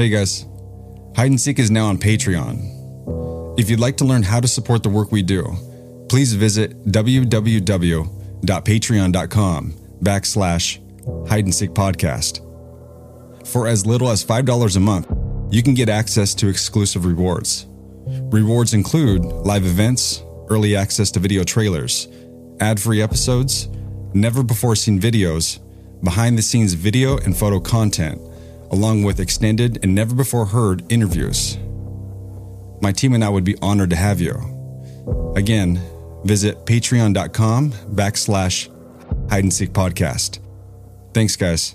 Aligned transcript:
Hey 0.00 0.08
guys, 0.08 0.46
Hide 1.14 1.30
and 1.30 1.38
Seek 1.38 1.58
is 1.58 1.70
now 1.70 1.88
on 1.88 1.98
Patreon. 1.98 3.60
If 3.60 3.68
you'd 3.68 3.80
like 3.80 3.98
to 3.98 4.06
learn 4.06 4.22
how 4.22 4.40
to 4.40 4.48
support 4.48 4.82
the 4.82 4.88
work 4.88 5.12
we 5.12 5.20
do, 5.20 5.44
please 6.08 6.32
visit 6.32 6.86
www.patreon.com 6.86 9.72
backslash 10.02 11.28
hide 11.28 11.44
and 11.44 11.54
seek 11.54 11.72
podcast. 11.72 13.46
For 13.46 13.68
as 13.68 13.84
little 13.84 14.08
as 14.08 14.24
$5 14.24 14.76
a 14.76 14.80
month, 14.80 15.06
you 15.50 15.62
can 15.62 15.74
get 15.74 15.90
access 15.90 16.34
to 16.36 16.48
exclusive 16.48 17.04
rewards. 17.04 17.66
Rewards 18.32 18.72
include 18.72 19.26
live 19.26 19.66
events, 19.66 20.22
early 20.48 20.76
access 20.76 21.10
to 21.10 21.20
video 21.20 21.44
trailers, 21.44 22.08
ad 22.60 22.80
free 22.80 23.02
episodes, 23.02 23.68
never 24.14 24.42
before 24.42 24.76
seen 24.76 24.98
videos, 24.98 25.58
behind 26.02 26.38
the 26.38 26.42
scenes 26.42 26.72
video 26.72 27.18
and 27.18 27.36
photo 27.36 27.60
content, 27.60 28.18
along 28.70 29.02
with 29.02 29.20
extended 29.20 29.78
and 29.82 29.94
never 29.94 30.14
before 30.14 30.46
heard 30.46 30.84
interviews. 30.92 31.58
My 32.82 32.92
team 32.92 33.14
and 33.14 33.24
I 33.24 33.28
would 33.28 33.44
be 33.44 33.56
honored 33.60 33.90
to 33.90 33.96
have 33.96 34.20
you. 34.20 34.34
Again, 35.36 35.80
visit 36.24 36.64
patreon.com 36.66 37.72
backslash 37.72 38.68
hide 39.30 39.44
and 39.44 39.52
seek 39.52 39.70
podcast. 39.72 40.38
Thanks, 41.12 41.36
guys. 41.36 41.74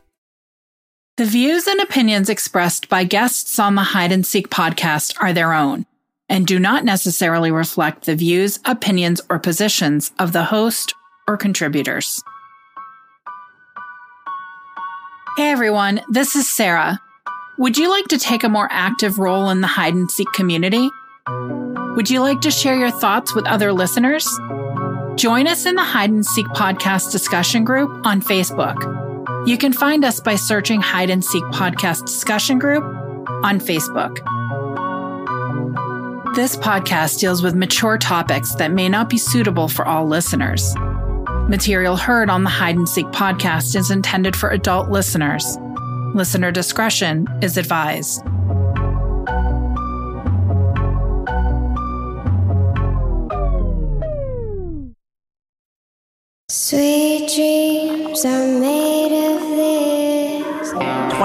The 1.21 1.27
views 1.27 1.67
and 1.67 1.79
opinions 1.79 2.29
expressed 2.29 2.89
by 2.89 3.03
guests 3.03 3.59
on 3.59 3.75
the 3.75 3.83
Hide 3.83 4.11
and 4.11 4.25
Seek 4.25 4.49
podcast 4.49 5.13
are 5.21 5.33
their 5.33 5.53
own 5.53 5.85
and 6.27 6.47
do 6.47 6.57
not 6.57 6.83
necessarily 6.83 7.51
reflect 7.51 8.07
the 8.07 8.15
views, 8.15 8.57
opinions, 8.65 9.21
or 9.29 9.37
positions 9.37 10.11
of 10.17 10.31
the 10.33 10.45
host 10.45 10.95
or 11.27 11.37
contributors. 11.37 12.23
Hey 15.37 15.51
everyone, 15.51 16.01
this 16.09 16.35
is 16.35 16.51
Sarah. 16.51 16.99
Would 17.59 17.77
you 17.77 17.91
like 17.91 18.05
to 18.05 18.17
take 18.17 18.43
a 18.43 18.49
more 18.49 18.67
active 18.71 19.19
role 19.19 19.51
in 19.51 19.61
the 19.61 19.67
hide 19.67 19.93
and 19.93 20.09
seek 20.09 20.31
community? 20.33 20.89
Would 21.27 22.09
you 22.09 22.21
like 22.21 22.41
to 22.41 22.49
share 22.49 22.79
your 22.79 22.89
thoughts 22.89 23.35
with 23.35 23.45
other 23.45 23.71
listeners? 23.71 24.27
Join 25.17 25.45
us 25.45 25.67
in 25.67 25.75
the 25.75 25.83
Hide 25.83 26.09
and 26.09 26.25
Seek 26.25 26.47
podcast 26.47 27.11
discussion 27.11 27.63
group 27.63 28.07
on 28.07 28.23
Facebook. 28.23 29.00
You 29.43 29.57
can 29.57 29.73
find 29.73 30.05
us 30.05 30.19
by 30.19 30.35
searching 30.35 30.81
Hide 30.81 31.09
and 31.09 31.25
Seek 31.25 31.43
Podcast 31.45 32.05
Discussion 32.05 32.59
Group 32.59 32.83
on 33.43 33.59
Facebook. 33.59 34.17
This 36.35 36.55
podcast 36.55 37.19
deals 37.19 37.41
with 37.41 37.55
mature 37.55 37.97
topics 37.97 38.53
that 38.55 38.71
may 38.71 38.87
not 38.87 39.09
be 39.09 39.17
suitable 39.17 39.67
for 39.67 39.87
all 39.87 40.05
listeners. 40.05 40.75
Material 41.49 41.97
heard 41.97 42.29
on 42.29 42.43
the 42.43 42.51
Hide 42.51 42.75
and 42.75 42.87
Seek 42.87 43.07
podcast 43.07 43.75
is 43.75 43.89
intended 43.89 44.35
for 44.35 44.51
adult 44.51 44.89
listeners. 44.89 45.57
Listener 46.13 46.51
discretion 46.51 47.27
is 47.41 47.57
advised. 47.57 48.21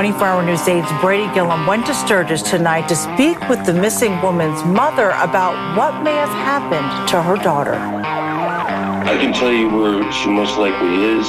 24 0.06 0.28
Hour 0.28 0.46
News 0.46 0.60
8's 0.60 1.00
Brady 1.00 1.26
Gillum 1.34 1.66
went 1.66 1.84
to 1.86 1.92
Sturgis 1.92 2.40
tonight 2.40 2.88
to 2.88 2.94
speak 2.94 3.40
with 3.48 3.66
the 3.66 3.72
missing 3.72 4.22
woman's 4.22 4.62
mother 4.64 5.10
about 5.18 5.76
what 5.76 6.04
may 6.04 6.14
have 6.14 6.28
happened 6.28 7.08
to 7.08 7.20
her 7.20 7.34
daughter. 7.34 7.74
I 7.74 9.18
can 9.18 9.32
tell 9.32 9.50
you 9.50 9.68
where 9.68 10.12
she 10.12 10.28
most 10.28 10.58
likely 10.58 11.18
is. 11.18 11.26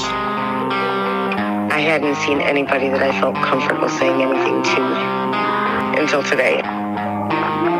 I 1.73 1.79
hadn't 1.81 2.17
seen 2.17 2.39
anybody 2.39 2.89
that 2.89 3.01
I 3.01 3.19
felt 3.19 3.33
comfortable 3.37 3.89
saying 3.89 4.21
anything 4.21 4.61
to 4.61 5.99
until 5.99 6.21
today. 6.21 6.61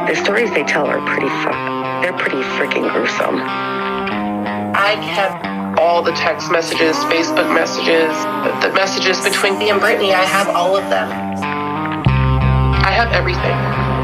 The 0.10 0.16
stories 0.16 0.50
they 0.50 0.64
tell 0.64 0.88
are 0.88 1.06
pretty 1.06 1.30
fu- 1.30 1.62
they're 2.02 2.18
pretty 2.18 2.42
freaking 2.58 2.92
gruesome. 2.92 3.38
I 4.74 4.98
kept 5.14 5.57
all 5.78 6.02
the 6.02 6.12
text 6.14 6.52
messages, 6.52 6.96
Facebook 7.06 7.54
messages, 7.54 8.10
the, 8.44 8.68
the 8.68 8.74
messages 8.74 9.22
between 9.22 9.58
me 9.60 9.70
and 9.70 9.80
Brittany. 9.80 10.14
I 10.14 10.26
have 10.26 10.50
all 10.50 10.76
of 10.76 10.90
them. 10.90 11.08
I 12.82 12.92
have 12.92 13.14
everything. 13.14 13.54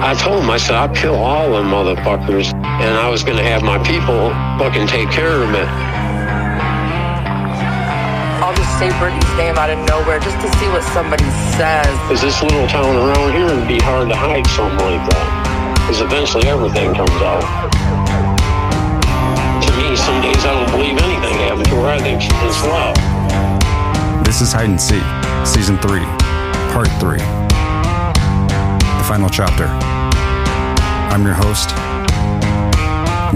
I 0.03 0.13
told 0.13 0.43
him, 0.43 0.49
I 0.49 0.57
said, 0.57 0.75
I'll 0.75 0.93
kill 0.93 1.15
all 1.15 1.53
them 1.53 1.67
motherfuckers, 1.71 2.53
and 2.53 2.93
I 2.97 3.09
was 3.09 3.23
going 3.23 3.37
to 3.37 3.43
have 3.43 3.63
my 3.63 3.81
people 3.81 4.29
fucking 4.59 4.87
take 4.87 5.09
care 5.09 5.41
of 5.41 5.49
it. 5.49 5.67
I'll 8.43 8.53
just 8.53 8.77
say 8.77 8.91
Brittany's 8.99 9.37
name 9.37 9.57
out 9.57 9.69
of 9.69 9.79
nowhere 9.87 10.19
just 10.19 10.37
to 10.41 10.49
see 10.59 10.67
what 10.69 10.83
somebody 10.93 11.25
says. 11.57 11.87
Because 12.05 12.21
this 12.21 12.43
little 12.43 12.67
town 12.67 12.95
around 12.95 13.33
here 13.33 13.47
would 13.47 13.67
be 13.67 13.79
hard 13.79 14.09
to 14.09 14.15
hide 14.15 14.45
something 14.47 14.77
like 14.77 15.01
that. 15.09 15.73
Because 15.81 16.01
eventually 16.01 16.47
everything 16.47 16.93
comes 16.93 17.21
out 17.21 17.72
me, 19.77 19.95
some 19.95 20.21
days 20.21 20.43
I 20.45 20.53
don't 20.53 20.69
believe 20.71 20.97
anything. 20.97 21.33
I 21.85 21.99
think. 21.99 22.21
This 24.25 24.41
is 24.41 24.51
Hide 24.51 24.69
and 24.69 24.81
Seek, 24.81 25.03
Season 25.45 25.77
3, 25.79 25.99
Part 26.73 26.89
3. 26.99 27.17
The 28.97 29.05
final 29.07 29.29
chapter. 29.29 29.67
I'm 31.11 31.23
your 31.23 31.35
host, 31.35 31.69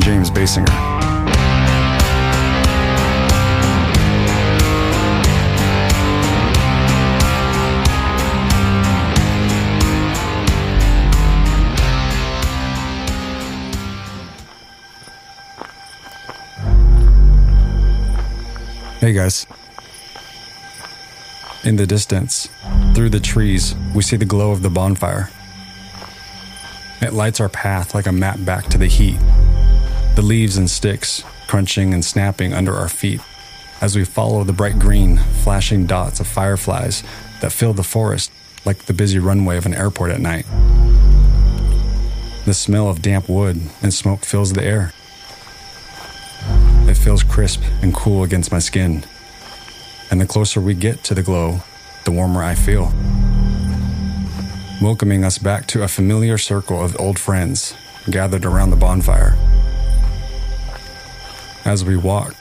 James 0.03 0.31
Baysinger. 0.31 0.97
Hey 19.07 19.13
guys. 19.13 19.47
In 21.64 21.78
the 21.78 21.87
distance, 21.87 22.49
through 22.93 23.08
the 23.08 23.22
trees, 23.22 23.73
we 23.96 24.03
see 24.03 24.17
the 24.17 24.26
glow 24.26 24.52
of 24.52 24.64
the 24.64 24.70
bonfire. 24.70 25.29
It 27.02 27.14
lights 27.14 27.40
our 27.40 27.47
path 27.47 27.96
like 27.96 28.05
a 28.05 28.11
map 28.11 28.43
back 28.43 28.66
to 28.66 28.78
the 28.78 28.87
heat. 28.87 29.17
The 30.17 30.22
leaves 30.22 30.58
and 30.58 30.70
sticks 30.70 31.23
crunching 31.47 31.93
and 31.93 32.03
snapping 32.03 32.52
under 32.52 32.76
our 32.76 32.90
feet 32.90 33.22
as 33.79 33.96
we 33.96 34.03
follow 34.03 34.43
the 34.43 34.52
bright 34.52 34.78
green, 34.78 35.20
flashing 35.41 35.85
dots 35.85 36.20
of 36.20 36.28
fireflies 36.28 37.02
that 37.40 37.53
fill 37.53 37.72
the 37.72 37.84
forest 37.84 38.29
like 38.66 38.87
the 38.87 38.93
busy 38.93 39.20
runway 39.20 39.55
of 39.55 39.66
an 39.66 39.73
airport 39.73 40.11
at 40.11 40.20
night. 40.20 40.46
The 42.43 42.53
smell 42.53 42.90
of 42.90 43.02
damp 43.02 43.29
wood 43.29 43.61
and 43.82 43.93
smoke 43.93 44.26
fills 44.26 44.52
the 44.52 44.66
air. 44.66 44.91
Feels 47.03 47.23
crisp 47.23 47.64
and 47.82 47.94
cool 47.94 48.23
against 48.23 48.52
my 48.52 48.59
skin. 48.59 49.05
And 50.11 50.20
the 50.20 50.26
closer 50.26 50.59
we 50.59 50.73
get 50.73 51.03
to 51.05 51.14
the 51.16 51.23
glow, 51.23 51.61
the 52.03 52.11
warmer 52.11 52.44
I 52.44 52.53
feel. 52.53 52.91
Welcoming 54.82 55.23
us 55.23 55.38
back 55.38 55.67
to 55.67 55.84
a 55.84 55.88
familiar 55.88 56.38
circle 56.38 56.84
of 56.84 56.99
old 56.99 57.17
friends 57.17 57.73
gathered 58.09 58.44
around 58.44 58.72
the 58.72 58.76
bonfire. 58.76 59.38
As 61.64 61.85
we 61.85 61.96
walk, 61.96 62.35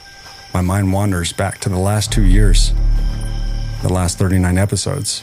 my 0.53 0.61
mind 0.63 0.93
wanders 0.93 1.33
back 1.33 1.59
to 1.61 1.69
the 1.69 1.79
last 1.79 2.11
two 2.13 2.25
years. 2.25 2.73
the 3.83 3.93
last 3.93 4.19
39 4.19 4.59
episodes, 4.59 5.23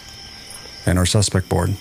and 0.86 0.98
our 0.98 1.06
suspect 1.06 1.50
board. 1.50 1.76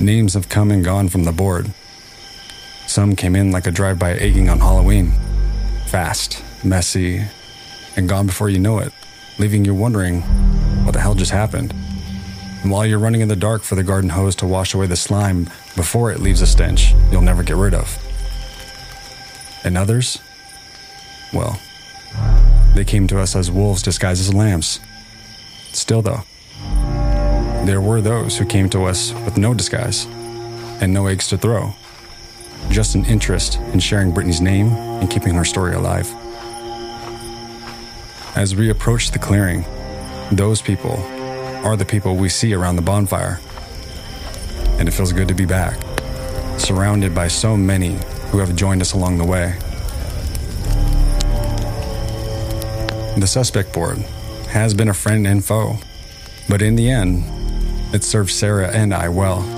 Names 0.00 0.34
have 0.34 0.48
come 0.48 0.70
and 0.70 0.84
gone 0.84 1.08
from 1.08 1.24
the 1.24 1.32
board. 1.32 1.72
Some 2.86 3.16
came 3.16 3.36
in 3.36 3.50
like 3.50 3.66
a 3.66 3.70
drive 3.70 3.98
by 3.98 4.12
egging 4.12 4.48
on 4.48 4.60
Halloween 4.60 5.12
fast, 5.86 6.42
messy, 6.64 7.22
and 7.96 8.08
gone 8.08 8.26
before 8.26 8.48
you 8.48 8.58
know 8.58 8.78
it, 8.78 8.92
leaving 9.38 9.64
you 9.64 9.74
wondering 9.74 10.20
what 10.84 10.92
the 10.92 11.00
hell 11.00 11.14
just 11.14 11.30
happened. 11.30 11.72
And 12.62 12.70
while 12.70 12.84
you're 12.84 12.98
running 12.98 13.20
in 13.20 13.28
the 13.28 13.36
dark 13.36 13.62
for 13.62 13.76
the 13.76 13.82
garden 13.82 14.10
hose 14.10 14.34
to 14.36 14.46
wash 14.46 14.74
away 14.74 14.86
the 14.86 14.96
slime 14.96 15.44
before 15.76 16.10
it 16.10 16.20
leaves 16.20 16.42
a 16.42 16.46
stench 16.46 16.92
you'll 17.10 17.22
never 17.22 17.42
get 17.42 17.56
rid 17.56 17.74
of. 17.74 17.98
And 19.64 19.78
others? 19.78 20.18
Well, 21.32 21.60
they 22.74 22.84
came 22.84 23.06
to 23.08 23.18
us 23.20 23.36
as 23.36 23.50
wolves 23.50 23.82
disguised 23.82 24.20
as 24.20 24.34
lambs. 24.34 24.80
Still, 25.72 26.02
though, 26.02 26.22
there 27.64 27.80
were 27.80 28.00
those 28.00 28.38
who 28.38 28.44
came 28.44 28.68
to 28.70 28.84
us 28.84 29.12
with 29.24 29.38
no 29.38 29.54
disguise 29.54 30.06
and 30.80 30.92
no 30.92 31.06
eggs 31.06 31.28
to 31.28 31.38
throw, 31.38 31.74
just 32.68 32.94
an 32.94 33.04
interest 33.06 33.58
in 33.72 33.78
sharing 33.78 34.12
Brittany's 34.12 34.40
name 34.40 34.68
and 34.68 35.10
keeping 35.10 35.34
her 35.34 35.44
story 35.44 35.74
alive. 35.74 36.12
As 38.36 38.54
we 38.54 38.70
approach 38.70 39.10
the 39.10 39.18
clearing, 39.18 39.64
those 40.30 40.60
people 40.60 40.96
are 41.64 41.76
the 41.76 41.84
people 41.84 42.16
we 42.16 42.28
see 42.28 42.52
around 42.52 42.76
the 42.76 42.82
bonfire. 42.82 43.40
And 44.78 44.88
it 44.88 44.92
feels 44.92 45.12
good 45.12 45.28
to 45.28 45.34
be 45.34 45.46
back, 45.46 45.78
surrounded 46.58 47.14
by 47.14 47.28
so 47.28 47.56
many 47.56 47.98
who 48.30 48.38
have 48.38 48.54
joined 48.54 48.82
us 48.82 48.92
along 48.92 49.18
the 49.18 49.24
way. 49.24 49.54
The 53.16 53.26
suspect 53.26 53.72
board 53.72 53.98
has 54.48 54.74
been 54.74 54.88
a 54.88 54.94
friend 54.94 55.26
and 55.26 55.42
foe, 55.42 55.78
but 56.48 56.60
in 56.60 56.76
the 56.76 56.90
end, 56.90 57.24
it 57.94 58.04
served 58.04 58.30
Sarah 58.30 58.68
and 58.68 58.92
I 58.92 59.08
well. 59.08 59.55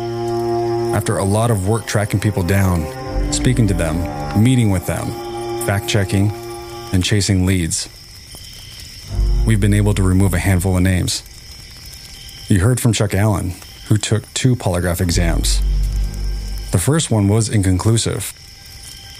After 0.94 1.18
a 1.18 1.24
lot 1.24 1.50
of 1.50 1.68
work 1.68 1.86
tracking 1.86 2.18
people 2.18 2.42
down, 2.42 3.32
speaking 3.32 3.66
to 3.68 3.74
them, 3.74 4.42
meeting 4.42 4.70
with 4.70 4.86
them, 4.86 5.06
fact 5.66 5.88
checking, 5.88 6.30
and 6.92 7.04
chasing 7.04 7.44
leads, 7.44 7.88
we've 9.46 9.60
been 9.60 9.74
able 9.74 9.94
to 9.94 10.02
remove 10.02 10.34
a 10.34 10.38
handful 10.38 10.76
of 10.76 10.82
names. 10.82 11.22
You 12.48 12.60
heard 12.60 12.80
from 12.80 12.92
Chuck 12.92 13.14
Allen, 13.14 13.54
who 13.88 13.98
took 13.98 14.32
two 14.32 14.56
polygraph 14.56 15.00
exams. 15.00 15.60
The 16.70 16.78
first 16.78 17.10
one 17.10 17.28
was 17.28 17.48
inconclusive. 17.48 18.32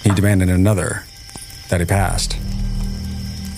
He 0.03 0.09
demanded 0.09 0.49
another 0.49 1.05
that 1.69 1.79
he 1.79 1.85
passed. 1.85 2.35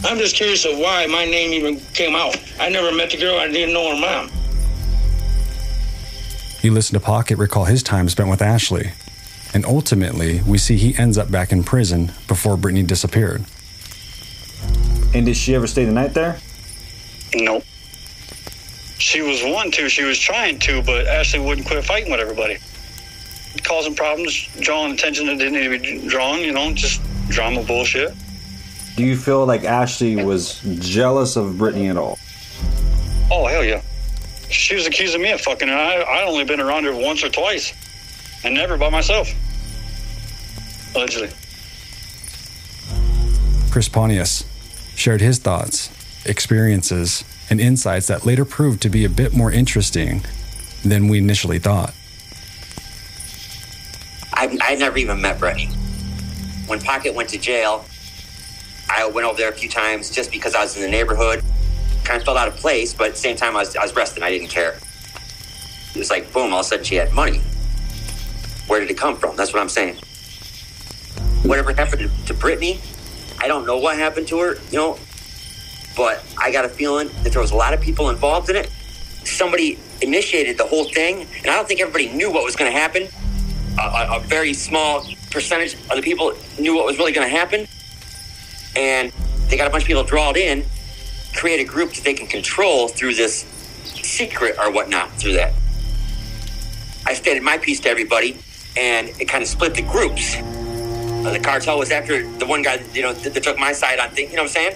I'm 0.04 0.18
just 0.18 0.36
curious 0.36 0.66
of 0.66 0.78
why 0.78 1.06
my 1.08 1.26
name 1.26 1.54
even 1.54 1.80
came 1.94 2.16
out. 2.16 2.36
I 2.60 2.70
never 2.70 2.92
met 2.92 3.12
the 3.12 3.18
girl. 3.18 3.40
I 3.40 3.48
didn't 3.48 3.74
know 3.74 3.96
her 3.96 4.02
mom. 4.02 4.41
You 6.62 6.72
listen 6.72 6.94
to 6.94 7.00
Pocket 7.00 7.40
recall 7.40 7.66
his 7.66 7.82
time 7.82 8.08
spent 8.08 8.30
with 8.30 8.40
Ashley, 8.40 8.92
and 9.52 9.66
ultimately, 9.66 10.42
we 10.46 10.60
see 10.60 10.78
he 10.78 10.96
ends 10.96 11.18
up 11.18 11.32
back 11.32 11.52
in 11.52 11.64
prison 11.64 12.12
before 12.28 12.56
Brittany 12.56 12.84
disappeared. 12.84 13.44
And 15.16 15.26
did 15.26 15.36
she 15.36 15.56
ever 15.56 15.66
stay 15.66 15.86
the 15.86 15.92
night 15.92 16.14
there? 16.14 16.38
Nope. 17.34 17.64
She 19.00 19.22
was 19.22 19.42
one 19.44 19.72
to, 19.72 19.90
she 19.90 20.04
was 20.04 20.20
trying 20.20 20.60
to, 20.60 20.84
but 20.84 21.08
Ashley 21.08 21.40
wouldn't 21.40 21.66
quit 21.66 21.84
fighting 21.84 22.12
with 22.12 22.20
everybody. 22.20 22.60
Causing 23.64 23.96
problems, 23.96 24.48
drawing 24.60 24.94
attention 24.94 25.26
that 25.26 25.40
didn't 25.40 25.54
need 25.54 25.82
to 25.82 26.02
be 26.02 26.08
drawn, 26.08 26.42
you 26.42 26.52
know, 26.52 26.72
just 26.74 27.02
drama 27.30 27.64
bullshit. 27.64 28.14
Do 28.96 29.04
you 29.04 29.18
feel 29.18 29.48
like 29.48 29.64
Ashley 29.64 30.24
was 30.24 30.60
jealous 30.80 31.38
of 31.38 31.58
Brittany 31.58 31.88
at 31.88 31.98
all? 31.98 32.20
Oh, 33.32 33.48
hell 33.48 33.66
yeah. 33.66 33.82
She 34.52 34.76
was 34.76 34.86
accusing 34.86 35.22
me 35.22 35.32
of 35.32 35.42
fucking, 35.42 35.70
and 35.70 35.78
I, 35.78 36.02
I 36.02 36.24
only 36.24 36.44
been 36.44 36.60
around 36.60 36.84
her 36.84 36.96
once 36.96 37.24
or 37.24 37.30
twice, 37.30 37.74
and 38.44 38.54
never 38.54 38.78
by 38.78 38.90
myself. 38.90 39.30
Allegedly. 40.94 41.30
Chris 43.72 43.88
Pontius 43.88 44.44
shared 44.96 45.22
his 45.22 45.40
thoughts, 45.40 45.90
experiences, 46.26 47.24
and 47.50 47.62
insights 47.62 48.08
that 48.08 48.26
later 48.26 48.44
proved 48.44 48.82
to 48.82 48.90
be 48.90 49.06
a 49.06 49.10
bit 49.10 49.34
more 49.34 49.52
interesting 49.52 50.22
than 50.84 51.08
we 51.08 51.18
initially 51.18 51.60
thought. 51.60 51.94
I, 54.34 54.58
I 54.62 54.72
had 54.72 54.80
never 54.80 54.98
even 54.98 55.22
met 55.22 55.40
Brittany. 55.40 55.68
When 56.68 56.82
Pocket 56.82 57.14
went 57.14 57.30
to 57.30 57.38
jail, 57.38 57.86
I 58.90 59.06
went 59.08 59.26
over 59.26 59.38
there 59.38 59.50
a 59.50 59.54
few 59.54 59.70
times 59.70 60.10
just 60.10 60.32
because 60.32 60.56
I 60.56 60.62
was 60.62 60.76
in 60.76 60.82
the 60.82 60.90
neighborhood. 60.90 61.44
Kind 62.12 62.20
of 62.20 62.26
felt 62.26 62.38
out 62.38 62.50
of 62.50 62.58
place, 62.58 62.94
but 62.94 63.08
at 63.08 63.14
the 63.14 63.20
same 63.20 63.38
time, 63.38 63.56
I 63.56 63.60
was, 63.60 63.74
I 63.78 63.84
was 63.84 63.96
resting. 63.96 64.22
I 64.22 64.30
didn't 64.30 64.50
care. 64.50 64.74
It 65.96 65.98
was 65.98 66.10
like, 66.10 66.34
boom, 66.34 66.52
all 66.52 66.60
of 66.60 66.66
a 66.66 66.68
sudden 66.68 66.84
she 66.84 66.96
had 66.96 67.14
money. 67.14 67.40
Where 68.68 68.82
did 68.82 68.92
it 68.92 68.98
come 68.98 69.16
from? 69.16 69.38
That's 69.38 69.54
what 69.54 69.62
I'm 69.62 69.70
saying. 69.70 69.96
Whatever 71.44 71.72
happened 71.72 72.02
to, 72.02 72.26
to 72.26 72.34
Brittany, 72.34 72.82
I 73.40 73.48
don't 73.48 73.66
know 73.66 73.78
what 73.78 73.98
happened 73.98 74.28
to 74.28 74.40
her, 74.40 74.56
you 74.72 74.78
know, 74.78 75.00
but 75.96 76.22
I 76.38 76.52
got 76.52 76.66
a 76.66 76.70
feeling 76.70 77.08
that 77.24 77.32
there 77.32 77.42
was 77.42 77.52
a 77.52 77.56
lot 77.56 77.74
of 77.74 77.80
people 77.80 78.10
involved 78.10 78.50
in 78.50 78.58
it. 78.58 78.70
Somebody 79.24 79.80
initiated 80.02 80.58
the 80.58 80.66
whole 80.66 80.84
thing, 80.84 81.22
and 81.22 81.48
I 81.48 81.56
don't 81.56 81.66
think 81.66 81.80
everybody 81.80 82.10
knew 82.10 82.30
what 82.30 82.44
was 82.44 82.58
going 82.58 82.70
to 82.70 82.78
happen. 82.78 83.08
A, 83.80 83.84
a, 83.84 84.18
a 84.18 84.20
very 84.20 84.54
small 84.54 85.06
percentage 85.30 85.76
of 85.76 85.96
the 85.96 86.02
people 86.02 86.34
knew 86.60 86.76
what 86.76 86.86
was 86.86 86.98
really 86.98 87.14
going 87.14 87.30
to 87.30 87.34
happen 87.34 87.66
and 88.76 89.12
they 89.48 89.58
got 89.58 89.68
a 89.68 89.70
bunch 89.70 89.84
of 89.84 89.88
people 89.88 90.04
drawn 90.04 90.36
in, 90.36 90.64
create 91.34 91.60
a 91.60 91.64
group 91.64 91.94
that 91.94 92.04
they 92.04 92.14
can 92.14 92.28
control 92.28 92.88
through 92.88 93.16
this 93.16 93.46
secret 93.84 94.58
or 94.60 94.72
whatnot 94.72 95.12
through 95.14 95.34
that. 95.34 95.54
I 97.06 97.14
stated 97.14 97.44
my 97.44 97.58
piece 97.58 97.80
to 97.82 97.90
everybody, 97.90 98.38
and 98.78 99.10
it 99.20 99.26
kind 99.28 99.42
of 99.42 99.48
split 99.48 99.74
the 99.74 99.82
groups. 99.82 100.36
Uh, 100.36 101.32
the 101.32 101.40
cartel 101.40 101.80
was 101.80 101.92
after 101.92 102.28
the 102.38 102.46
one 102.46 102.62
guy, 102.62 102.84
you 102.94 103.02
know, 103.02 103.14
that, 103.14 103.34
that 103.34 103.44
took 103.44 103.58
my 103.58 103.72
side 103.72 104.00
on 104.00 104.10
things. 104.10 104.32
You 104.32 104.38
know 104.38 104.44
what 104.44 104.56
I'm 104.58 104.76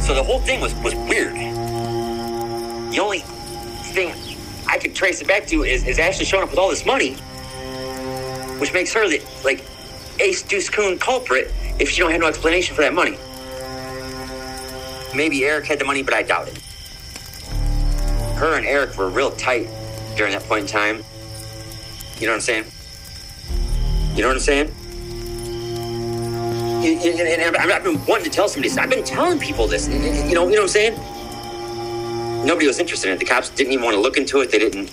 So 0.00 0.14
the 0.14 0.22
whole 0.22 0.40
thing 0.40 0.60
was 0.60 0.74
was 0.76 0.94
weird. 0.94 1.34
The 1.34 2.98
only 3.00 3.20
thing 3.92 4.14
I 4.66 4.78
could 4.78 4.94
trace 4.94 5.20
it 5.20 5.28
back 5.28 5.46
to 5.48 5.64
is, 5.64 5.84
is 5.86 5.98
Ashley 5.98 6.24
showing 6.24 6.44
up 6.44 6.50
with 6.50 6.58
all 6.58 6.70
this 6.70 6.86
money, 6.86 7.14
which 8.58 8.72
makes 8.72 8.92
her 8.94 9.08
the 9.08 9.22
like 9.44 9.64
ace 10.20 10.42
deuce 10.42 10.70
coon 10.70 10.98
culprit 10.98 11.52
if 11.78 11.90
she 11.90 12.00
don't 12.00 12.10
have 12.10 12.20
no 12.20 12.26
explanation 12.26 12.74
for 12.74 12.82
that 12.82 12.94
money. 12.94 13.18
Maybe 15.14 15.44
Eric 15.44 15.66
had 15.66 15.78
the 15.78 15.84
money, 15.84 16.02
but 16.02 16.14
I 16.14 16.22
doubt 16.22 16.48
it. 16.48 16.58
Her 18.36 18.56
and 18.56 18.66
Eric 18.66 18.96
were 18.96 19.08
real 19.08 19.30
tight 19.32 19.68
during 20.16 20.32
that 20.32 20.44
point 20.44 20.62
in 20.62 20.66
time. 20.66 21.02
You 22.18 22.26
know 22.26 22.32
what 22.32 22.36
I'm 22.36 22.40
saying? 22.40 22.64
You 24.14 24.22
know 24.22 24.28
what 24.28 24.34
I'm 24.34 24.40
saying? 24.40 24.74
And- 26.84 27.56
I've 27.56 27.84
been 27.84 28.04
wanting 28.06 28.24
to 28.24 28.30
tell 28.30 28.48
somebody 28.48 28.68
this. 28.68 28.78
I've 28.78 28.90
been 28.90 29.04
telling 29.04 29.38
people 29.38 29.66
this. 29.66 29.88
You 29.88 29.98
know, 29.98 30.24
you 30.24 30.34
know 30.34 30.46
what 30.46 30.60
I'm 30.62 30.68
saying? 30.68 32.44
Nobody 32.44 32.66
was 32.66 32.78
interested 32.78 33.08
in 33.08 33.14
it. 33.14 33.18
The 33.18 33.24
cops 33.24 33.50
didn't 33.50 33.72
even 33.72 33.84
want 33.84 33.96
to 33.96 34.00
look 34.00 34.16
into 34.16 34.40
it. 34.40 34.50
They 34.50 34.58
didn't. 34.58 34.90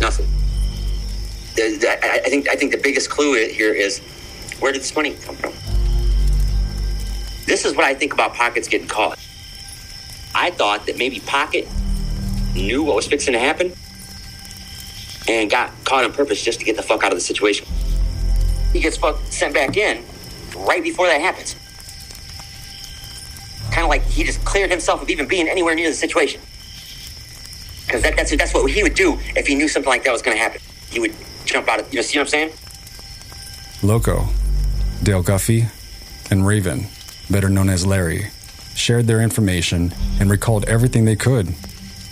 Nothing. 0.00 0.26
I 1.58 2.20
think 2.24 2.48
I 2.48 2.54
think 2.54 2.72
the 2.72 2.80
biggest 2.82 3.10
clue 3.10 3.34
here 3.48 3.72
is 3.72 4.00
where 4.60 4.72
did 4.72 4.80
this 4.82 4.94
money 4.94 5.14
come 5.24 5.36
from? 5.36 5.52
This 7.48 7.64
is 7.64 7.74
what 7.74 7.86
I 7.86 7.94
think 7.94 8.12
about 8.12 8.34
Pockets 8.34 8.68
getting 8.68 8.88
caught. 8.88 9.18
I 10.34 10.50
thought 10.50 10.84
that 10.84 10.98
maybe 10.98 11.20
Pocket 11.20 11.66
knew 12.54 12.82
what 12.82 12.94
was 12.94 13.06
fixing 13.06 13.32
to 13.32 13.38
happen 13.38 13.72
and 15.26 15.50
got 15.50 15.72
caught 15.84 16.04
on 16.04 16.12
purpose 16.12 16.44
just 16.44 16.58
to 16.58 16.66
get 16.66 16.76
the 16.76 16.82
fuck 16.82 17.02
out 17.02 17.10
of 17.10 17.16
the 17.16 17.22
situation. 17.22 17.66
He 18.74 18.80
gets 18.80 18.98
fuck 18.98 19.18
sent 19.30 19.54
back 19.54 19.78
in 19.78 20.04
right 20.58 20.82
before 20.82 21.06
that 21.06 21.22
happens. 21.22 21.56
Kind 23.72 23.84
of 23.84 23.88
like 23.88 24.02
he 24.02 24.24
just 24.24 24.44
cleared 24.44 24.70
himself 24.70 25.00
of 25.00 25.08
even 25.08 25.26
being 25.26 25.48
anywhere 25.48 25.74
near 25.74 25.88
the 25.88 25.96
situation. 25.96 26.42
Because 27.86 28.02
that, 28.02 28.14
that's 28.14 28.36
that's 28.36 28.52
what 28.52 28.70
he 28.70 28.82
would 28.82 28.94
do 28.94 29.18
if 29.34 29.46
he 29.46 29.54
knew 29.54 29.68
something 29.68 29.88
like 29.88 30.04
that 30.04 30.12
was 30.12 30.20
going 30.20 30.36
to 30.36 30.42
happen. 30.42 30.60
He 30.90 31.00
would 31.00 31.14
jump 31.46 31.66
out 31.66 31.80
of. 31.80 31.90
You 31.90 31.96
know, 31.96 32.02
see 32.02 32.18
what 32.18 32.24
I'm 32.24 32.28
saying? 32.28 32.52
Loco, 33.82 34.26
Dale 35.02 35.22
Guffey, 35.22 35.68
and 36.30 36.46
Raven, 36.46 36.88
better 37.30 37.48
known 37.48 37.68
as 37.68 37.86
Larry, 37.86 38.30
shared 38.74 39.06
their 39.06 39.20
information 39.20 39.92
and 40.20 40.30
recalled 40.30 40.64
everything 40.66 41.04
they 41.04 41.16
could 41.16 41.54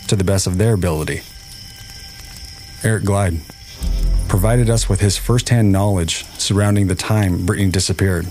to 0.09 0.17
the 0.17 0.25
best 0.25 0.47
of 0.47 0.59
their 0.59 0.75
ability. 0.75 1.23
Eric 2.83 3.05
Glide 3.05 3.41
provided 4.29 4.69
us 4.69 4.89
with 4.89 5.01
his 5.01 5.17
firsthand 5.17 5.73
knowledge 5.73 6.25
surrounding 6.39 6.87
the 6.87 6.95
time 6.95 7.47
Brittany 7.47 7.71
disappeared. 7.71 8.27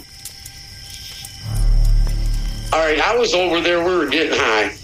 All 2.71 2.81
right, 2.81 2.99
I 2.99 3.17
was 3.17 3.33
over 3.33 3.61
there. 3.61 3.83
We 3.83 3.95
were 3.97 4.07
getting 4.07 4.37
high. 4.37 4.75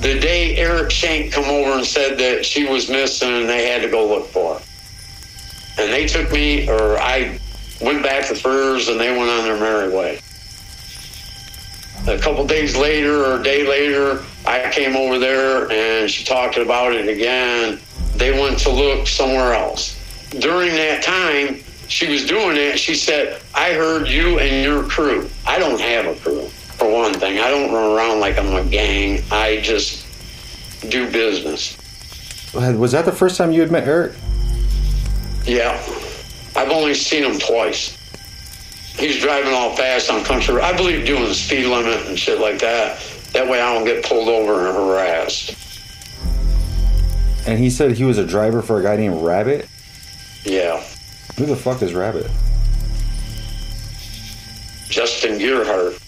The 0.00 0.18
day 0.20 0.56
Eric 0.56 0.90
Shank 0.90 1.32
come 1.32 1.44
over 1.44 1.70
and 1.70 1.86
said 1.86 2.18
that 2.18 2.44
she 2.44 2.66
was 2.66 2.88
missing 2.88 3.28
and 3.28 3.48
they 3.48 3.68
had 3.68 3.82
to 3.82 3.88
go 3.88 4.06
look 4.06 4.26
for 4.26 4.54
her. 4.58 5.82
And 5.82 5.92
they 5.92 6.06
took 6.06 6.30
me, 6.32 6.68
or 6.68 6.98
I 6.98 7.38
went 7.80 8.02
back 8.02 8.26
to 8.28 8.34
Furs 8.34 8.88
and 8.88 8.98
they 8.98 9.16
went 9.16 9.30
on 9.30 9.44
their 9.44 9.58
merry 9.58 9.94
way. 9.94 10.20
A 12.08 12.18
couple 12.18 12.46
days 12.46 12.74
later 12.74 13.22
or 13.22 13.38
a 13.38 13.42
day 13.42 13.68
later, 13.68 14.24
I 14.46 14.70
came 14.70 14.96
over 14.96 15.18
there 15.18 15.70
and 15.70 16.10
she 16.10 16.24
talked 16.24 16.56
about 16.56 16.94
it 16.94 17.06
again. 17.06 17.78
They 18.16 18.32
went 18.32 18.58
to 18.60 18.70
look 18.70 19.06
somewhere 19.06 19.52
else. 19.52 19.94
During 20.30 20.70
that 20.70 21.02
time, 21.02 21.62
she 21.88 22.10
was 22.10 22.26
doing 22.26 22.56
it. 22.56 22.78
She 22.78 22.94
said, 22.94 23.42
I 23.54 23.74
heard 23.74 24.08
you 24.08 24.38
and 24.38 24.64
your 24.64 24.84
crew. 24.84 25.28
I 25.46 25.58
don't 25.58 25.80
have 25.80 26.06
a 26.06 26.14
crew, 26.18 26.46
for 26.46 26.90
one 26.90 27.12
thing. 27.12 27.40
I 27.40 27.50
don't 27.50 27.70
run 27.72 27.94
around 27.94 28.20
like 28.20 28.38
I'm 28.38 28.54
a 28.54 28.64
gang. 28.64 29.22
I 29.30 29.60
just 29.60 30.06
do 30.90 31.10
business. 31.10 31.76
Was 32.54 32.92
that 32.92 33.04
the 33.04 33.12
first 33.12 33.36
time 33.36 33.52
you 33.52 33.60
had 33.60 33.70
met 33.70 33.86
Eric? 33.86 34.14
Yeah. 35.44 35.78
I've 36.56 36.70
only 36.70 36.94
seen 36.94 37.22
him 37.22 37.38
twice. 37.38 37.97
He's 38.98 39.20
driving 39.20 39.52
all 39.52 39.76
fast 39.76 40.10
on 40.10 40.24
country. 40.24 40.54
road. 40.54 40.64
I 40.64 40.76
believe 40.76 41.06
doing 41.06 41.24
the 41.24 41.34
speed 41.34 41.66
limit 41.66 42.06
and 42.06 42.18
shit 42.18 42.40
like 42.40 42.58
that. 42.58 43.00
That 43.32 43.48
way 43.48 43.60
I 43.60 43.72
don't 43.72 43.84
get 43.84 44.04
pulled 44.04 44.28
over 44.28 44.66
and 44.66 44.76
harassed. 44.76 45.54
And 47.46 47.58
he 47.58 47.70
said 47.70 47.92
he 47.92 48.04
was 48.04 48.18
a 48.18 48.26
driver 48.26 48.60
for 48.60 48.80
a 48.80 48.82
guy 48.82 48.96
named 48.96 49.22
Rabbit. 49.22 49.68
Yeah. 50.44 50.82
Who 51.36 51.46
the 51.46 51.56
fuck 51.56 51.80
is 51.82 51.94
Rabbit? 51.94 52.26
Justin 54.88 55.38
Gearhart. 55.38 56.02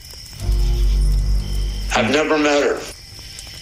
I've 1.97 2.11
never 2.11 2.39
met 2.39 2.63
her. 2.63 2.81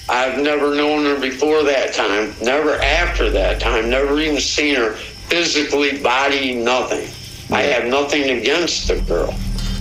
I've 0.09 0.43
never 0.43 0.75
known 0.75 1.05
her 1.05 1.21
before 1.21 1.63
that 1.65 1.93
time, 1.93 2.35
never 2.41 2.77
after 2.77 3.29
that 3.31 3.61
time, 3.61 3.91
never 3.91 4.19
even 4.21 4.41
seen 4.41 4.77
her 4.77 4.93
physically, 4.95 6.01
body, 6.01 6.55
nothing. 6.55 7.11
I 7.51 7.63
have 7.63 7.87
nothing 7.87 8.39
against 8.39 8.89
the 8.89 9.01
girl. 9.01 9.35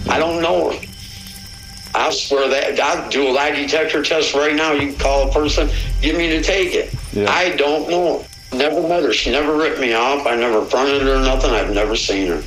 I 0.09 0.19
don't 0.19 0.41
know 0.41 0.71
her. 0.71 0.87
I 1.93 2.11
swear 2.11 2.47
that 2.49 2.79
I'll 2.79 3.09
do 3.09 3.27
a 3.27 3.31
lie 3.31 3.51
detector 3.51 4.03
test 4.03 4.33
right 4.33 4.55
now. 4.55 4.73
You 4.73 4.91
can 4.91 4.99
call 4.99 5.29
a 5.29 5.33
person, 5.33 5.69
get 6.01 6.15
me 6.15 6.29
to 6.29 6.41
take 6.41 6.73
it. 6.73 6.93
Yeah. 7.11 7.29
I 7.29 7.55
don't 7.55 7.89
know 7.89 8.19
her. 8.19 8.27
Never 8.57 8.81
met 8.87 9.03
her. 9.03 9.13
She 9.13 9.31
never 9.31 9.57
ripped 9.57 9.79
me 9.79 9.93
off. 9.93 10.25
I 10.25 10.35
never 10.35 10.63
fronted 10.65 11.01
her 11.01 11.15
or 11.15 11.21
nothing. 11.21 11.51
I've 11.51 11.73
never 11.73 11.95
seen 11.95 12.27
her. 12.27 12.43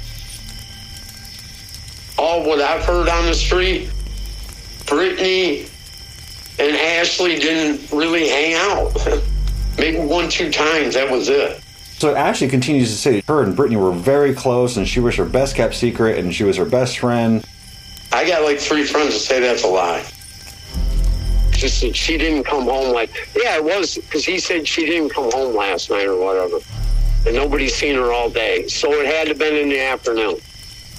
All 2.17 2.47
what 2.47 2.61
I've 2.61 2.85
heard 2.85 3.09
on 3.09 3.27
the 3.27 3.35
street, 3.35 3.91
Brittany 4.87 5.67
and 6.59 6.77
Ashley 6.77 7.39
didn't 7.39 7.91
really 7.91 8.29
hang 8.29 8.55
out. 8.55 8.95
Maybe 9.79 9.99
one, 9.99 10.29
two 10.29 10.50
times. 10.50 10.95
That 10.95 11.11
was 11.11 11.29
it. 11.29 11.62
So 12.00 12.14
Ashley 12.14 12.49
continues 12.49 12.90
to 12.90 12.97
say 12.97 13.23
her 13.28 13.42
and 13.42 13.54
Brittany 13.54 13.76
were 13.76 13.92
very 13.92 14.33
close, 14.33 14.78
and 14.78 14.88
she 14.88 15.00
was 15.00 15.16
her 15.16 15.26
best 15.26 15.54
kept 15.54 15.75
secret, 15.75 16.19
and 16.19 16.35
she 16.35 16.45
was 16.45 16.57
her 16.57 16.64
best 16.64 16.99
friend. 16.99 17.45
I 18.11 18.26
got 18.26 18.42
like 18.42 18.59
three 18.59 18.87
friends 18.87 19.12
that 19.12 19.21
say 19.21 19.38
that's 19.38 19.64
a 19.64 19.66
lie. 19.66 20.02
Just 21.50 21.83
that 21.83 21.95
she 21.95 22.16
didn't 22.16 22.45
come 22.45 22.64
home 22.64 22.95
like, 22.95 23.11
yeah, 23.37 23.57
it 23.57 23.64
was 23.64 23.97
because 23.97 24.25
he 24.25 24.38
said 24.38 24.66
she 24.66 24.87
didn't 24.87 25.11
come 25.11 25.30
home 25.30 25.54
last 25.54 25.90
night 25.90 26.07
or 26.07 26.19
whatever. 26.19 26.61
And 27.26 27.37
nobody's 27.37 27.75
seen 27.75 27.97
her 27.97 28.14
all 28.14 28.30
day. 28.30 28.66
So 28.66 28.90
it 28.92 29.04
had 29.04 29.25
to 29.25 29.28
have 29.33 29.38
been 29.38 29.57
in 29.57 29.69
the 29.69 29.80
afternoon. 29.80 30.38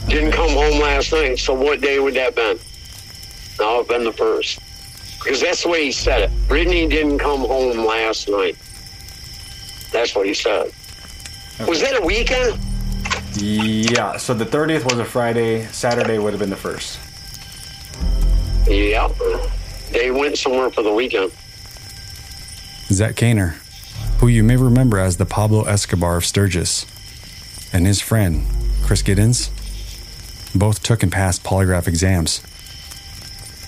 Didn't 0.08 0.34
come 0.34 0.51
home 0.51 0.79
last 0.79 1.12
night. 1.13 1.39
So 1.39 1.55
what 1.55 1.81
day 1.81 2.00
would 2.00 2.13
that 2.13 2.25
have 2.25 2.36
been? 2.36 2.60
No, 3.60 3.79
it 3.79 3.88
been 3.88 4.03
the 4.03 4.13
first. 4.13 4.60
Because 5.17 5.41
that's 5.41 5.63
the 5.63 5.70
way 5.70 5.86
he 5.86 5.91
said 5.91 6.29
it. 6.29 6.48
Brittany 6.48 6.88
didn't 6.88 7.17
come 7.17 7.39
home 7.39 7.88
last 7.88 8.29
night. 8.29 8.55
That's 9.91 10.15
what 10.15 10.27
he 10.27 10.36
said. 10.36 10.72
Was 11.68 11.82
that 11.82 11.98
a 11.98 12.06
weekend? 12.06 12.60
Yeah, 13.36 14.18
so 14.18 14.34
the 14.34 14.46
30th 14.46 14.84
was 14.84 15.00
a 15.00 15.06
Friday, 15.06 15.65
Saturday 15.68 16.18
would 16.18 16.34
have 16.34 16.39
been 16.39 16.50
the 16.50 16.56
first. 16.56 17.00
Yeah. 18.68 19.10
They 19.91 20.12
went 20.12 20.38
somewhere 20.38 20.70
for 20.70 20.82
the 20.82 20.94
weekend. 20.94 21.32
Zach 22.88 23.15
Kaner, 23.15 23.53
who 24.20 24.27
you 24.27 24.44
may 24.44 24.56
remember 24.58 25.00
as 25.00 25.18
the 25.18 25.25
Pablo 25.25 25.63
Escobar 25.63 26.18
of 26.18 26.25
Sturgis, 26.25 26.86
and 27.74 27.86
his 27.86 28.01
friend, 28.01 28.46
Chris 28.84 29.01
Giddens, 29.01 29.50
both 30.58 30.84
took 30.84 31.03
and 31.03 31.12
passed 31.12 31.44
polygraph 31.44 31.88
exams. 31.88 32.41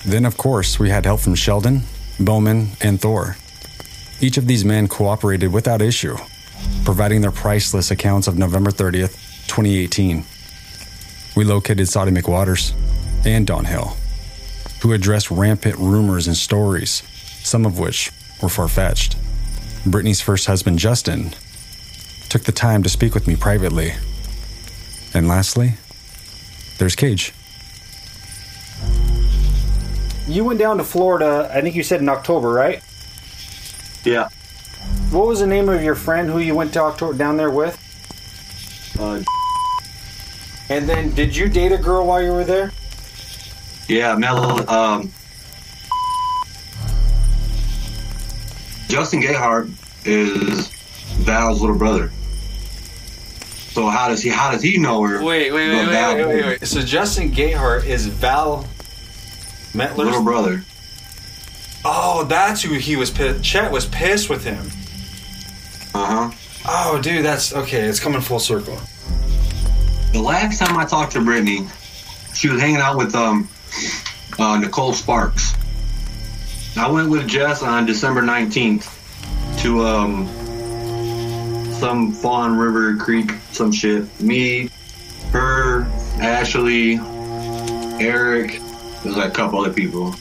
Then, 0.04 0.26
of 0.26 0.36
course, 0.36 0.78
we 0.78 0.90
had 0.90 1.06
help 1.06 1.20
from 1.20 1.34
Sheldon, 1.34 1.82
Bowman, 2.20 2.68
and 2.82 3.00
Thor. 3.00 3.36
Each 4.20 4.36
of 4.36 4.46
these 4.46 4.64
men 4.64 4.88
cooperated 4.88 5.52
without 5.52 5.80
issue, 5.80 6.16
providing 6.84 7.22
their 7.22 7.30
priceless 7.30 7.90
accounts 7.90 8.28
of 8.28 8.36
November 8.36 8.70
30th, 8.70 9.16
2018. 9.48 10.24
We 11.34 11.44
located 11.44 11.88
Sadie 11.88 12.10
McWaters 12.10 12.74
and 13.26 13.46
Don 13.46 13.64
Hill, 13.64 13.96
who 14.82 14.92
addressed 14.92 15.30
rampant 15.30 15.76
rumors 15.78 16.26
and 16.26 16.36
stories, 16.36 17.02
some 17.42 17.64
of 17.64 17.78
which 17.78 18.12
were 18.42 18.48
far 18.48 18.68
fetched. 18.68 19.16
Brittany's 19.86 20.20
first 20.20 20.46
husband, 20.46 20.78
Justin, 20.78 21.34
took 22.28 22.42
the 22.42 22.52
time 22.52 22.82
to 22.82 22.88
speak 22.88 23.14
with 23.14 23.26
me 23.26 23.36
privately. 23.36 23.92
And 25.14 25.26
lastly, 25.26 25.74
there's 26.78 26.96
Cage. 26.96 27.32
You 30.26 30.44
went 30.44 30.58
down 30.58 30.78
to 30.78 30.84
Florida, 30.84 31.50
I 31.52 31.60
think 31.60 31.74
you 31.74 31.82
said 31.82 32.00
in 32.00 32.08
October, 32.08 32.48
right? 32.48 32.82
Yeah. 34.04 34.28
What 35.14 35.28
was 35.28 35.38
the 35.38 35.46
name 35.46 35.68
of 35.68 35.80
your 35.80 35.94
friend 35.94 36.28
who 36.28 36.40
you 36.40 36.56
went 36.56 36.72
to 36.72 36.80
October 36.80 37.16
down 37.16 37.36
there 37.36 37.52
with? 37.52 37.78
Uh, 38.98 39.22
And 40.68 40.88
then, 40.88 41.14
did 41.14 41.36
you 41.36 41.48
date 41.48 41.70
a 41.70 41.78
girl 41.78 42.04
while 42.04 42.20
you 42.20 42.32
were 42.32 42.42
there? 42.42 42.72
yeah, 43.86 44.16
Mel. 44.16 44.68
Um, 44.68 45.12
Justin 48.88 49.22
Gayhart 49.22 49.70
is 50.04 50.66
Val's 51.18 51.60
little 51.60 51.78
brother. 51.78 52.10
So 53.70 53.86
how 53.88 54.08
does 54.08 54.20
he? 54.20 54.30
How 54.30 54.50
does 54.50 54.62
he 54.62 54.78
know 54.78 55.00
her? 55.04 55.22
Wait, 55.22 55.52
wait, 55.52 55.68
wait, 55.68 55.86
wait, 55.86 56.16
wait, 56.16 56.26
wait, 56.26 56.44
wait. 56.44 56.66
So 56.66 56.80
Justin 56.80 57.30
Gayhart 57.30 57.84
is 57.84 58.06
Val 58.06 58.66
Metler's 59.74 59.96
Little 59.96 60.24
brother. 60.24 60.64
Oh, 61.84 62.24
that's 62.24 62.62
who 62.62 62.74
he 62.74 62.96
was 62.96 63.12
pissed. 63.12 63.44
Chet 63.44 63.70
was 63.70 63.86
pissed 63.86 64.28
with 64.28 64.42
him. 64.42 64.70
Uh 65.94 66.30
huh. 66.30 66.30
Oh, 66.66 67.00
dude, 67.00 67.24
that's 67.24 67.54
okay. 67.54 67.82
It's 67.82 68.00
coming 68.00 68.20
full 68.20 68.38
circle. 68.40 68.76
The 70.12 70.20
last 70.20 70.58
time 70.58 70.76
I 70.76 70.84
talked 70.84 71.12
to 71.12 71.20
Brittany, 71.24 71.66
she 72.34 72.48
was 72.48 72.60
hanging 72.60 72.80
out 72.80 72.96
with 72.96 73.14
um 73.14 73.48
uh, 74.38 74.58
Nicole 74.58 74.92
Sparks. 74.92 75.54
I 76.76 76.90
went 76.90 77.10
with 77.10 77.28
Jess 77.28 77.62
on 77.62 77.86
December 77.86 78.22
nineteenth 78.22 78.90
to 79.62 79.84
um 79.84 80.26
some 81.74 82.12
Fawn 82.12 82.56
River 82.56 82.96
Creek, 82.96 83.30
some 83.52 83.70
shit. 83.70 84.20
Me, 84.20 84.70
her, 85.32 85.84
Ashley, 86.20 86.98
Eric. 88.04 88.60
There's 89.02 89.16
like 89.16 89.28
a 89.28 89.34
couple 89.34 89.60
other 89.60 89.72
people. 89.72 90.14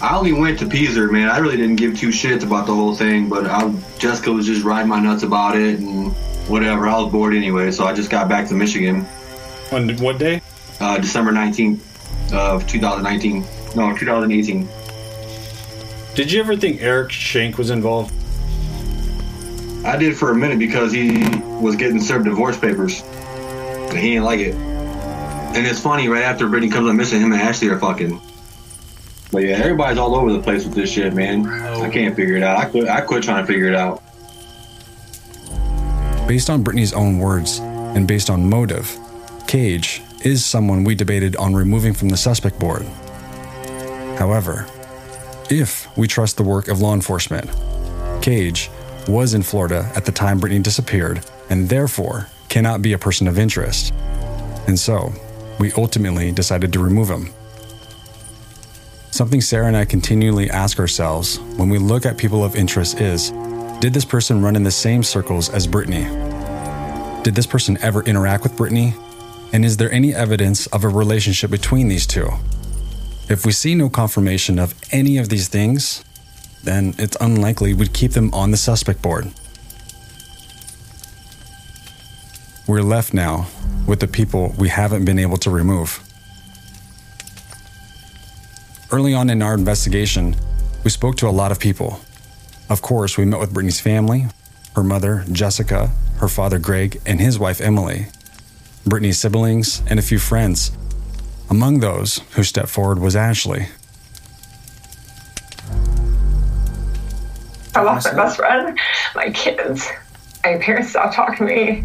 I 0.00 0.16
only 0.16 0.32
went 0.32 0.60
to 0.60 0.66
Peaser, 0.66 1.10
man. 1.10 1.28
I 1.28 1.38
really 1.38 1.56
didn't 1.56 1.76
give 1.76 1.98
two 1.98 2.08
shits 2.08 2.44
about 2.44 2.66
the 2.66 2.74
whole 2.74 2.94
thing, 2.94 3.28
but 3.28 3.46
I, 3.46 3.68
Jessica 3.98 4.30
was 4.30 4.46
just 4.46 4.64
riding 4.64 4.88
my 4.88 5.00
nuts 5.00 5.24
about 5.24 5.56
it 5.56 5.80
and 5.80 6.12
whatever. 6.48 6.86
I 6.86 7.00
was 7.00 7.10
bored 7.10 7.34
anyway, 7.34 7.72
so 7.72 7.84
I 7.84 7.92
just 7.94 8.08
got 8.08 8.28
back 8.28 8.46
to 8.48 8.54
Michigan. 8.54 9.04
On 9.72 9.96
what 9.96 10.18
day? 10.18 10.40
Uh, 10.80 10.98
December 10.98 11.32
19th 11.32 11.80
of 12.32 12.64
2019. 12.68 13.44
No, 13.74 13.96
2018. 13.96 14.68
Did 16.14 16.30
you 16.30 16.40
ever 16.40 16.56
think 16.56 16.80
Eric 16.80 17.10
Shank 17.10 17.58
was 17.58 17.70
involved? 17.70 18.14
I 19.84 19.96
did 19.96 20.16
for 20.16 20.30
a 20.30 20.34
minute 20.34 20.60
because 20.60 20.92
he 20.92 21.26
was 21.60 21.74
getting 21.74 22.00
served 22.00 22.26
divorce 22.26 22.56
papers. 22.56 23.02
And 23.02 23.98
he 23.98 24.10
didn't 24.10 24.24
like 24.24 24.40
it. 24.40 24.54
And 24.54 25.66
it's 25.66 25.80
funny, 25.80 26.08
right 26.08 26.22
after 26.22 26.46
Brittany 26.48 26.70
comes 26.70 26.88
up 26.88 26.94
missing, 26.94 27.20
him 27.20 27.32
and 27.32 27.40
Ashley 27.40 27.68
are 27.68 27.78
fucking. 27.78 28.20
But 29.30 29.44
yeah, 29.44 29.56
everybody's 29.56 29.98
all 29.98 30.14
over 30.14 30.32
the 30.32 30.40
place 30.40 30.64
with 30.64 30.74
this 30.74 30.90
shit, 30.90 31.12
man. 31.12 31.46
I 31.46 31.90
can't 31.90 32.16
figure 32.16 32.36
it 32.36 32.42
out. 32.42 32.58
I 32.58 32.64
quit, 32.64 32.88
I 32.88 33.00
quit 33.02 33.22
trying 33.22 33.44
to 33.44 33.46
figure 33.46 33.68
it 33.68 33.74
out. 33.74 34.02
Based 36.26 36.50
on 36.50 36.62
Brittany's 36.62 36.92
own 36.92 37.18
words 37.18 37.58
and 37.58 38.06
based 38.08 38.30
on 38.30 38.48
motive, 38.48 38.96
Cage 39.46 40.02
is 40.24 40.44
someone 40.44 40.84
we 40.84 40.94
debated 40.94 41.36
on 41.36 41.54
removing 41.54 41.94
from 41.94 42.08
the 42.08 42.16
suspect 42.16 42.58
board. 42.58 42.82
However, 44.18 44.66
if 45.50 45.96
we 45.96 46.08
trust 46.08 46.36
the 46.36 46.42
work 46.42 46.68
of 46.68 46.80
law 46.80 46.94
enforcement, 46.94 47.50
Cage 48.22 48.70
was 49.06 49.32
in 49.32 49.42
Florida 49.42 49.90
at 49.94 50.04
the 50.04 50.12
time 50.12 50.38
Brittany 50.38 50.62
disappeared 50.62 51.24
and 51.48 51.68
therefore 51.68 52.28
cannot 52.48 52.82
be 52.82 52.92
a 52.92 52.98
person 52.98 53.26
of 53.26 53.38
interest. 53.38 53.94
And 54.66 54.78
so, 54.78 55.12
we 55.58 55.72
ultimately 55.72 56.30
decided 56.32 56.72
to 56.74 56.78
remove 56.78 57.08
him. 57.08 57.32
Something 59.18 59.40
Sarah 59.40 59.66
and 59.66 59.76
I 59.76 59.84
continually 59.84 60.48
ask 60.48 60.78
ourselves 60.78 61.40
when 61.56 61.68
we 61.68 61.78
look 61.78 62.06
at 62.06 62.16
people 62.16 62.44
of 62.44 62.54
interest 62.54 63.00
is 63.00 63.32
Did 63.80 63.92
this 63.92 64.04
person 64.04 64.42
run 64.42 64.54
in 64.54 64.62
the 64.62 64.70
same 64.70 65.02
circles 65.02 65.50
as 65.50 65.66
Brittany? 65.66 66.04
Did 67.24 67.34
this 67.34 67.44
person 67.44 67.76
ever 67.82 68.04
interact 68.04 68.44
with 68.44 68.56
Brittany? 68.56 68.94
And 69.52 69.64
is 69.64 69.76
there 69.76 69.90
any 69.90 70.14
evidence 70.14 70.68
of 70.68 70.84
a 70.84 70.88
relationship 70.88 71.50
between 71.50 71.88
these 71.88 72.06
two? 72.06 72.28
If 73.28 73.44
we 73.44 73.50
see 73.50 73.74
no 73.74 73.88
confirmation 73.88 74.56
of 74.56 74.72
any 74.92 75.18
of 75.18 75.30
these 75.30 75.48
things, 75.48 76.04
then 76.62 76.94
it's 76.96 77.16
unlikely 77.20 77.74
we'd 77.74 77.92
keep 77.92 78.12
them 78.12 78.32
on 78.32 78.52
the 78.52 78.56
suspect 78.56 79.02
board. 79.02 79.32
We're 82.68 82.82
left 82.82 83.12
now 83.12 83.48
with 83.84 83.98
the 83.98 84.06
people 84.06 84.54
we 84.56 84.68
haven't 84.68 85.04
been 85.04 85.18
able 85.18 85.38
to 85.38 85.50
remove. 85.50 86.07
Early 88.90 89.12
on 89.12 89.28
in 89.28 89.42
our 89.42 89.52
investigation, 89.52 90.34
we 90.82 90.88
spoke 90.88 91.16
to 91.16 91.28
a 91.28 91.30
lot 91.30 91.52
of 91.52 91.60
people. 91.60 92.00
Of 92.70 92.80
course, 92.80 93.18
we 93.18 93.26
met 93.26 93.38
with 93.38 93.52
Brittany's 93.52 93.80
family, 93.80 94.28
her 94.76 94.82
mother, 94.82 95.26
Jessica, 95.30 95.90
her 96.20 96.28
father, 96.28 96.58
Greg, 96.58 96.98
and 97.04 97.20
his 97.20 97.38
wife, 97.38 97.60
Emily, 97.60 98.06
Brittany's 98.86 99.18
siblings, 99.18 99.82
and 99.90 99.98
a 99.98 100.02
few 100.02 100.18
friends. 100.18 100.70
Among 101.50 101.80
those 101.80 102.22
who 102.30 102.42
stepped 102.42 102.70
forward 102.70 102.98
was 102.98 103.14
Ashley. 103.14 103.68
I 107.74 107.82
lost 107.82 108.06
my 108.06 108.14
best 108.14 108.38
friend, 108.38 108.78
my 109.14 109.30
kids, 109.32 109.86
my 110.42 110.56
parents 110.56 110.90
stopped 110.90 111.14
talking 111.14 111.46
to 111.46 111.54
me. 111.54 111.84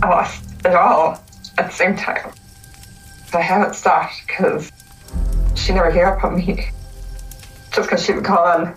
I 0.00 0.08
lost 0.08 0.44
it 0.64 0.76
all 0.76 1.24
at 1.58 1.66
the 1.66 1.72
same 1.72 1.96
time. 1.96 2.30
But 3.32 3.38
I 3.38 3.42
haven't 3.42 3.74
stopped 3.74 4.14
because 4.28 4.70
she 5.54 5.72
never 5.72 5.92
gave 5.92 6.04
up 6.04 6.24
on 6.24 6.36
me. 6.36 6.70
Just 7.72 7.88
because 7.88 8.04
she 8.04 8.12
was 8.12 8.22
gone 8.22 8.74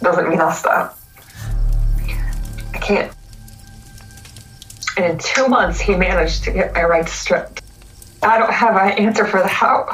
doesn't 0.00 0.28
mean 0.28 0.40
I'll 0.40 0.52
stop. 0.52 0.98
I 2.74 2.78
can't. 2.78 3.12
And 4.96 5.04
in 5.12 5.18
two 5.18 5.48
months, 5.48 5.80
he 5.80 5.94
managed 5.94 6.44
to 6.44 6.52
get 6.52 6.74
my 6.74 6.84
rights 6.84 7.12
stripped. 7.12 7.62
I 8.22 8.38
don't 8.38 8.52
have 8.52 8.76
an 8.76 8.98
answer 8.98 9.26
for 9.26 9.40
the 9.40 9.48
how. 9.48 9.86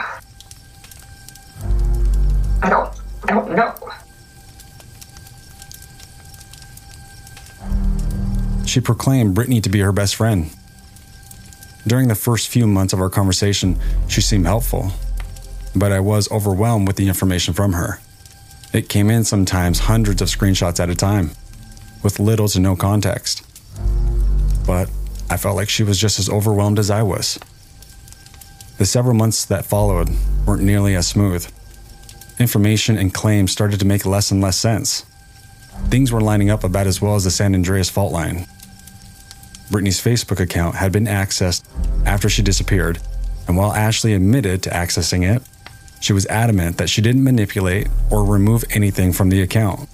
I 2.63 2.71
don't. 2.71 2.93
I 3.25 3.33
don't 3.33 3.55
know. 3.55 3.75
She 8.67 8.81
proclaimed 8.81 9.35
Brittany 9.35 9.61
to 9.61 9.69
be 9.69 9.81
her 9.81 9.93
best 9.93 10.17
friend. 10.17 10.51
During 11.87 12.09
the 12.09 12.17
first 12.17 12.49
few 12.49 12.67
months 12.67 12.93
of 12.93 13.01
our 13.01 13.09
conversation, 13.09 13.79
she 14.09 14.21
seemed 14.21 14.47
helpful, 14.47 14.91
but 15.77 15.93
I 15.93 16.01
was 16.01 16.31
overwhelmed 16.33 16.87
with 16.87 16.97
the 16.97 17.07
information 17.07 17.53
from 17.53 17.75
her. 17.75 18.01
It 18.73 18.89
came 18.89 19.11
in 19.11 19.25
sometimes 19.25 19.81
hundreds 19.81 20.23
of 20.23 20.29
screenshots 20.29 20.81
at 20.81 20.91
a 20.91 20.95
time, 20.95 21.31
with 22.03 22.19
little 22.19 22.49
to 22.49 22.59
no 22.59 22.75
context. 22.75 23.43
But 24.67 24.91
I 25.31 25.37
felt 25.37 25.57
like 25.57 25.69
she 25.69 25.85
was 25.85 25.99
just 25.99 26.19
as 26.19 26.29
overwhelmed 26.29 26.79
as 26.79 26.91
I 26.91 27.03
was. 27.03 27.39
The 28.79 28.87
several 28.87 29.15
months 29.15 29.45
that 29.47 29.65
followed 29.65 30.11
weren't 30.47 30.63
nearly 30.63 30.95
as 30.97 31.07
smooth. 31.07 31.47
Information 32.39 32.99
and 32.99 33.13
claims 33.13 33.53
started 33.53 33.81
to 33.81 33.87
make 33.87 34.05
less 34.05 34.31
and 34.31 34.41
less 34.41 34.57
sense. 34.57 35.05
Things 35.89 36.11
were 36.11 36.21
lining 36.21 36.51
up 36.51 36.65
about 36.65 36.87
as 36.87 37.01
well 37.01 37.15
as 37.15 37.25
the 37.25 37.31
San 37.31 37.55
Andreas 37.55 37.91
fault 37.91 38.13
line. 38.13 38.47
Brittany's 39.71 40.01
Facebook 40.01 40.41
account 40.41 40.77
had 40.77 40.93
been 40.93 41.07
accessed 41.07 41.65
after 42.07 42.29
she 42.29 42.43
disappeared, 42.43 42.99
and 43.49 43.57
while 43.57 43.73
Ashley 43.73 44.15
admitted 44.15 44.63
to 44.63 44.71
accessing 44.71 45.25
it, 45.25 45.43
she 46.07 46.13
was 46.13 46.25
adamant 46.27 46.79
that 46.79 46.89
she 46.89 47.03
didn't 47.03 47.25
manipulate 47.25 47.89
or 48.13 48.25
remove 48.25 48.65
anything 48.71 49.13
from 49.13 49.29
the 49.29 49.43
account. 49.43 49.89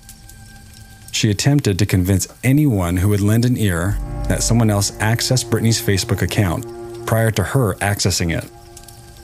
She 1.11 1.31
attempted 1.31 1.78
to 1.78 1.87
convince 1.87 2.28
anyone 2.45 2.99
who 2.99 3.09
would 3.09 3.23
lend 3.23 3.47
an 3.47 3.57
ear 3.57 3.97
that 4.28 4.42
someone 4.42 4.69
else 4.69 4.90
accessed 4.99 5.49
Brittany's 5.49 5.81
Facebook 5.81 6.21
account 6.21 6.66
prior 7.07 7.31
to 7.31 7.42
her 7.42 7.76
accessing 7.76 8.37
it. 8.37 8.47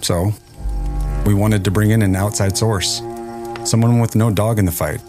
So, 0.02 0.32
we 1.26 1.34
wanted 1.34 1.62
to 1.64 1.70
bring 1.70 1.90
in 1.90 2.00
an 2.00 2.16
outside 2.16 2.56
source, 2.56 3.02
someone 3.64 3.98
with 3.98 4.16
no 4.16 4.30
dog 4.30 4.58
in 4.58 4.64
the 4.64 4.72
fight, 4.72 5.02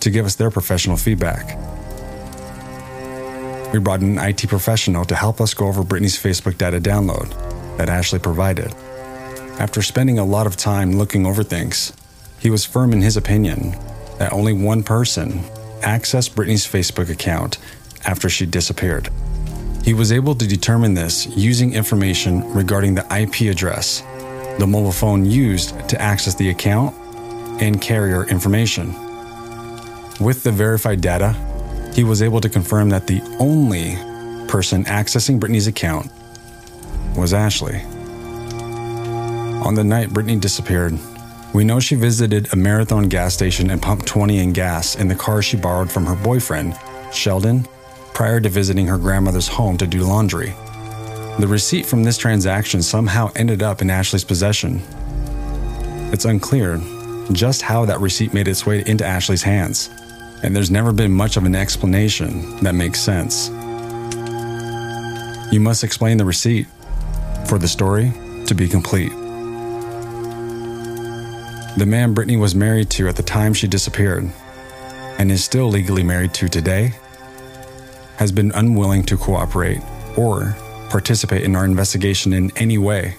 to 0.00 0.10
give 0.10 0.26
us 0.26 0.34
their 0.34 0.50
professional 0.50 0.98
feedback. 0.98 1.56
We 3.72 3.78
brought 3.78 4.02
in 4.02 4.18
an 4.18 4.28
IT 4.28 4.48
professional 4.48 5.06
to 5.06 5.14
help 5.14 5.40
us 5.40 5.54
go 5.54 5.66
over 5.66 5.82
Brittany's 5.82 6.22
Facebook 6.22 6.58
data 6.58 6.78
download 6.78 7.30
that 7.78 7.88
Ashley 7.88 8.18
provided. 8.18 8.74
After 9.58 9.80
spending 9.80 10.18
a 10.18 10.24
lot 10.24 10.46
of 10.46 10.56
time 10.56 10.92
looking 10.92 11.24
over 11.24 11.42
things, 11.42 11.94
he 12.38 12.50
was 12.50 12.66
firm 12.66 12.92
in 12.92 13.00
his 13.00 13.16
opinion 13.16 13.74
that 14.18 14.34
only 14.34 14.52
one 14.52 14.82
person 14.82 15.40
accessed 15.80 16.34
Brittany's 16.34 16.66
Facebook 16.66 17.08
account 17.08 17.56
after 18.04 18.28
she 18.28 18.44
disappeared. 18.44 19.08
He 19.82 19.94
was 19.94 20.12
able 20.12 20.34
to 20.34 20.46
determine 20.46 20.92
this 20.92 21.26
using 21.36 21.72
information 21.72 22.52
regarding 22.52 22.96
the 22.96 23.06
IP 23.10 23.50
address, 23.50 24.02
the 24.58 24.66
mobile 24.66 24.92
phone 24.92 25.24
used 25.24 25.88
to 25.88 26.00
access 26.00 26.34
the 26.34 26.50
account, 26.50 26.94
and 27.62 27.80
carrier 27.80 28.24
information. 28.26 28.92
With 30.20 30.42
the 30.42 30.52
verified 30.52 31.00
data, 31.00 31.32
he 31.94 32.04
was 32.04 32.20
able 32.20 32.42
to 32.42 32.50
confirm 32.50 32.90
that 32.90 33.06
the 33.06 33.22
only 33.38 33.96
person 34.48 34.84
accessing 34.84 35.40
Brittany's 35.40 35.66
account 35.66 36.10
was 37.16 37.32
Ashley. 37.32 37.82
On 39.66 39.74
the 39.74 39.82
night 39.82 40.12
Brittany 40.12 40.36
disappeared, 40.36 40.96
we 41.52 41.64
know 41.64 41.80
she 41.80 41.96
visited 41.96 42.52
a 42.52 42.56
marathon 42.56 43.08
gas 43.08 43.34
station 43.34 43.70
and 43.70 43.82
pumped 43.82 44.06
20 44.06 44.38
in 44.38 44.52
gas 44.52 44.94
in 44.94 45.08
the 45.08 45.14
car 45.16 45.42
she 45.42 45.56
borrowed 45.56 45.90
from 45.90 46.06
her 46.06 46.14
boyfriend, 46.14 46.78
Sheldon, 47.12 47.66
prior 48.14 48.40
to 48.40 48.48
visiting 48.48 48.86
her 48.86 48.96
grandmother's 48.96 49.48
home 49.48 49.76
to 49.78 49.86
do 49.88 50.04
laundry. 50.04 50.54
The 51.40 51.48
receipt 51.48 51.84
from 51.84 52.04
this 52.04 52.16
transaction 52.16 52.80
somehow 52.80 53.32
ended 53.34 53.60
up 53.60 53.82
in 53.82 53.90
Ashley's 53.90 54.22
possession. 54.22 54.80
It's 56.12 56.26
unclear 56.26 56.80
just 57.32 57.60
how 57.60 57.84
that 57.86 57.98
receipt 57.98 58.32
made 58.32 58.46
its 58.46 58.66
way 58.66 58.84
into 58.86 59.04
Ashley's 59.04 59.42
hands, 59.42 59.90
and 60.44 60.54
there's 60.54 60.70
never 60.70 60.92
been 60.92 61.10
much 61.10 61.36
of 61.36 61.42
an 61.42 61.56
explanation 61.56 62.62
that 62.62 62.76
makes 62.76 63.00
sense. 63.00 63.48
You 65.52 65.58
must 65.58 65.82
explain 65.82 66.18
the 66.18 66.24
receipt 66.24 66.68
for 67.48 67.58
the 67.58 67.66
story 67.66 68.12
to 68.46 68.54
be 68.54 68.68
complete. 68.68 69.25
The 71.76 71.84
man 71.86 72.14
Brittany 72.14 72.38
was 72.38 72.54
married 72.54 72.88
to 72.90 73.06
at 73.08 73.16
the 73.16 73.22
time 73.22 73.52
she 73.52 73.68
disappeared, 73.68 74.30
and 75.18 75.30
is 75.30 75.44
still 75.44 75.68
legally 75.68 76.02
married 76.02 76.32
to 76.34 76.48
today, 76.48 76.94
has 78.16 78.32
been 78.32 78.50
unwilling 78.52 79.02
to 79.04 79.16
cooperate 79.18 79.82
or 80.16 80.56
participate 80.88 81.42
in 81.42 81.54
our 81.54 81.66
investigation 81.66 82.32
in 82.32 82.50
any 82.56 82.78
way. 82.78 83.16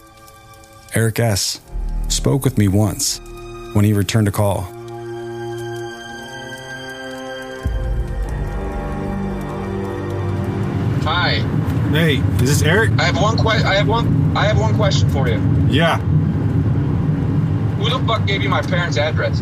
Eric 0.96 1.20
S. 1.20 1.62
spoke 2.08 2.44
with 2.44 2.58
me 2.58 2.68
once 2.68 3.20
when 3.74 3.86
he 3.86 3.94
returned 3.94 4.28
a 4.28 4.32
call. 4.32 4.62
Hi. 11.04 11.36
Hey, 11.92 12.18
is 12.44 12.50
this 12.50 12.62
Eric? 12.64 12.92
I 12.98 13.04
have 13.04 13.22
one 13.22 13.38
que- 13.38 13.50
I 13.50 13.76
have 13.76 13.88
one. 13.88 14.36
I 14.36 14.46
have 14.46 14.60
one 14.60 14.76
question 14.76 15.10
for 15.10 15.28
you. 15.30 15.40
Yeah. 15.70 16.02
Who 17.78 17.90
the 17.90 18.00
fuck 18.08 18.26
gave 18.26 18.42
you 18.44 18.50
my 18.50 18.62
parents' 18.62 18.98
address? 18.98 19.42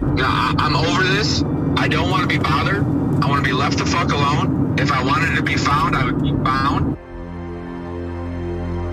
Nah, 0.00 0.24
I- 0.24 0.54
I'm 0.58 0.76
over 0.76 1.02
this. 1.04 1.42
I 1.76 1.88
don't 1.88 2.10
want 2.10 2.22
to 2.22 2.28
be 2.28 2.38
bothered. 2.38 2.84
I 3.22 3.26
want 3.28 3.42
to 3.44 3.48
be 3.48 3.52
left 3.52 3.78
the 3.78 3.86
fuck 3.86 4.12
alone. 4.12 4.76
If 4.78 4.90
I 4.92 5.02
wanted 5.04 5.36
to 5.36 5.42
be 5.42 5.56
found, 5.56 5.94
I 5.96 6.04
would 6.04 6.22
be 6.22 6.30
found. 6.44 6.96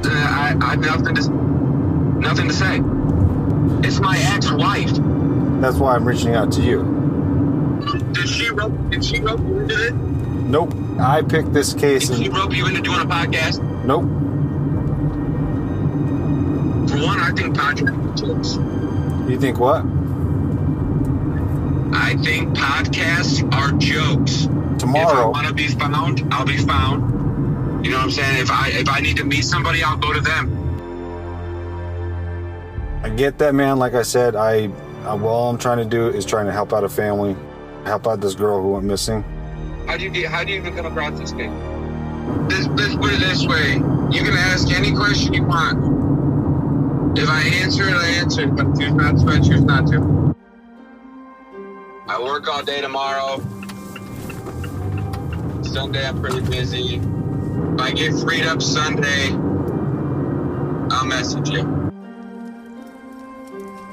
Uh, 0.06 0.10
I, 0.10 0.56
I 0.62 0.69
have 0.71 0.80
nothing 0.80 1.15
to, 1.15 1.30
nothing 2.19 2.47
to 2.47 2.54
say. 2.54 2.82
It's 3.88 3.99
my 3.99 4.17
ex-wife. 4.34 4.91
That's 5.62 5.78
why 5.78 5.95
I'm 5.95 6.06
reaching 6.08 6.36
out 6.36 6.52
to 6.54 6.62
you. 6.62 6.84
Did 8.13 8.28
she 8.28 8.49
rope? 8.49 8.73
Did 8.89 9.04
she 9.06 9.19
rope 9.19 9.39
you 9.39 9.60
into 9.60 9.88
it? 9.88 9.93
Nope. 9.93 10.73
I 10.99 11.21
picked 11.21 11.54
this 11.54 11.73
case 11.73 12.08
Did 12.10 12.17
she 12.17 12.25
and 12.25 12.36
rope 12.36 12.54
you 12.56 12.65
into 12.67 12.82
doing 12.82 12.99
a 12.99 13.06
podcast? 13.06 13.62
nope. 13.86 14.06
For 16.89 16.97
one, 16.97 17.19
I 17.19 17.32
think 17.32 17.56
podcast 17.56 18.17
jokes. 18.17 18.56
You 19.30 19.39
think 19.39 19.60
what? 19.60 19.86
I 21.93 22.15
think 22.23 22.58
podcasts 22.58 23.43
are 23.54 23.71
jokes. 23.78 24.47
Tomorrow. 24.80 25.10
If 25.10 25.15
I 25.15 25.25
want 25.25 25.47
to 25.47 25.54
be 25.54 25.67
found, 25.67 26.34
I'll 26.34 26.45
be 26.45 26.58
found. 26.58 27.86
You 27.86 27.91
know 27.91 27.97
what 27.97 28.06
I'm 28.06 28.12
saying? 28.12 28.41
If 28.41 28.49
I 28.49 28.69
if 28.69 28.89
I 28.89 29.02
need 29.02 29.17
to 29.17 29.23
meet 29.23 29.43
somebody, 29.43 29.84
I'll 29.84 29.97
go 29.97 30.13
to 30.13 30.19
them. 30.19 30.49
I 33.04 33.10
get 33.10 33.38
that, 33.38 33.54
man. 33.54 33.78
Like 33.78 33.93
I 33.93 34.02
said, 34.02 34.36
I, 34.36 34.71
I 35.04 35.19
all 35.19 35.52
I'm 35.52 35.60
trying 35.60 35.78
to 35.78 35.86
do 35.86 36.08
is 36.08 36.25
trying 36.25 36.47
to 36.47 36.52
help 36.52 36.73
out 36.73 36.84
a 36.84 36.89
family, 36.89 37.36
help 37.86 38.08
out 38.08 38.19
this 38.19 38.34
girl 38.34 38.63
who 38.63 38.69
went 38.69 38.86
missing. 38.86 39.23
How 39.86 39.95
do 39.95 40.04
you 40.06 40.10
get? 40.10 40.32
How 40.32 40.43
do 40.43 40.52
you 40.52 40.58
even 40.58 40.75
come 40.75 40.88
across 40.88 41.19
this 41.19 41.34
case? 41.34 41.52
This, 42.47 42.67
let's 42.69 42.95
put 42.95 43.13
it 43.13 43.19
this 43.19 43.45
way: 43.45 43.73
you 44.12 44.23
can 44.23 44.34
ask 44.34 44.71
any 44.71 44.91
question 44.95 45.34
you 45.36 45.43
want. 45.43 45.99
If 47.15 47.28
I 47.30 47.41
answer 47.62 47.88
it, 47.88 47.93
I 47.93 48.08
answer 48.08 48.43
it. 48.43 48.56
But 48.56 48.78
choose 48.80 48.93
not 48.93 49.17
to, 49.17 49.28
I 49.28 49.39
choose 49.39 49.63
not 49.63 49.88
to. 49.88 50.36
I 52.08 52.22
work 52.22 52.48
all 52.48 52.63
day 52.63 52.82
tomorrow. 52.82 53.39
Sunday, 55.63 56.06
I'm 56.06 56.22
pretty 56.22 56.41
busy. 56.41 56.95
If 56.95 57.80
I 57.80 57.91
get 57.91 58.13
freed 58.19 58.45
up 58.45 58.62
Sunday, 58.62 59.30
I'll 60.91 61.06
message 61.06 61.50
you. 61.50 61.63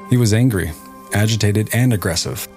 He 0.09 0.17
was 0.17 0.33
angry, 0.33 0.71
agitated, 1.13 1.69
and 1.73 1.93
aggressive. 1.93 2.47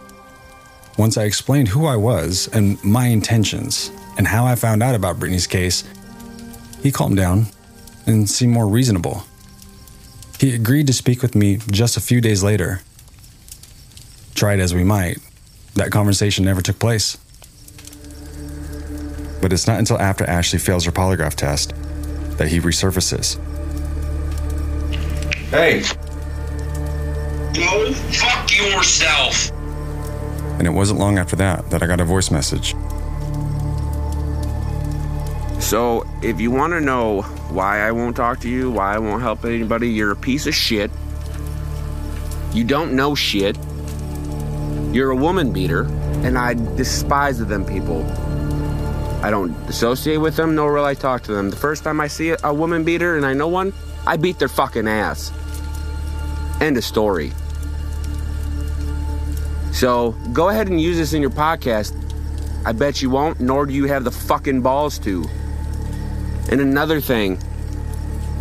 Once 0.98 1.16
I 1.16 1.24
explained 1.24 1.68
who 1.68 1.86
I 1.86 1.96
was 1.96 2.48
and 2.52 2.82
my 2.84 3.06
intentions 3.06 3.90
and 4.16 4.26
how 4.26 4.44
I 4.46 4.54
found 4.54 4.82
out 4.82 4.94
about 4.94 5.18
Brittany's 5.18 5.46
case, 5.46 5.84
he 6.82 6.92
calmed 6.92 7.16
down 7.16 7.46
and 8.06 8.28
seemed 8.28 8.52
more 8.52 8.68
reasonable. 8.68 9.24
He 10.40 10.54
agreed 10.54 10.86
to 10.86 10.94
speak 10.94 11.20
with 11.20 11.34
me 11.34 11.58
just 11.70 11.98
a 11.98 12.00
few 12.00 12.22
days 12.22 12.42
later. 12.42 12.80
Tried 14.34 14.58
as 14.58 14.72
we 14.72 14.84
might, 14.84 15.18
that 15.74 15.90
conversation 15.90 16.46
never 16.46 16.62
took 16.62 16.78
place. 16.78 17.18
But 19.42 19.52
it's 19.52 19.66
not 19.66 19.78
until 19.78 19.98
after 19.98 20.24
Ashley 20.24 20.58
fails 20.58 20.86
her 20.86 20.92
polygraph 20.92 21.34
test 21.34 21.74
that 22.38 22.48
he 22.48 22.58
resurfaces. 22.58 23.38
Hey, 25.50 25.82
Go 27.52 27.92
fuck 27.92 28.56
yourself. 28.56 29.50
And 30.58 30.66
it 30.66 30.70
wasn't 30.70 31.00
long 31.00 31.18
after 31.18 31.36
that 31.36 31.68
that 31.68 31.82
I 31.82 31.86
got 31.86 32.00
a 32.00 32.04
voice 32.04 32.30
message. 32.30 32.74
So, 35.60 36.04
if 36.22 36.40
you 36.40 36.50
want 36.50 36.72
to 36.72 36.80
know 36.80 37.22
why 37.50 37.80
I 37.80 37.92
won't 37.92 38.16
talk 38.16 38.40
to 38.40 38.48
you, 38.48 38.70
why 38.70 38.94
I 38.94 38.98
won't 38.98 39.22
help 39.22 39.44
anybody, 39.44 39.90
you're 39.90 40.10
a 40.10 40.16
piece 40.16 40.46
of 40.46 40.54
shit. 40.54 40.90
You 42.52 42.64
don't 42.64 42.96
know 42.96 43.14
shit. 43.14 43.56
You're 44.92 45.10
a 45.10 45.16
woman 45.16 45.52
beater, 45.52 45.82
and 46.24 46.36
I 46.36 46.54
despise 46.54 47.38
them 47.38 47.64
people. 47.64 48.04
I 49.22 49.30
don't 49.30 49.52
associate 49.68 50.16
with 50.16 50.34
them, 50.34 50.54
nor 50.54 50.72
will 50.72 50.84
I 50.84 50.94
talk 50.94 51.22
to 51.24 51.32
them. 51.32 51.50
The 51.50 51.56
first 51.56 51.84
time 51.84 52.00
I 52.00 52.08
see 52.08 52.34
a 52.42 52.54
woman 52.54 52.82
beater 52.82 53.16
and 53.16 53.26
I 53.26 53.34
know 53.34 53.48
one, 53.48 53.72
I 54.06 54.16
beat 54.16 54.38
their 54.38 54.48
fucking 54.48 54.88
ass. 54.88 55.30
End 56.60 56.78
of 56.78 56.84
story. 56.84 57.32
So 59.72 60.12
go 60.32 60.48
ahead 60.48 60.68
and 60.68 60.80
use 60.80 60.96
this 60.96 61.12
in 61.12 61.20
your 61.20 61.30
podcast. 61.30 61.94
I 62.64 62.72
bet 62.72 63.02
you 63.02 63.10
won't, 63.10 63.40
nor 63.40 63.66
do 63.66 63.74
you 63.74 63.84
have 63.84 64.04
the 64.04 64.10
fucking 64.10 64.62
balls 64.62 64.98
to. 65.00 65.28
And 66.50 66.60
another 66.60 67.00
thing 67.00 67.38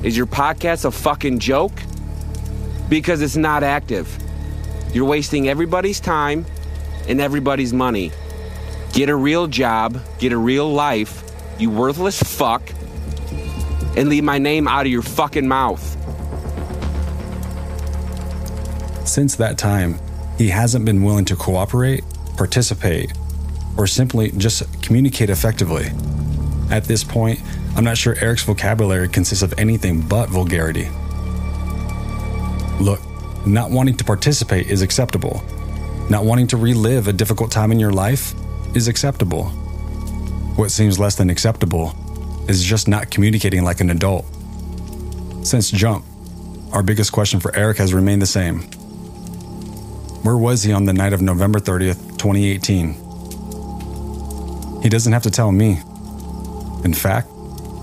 is 0.01 0.17
your 0.17 0.25
podcast 0.25 0.83
a 0.83 0.91
fucking 0.91 1.37
joke? 1.39 1.71
Because 2.89 3.21
it's 3.21 3.37
not 3.37 3.61
active. 3.61 4.17
You're 4.93 5.05
wasting 5.05 5.47
everybody's 5.47 5.99
time 5.99 6.45
and 7.07 7.21
everybody's 7.21 7.71
money. 7.71 8.11
Get 8.93 9.09
a 9.09 9.15
real 9.15 9.45
job, 9.45 10.01
get 10.17 10.31
a 10.31 10.37
real 10.37 10.71
life, 10.73 11.23
you 11.59 11.69
worthless 11.69 12.21
fuck, 12.21 12.63
and 13.95 14.09
leave 14.09 14.23
my 14.23 14.39
name 14.39 14.67
out 14.67 14.87
of 14.87 14.91
your 14.91 15.03
fucking 15.03 15.47
mouth. 15.47 15.83
Since 19.07 19.35
that 19.35 19.59
time, 19.59 19.99
he 20.37 20.49
hasn't 20.49 20.85
been 20.85 21.03
willing 21.03 21.25
to 21.25 21.35
cooperate, 21.35 22.03
participate, 22.37 23.13
or 23.77 23.85
simply 23.85 24.31
just 24.31 24.81
communicate 24.81 25.29
effectively. 25.29 25.87
At 26.71 26.85
this 26.85 27.03
point, 27.03 27.39
I'm 27.79 27.85
not 27.85 27.97
sure 27.97 28.13
Eric's 28.19 28.43
vocabulary 28.43 29.07
consists 29.07 29.41
of 29.41 29.53
anything 29.57 30.01
but 30.01 30.27
vulgarity. 30.27 30.89
Look, 32.77 32.99
not 33.47 33.71
wanting 33.71 33.95
to 33.95 34.03
participate 34.03 34.67
is 34.67 34.81
acceptable. 34.81 35.41
Not 36.09 36.25
wanting 36.25 36.47
to 36.47 36.57
relive 36.57 37.07
a 37.07 37.13
difficult 37.13 37.51
time 37.51 37.71
in 37.71 37.79
your 37.79 37.93
life 37.93 38.33
is 38.75 38.89
acceptable. 38.89 39.45
What 40.57 40.71
seems 40.71 40.99
less 40.99 41.15
than 41.15 41.29
acceptable 41.29 41.95
is 42.49 42.65
just 42.65 42.89
not 42.89 43.11
communicating 43.11 43.63
like 43.63 43.79
an 43.79 43.91
adult. 43.91 44.25
Since 45.43 45.71
jump, 45.71 46.03
our 46.73 46.83
biggest 46.83 47.13
question 47.13 47.39
for 47.39 47.55
Eric 47.55 47.77
has 47.77 47.93
remained 47.93 48.21
the 48.21 48.25
same. 48.25 48.63
Where 50.23 50.35
was 50.35 50.63
he 50.63 50.73
on 50.73 50.83
the 50.83 50.91
night 50.91 51.13
of 51.13 51.21
November 51.21 51.59
30th, 51.59 52.17
2018? 52.17 54.81
He 54.83 54.89
doesn't 54.89 55.13
have 55.13 55.23
to 55.23 55.31
tell 55.31 55.53
me. 55.53 55.79
In 56.83 56.93
fact, 56.93 57.29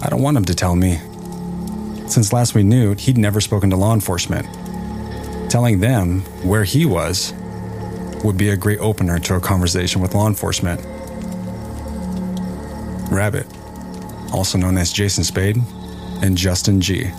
I 0.02 0.08
don't 0.08 0.22
want 0.22 0.36
him 0.36 0.44
to 0.44 0.54
tell 0.54 0.76
me. 0.76 0.98
Since 2.08 2.32
last 2.32 2.54
we 2.54 2.62
knew, 2.62 2.94
he'd 2.94 3.18
never 3.18 3.40
spoken 3.40 3.70
to 3.70 3.76
law 3.76 3.94
enforcement. 3.94 4.46
Telling 5.50 5.80
them 5.80 6.20
where 6.42 6.64
he 6.64 6.86
was 6.86 7.32
would 8.24 8.36
be 8.36 8.50
a 8.50 8.56
great 8.56 8.78
opener 8.80 9.18
to 9.18 9.34
a 9.34 9.40
conversation 9.40 10.00
with 10.00 10.14
law 10.14 10.26
enforcement. 10.26 10.80
Rabbit, 13.10 13.46
also 14.32 14.58
known 14.58 14.76
as 14.76 14.92
Jason 14.92 15.24
Spade 15.24 15.56
and 16.22 16.36
Justin 16.36 16.80
G, 16.80 17.10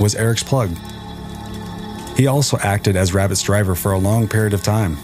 was 0.00 0.14
Eric's 0.14 0.42
plug. 0.42 0.70
He 2.16 2.26
also 2.26 2.58
acted 2.58 2.96
as 2.96 3.14
Rabbit's 3.14 3.42
driver 3.42 3.74
for 3.74 3.92
a 3.92 3.98
long 3.98 4.28
period 4.28 4.52
of 4.52 4.62
time. 4.62 4.96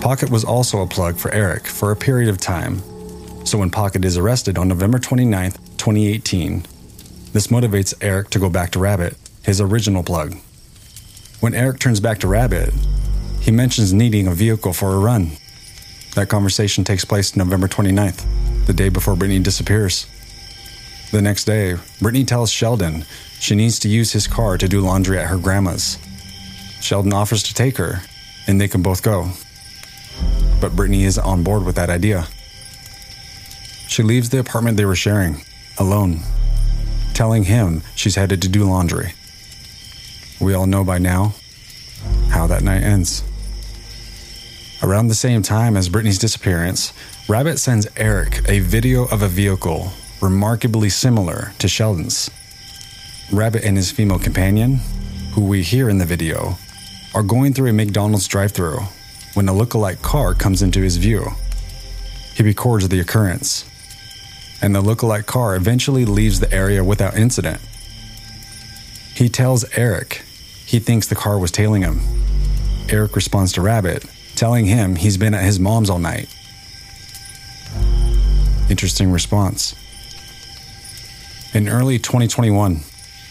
Pocket 0.00 0.30
was 0.30 0.44
also 0.44 0.80
a 0.80 0.86
plug 0.86 1.16
for 1.16 1.30
Eric 1.30 1.66
for 1.66 1.92
a 1.92 1.96
period 1.96 2.28
of 2.28 2.38
time. 2.38 2.82
So 3.52 3.58
when 3.58 3.68
Pocket 3.68 4.02
is 4.06 4.16
arrested 4.16 4.56
on 4.56 4.68
November 4.68 4.98
29th, 4.98 5.56
2018, 5.76 6.64
this 7.34 7.48
motivates 7.48 7.92
Eric 8.00 8.30
to 8.30 8.38
go 8.38 8.48
back 8.48 8.70
to 8.70 8.78
Rabbit, 8.78 9.14
his 9.42 9.60
original 9.60 10.02
plug. 10.02 10.38
When 11.40 11.54
Eric 11.54 11.78
turns 11.78 12.00
back 12.00 12.18
to 12.20 12.28
Rabbit, 12.28 12.72
he 13.42 13.50
mentions 13.50 13.92
needing 13.92 14.26
a 14.26 14.32
vehicle 14.32 14.72
for 14.72 14.94
a 14.94 14.98
run. 14.98 15.32
That 16.14 16.30
conversation 16.30 16.82
takes 16.82 17.04
place 17.04 17.36
November 17.36 17.68
29th, 17.68 18.24
the 18.64 18.72
day 18.72 18.88
before 18.88 19.16
Brittany 19.16 19.40
disappears. 19.40 20.06
The 21.10 21.20
next 21.20 21.44
day, 21.44 21.76
Brittany 22.00 22.24
tells 22.24 22.50
Sheldon 22.50 23.04
she 23.38 23.54
needs 23.54 23.78
to 23.80 23.88
use 23.90 24.12
his 24.12 24.26
car 24.26 24.56
to 24.56 24.66
do 24.66 24.80
laundry 24.80 25.18
at 25.18 25.28
her 25.28 25.36
grandma's. 25.36 25.98
Sheldon 26.80 27.12
offers 27.12 27.42
to 27.42 27.52
take 27.52 27.76
her, 27.76 28.00
and 28.46 28.58
they 28.58 28.68
can 28.68 28.80
both 28.80 29.02
go. 29.02 29.28
But 30.58 30.74
Brittany 30.74 31.04
is 31.04 31.18
on 31.18 31.42
board 31.42 31.64
with 31.64 31.76
that 31.76 31.90
idea. 31.90 32.28
She 33.92 34.02
leaves 34.02 34.30
the 34.30 34.38
apartment 34.38 34.78
they 34.78 34.86
were 34.86 34.96
sharing, 34.96 35.42
alone, 35.76 36.20
telling 37.12 37.44
him 37.44 37.82
she's 37.94 38.14
headed 38.14 38.40
to 38.40 38.48
do 38.48 38.64
laundry. 38.64 39.12
We 40.40 40.54
all 40.54 40.64
know 40.64 40.82
by 40.82 40.96
now 40.96 41.34
how 42.30 42.46
that 42.46 42.62
night 42.62 42.84
ends. 42.84 43.22
Around 44.82 45.08
the 45.08 45.14
same 45.14 45.42
time 45.42 45.76
as 45.76 45.90
Brittany's 45.90 46.18
disappearance, 46.18 46.94
Rabbit 47.28 47.58
sends 47.58 47.86
Eric 47.98 48.40
a 48.48 48.60
video 48.60 49.04
of 49.08 49.20
a 49.20 49.28
vehicle 49.28 49.92
remarkably 50.22 50.88
similar 50.88 51.52
to 51.58 51.68
Sheldon's. 51.68 52.30
Rabbit 53.30 53.62
and 53.62 53.76
his 53.76 53.92
female 53.92 54.18
companion, 54.18 54.80
who 55.34 55.44
we 55.44 55.62
hear 55.62 55.90
in 55.90 55.98
the 55.98 56.06
video, 56.06 56.56
are 57.14 57.22
going 57.22 57.52
through 57.52 57.68
a 57.68 57.74
McDonald's 57.74 58.26
drive 58.26 58.52
through 58.52 58.78
when 59.34 59.50
a 59.50 59.54
look-alike 59.54 60.00
car 60.00 60.32
comes 60.32 60.62
into 60.62 60.80
his 60.80 60.96
view. 60.96 61.26
He 62.34 62.42
records 62.42 62.88
the 62.88 62.98
occurrence, 62.98 63.68
and 64.62 64.74
the 64.74 64.80
look-alike 64.80 65.26
car 65.26 65.56
eventually 65.56 66.04
leaves 66.04 66.40
the 66.40 66.52
area 66.52 66.82
without 66.84 67.16
incident. 67.16 67.60
He 69.14 69.28
tells 69.28 69.64
Eric 69.76 70.22
he 70.64 70.78
thinks 70.78 71.06
the 71.06 71.14
car 71.14 71.38
was 71.38 71.50
tailing 71.50 71.82
him. 71.82 72.00
Eric 72.88 73.14
responds 73.14 73.52
to 73.52 73.60
Rabbit, 73.60 74.06
telling 74.36 74.64
him 74.64 74.96
he's 74.96 75.18
been 75.18 75.34
at 75.34 75.44
his 75.44 75.60
mom's 75.60 75.90
all 75.90 75.98
night. 75.98 76.34
Interesting 78.70 79.10
response. 79.10 79.74
In 81.52 81.68
early 81.68 81.98
2021, 81.98 82.80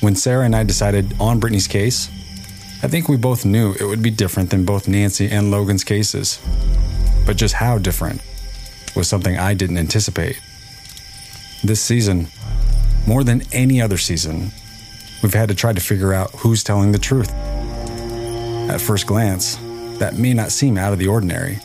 when 0.01 0.15
Sarah 0.15 0.45
and 0.45 0.55
I 0.55 0.63
decided 0.63 1.15
on 1.19 1.39
Brittany's 1.39 1.67
case, 1.67 2.09
I 2.83 2.87
think 2.87 3.07
we 3.07 3.17
both 3.17 3.45
knew 3.45 3.73
it 3.79 3.85
would 3.85 4.03
be 4.03 4.11
different 4.11 4.49
than 4.49 4.65
both 4.65 4.87
Nancy 4.87 5.29
and 5.29 5.49
Logan's 5.49 5.83
cases. 5.83 6.39
But 7.25 7.37
just 7.37 7.55
how 7.55 7.77
different 7.77 8.21
was 8.95 9.07
something 9.07 9.37
I 9.37 9.53
didn't 9.53 9.77
anticipate. 9.77 10.39
This 11.63 11.79
season, 11.79 12.27
more 13.05 13.23
than 13.23 13.43
any 13.51 13.81
other 13.81 13.99
season, 13.99 14.49
we've 15.21 15.35
had 15.35 15.49
to 15.49 15.53
try 15.55 15.71
to 15.71 15.79
figure 15.79 16.11
out 16.11 16.31
who's 16.31 16.63
telling 16.63 16.91
the 16.91 16.97
truth. 16.97 17.31
At 18.67 18.81
first 18.81 19.05
glance, 19.05 19.57
that 19.99 20.15
may 20.15 20.33
not 20.33 20.51
seem 20.51 20.75
out 20.75 20.91
of 20.91 20.97
the 20.97 21.07
ordinary. 21.07 21.59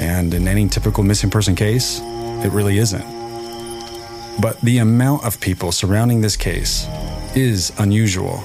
And 0.00 0.34
in 0.34 0.48
any 0.48 0.68
typical 0.68 1.04
missing 1.04 1.30
person 1.30 1.54
case, 1.54 2.00
it 2.02 2.50
really 2.50 2.78
isn't. 2.78 3.04
But 4.40 4.60
the 4.62 4.78
amount 4.78 5.24
of 5.24 5.40
people 5.40 5.70
surrounding 5.70 6.20
this 6.20 6.36
case 6.36 6.88
is 7.36 7.72
unusual, 7.78 8.38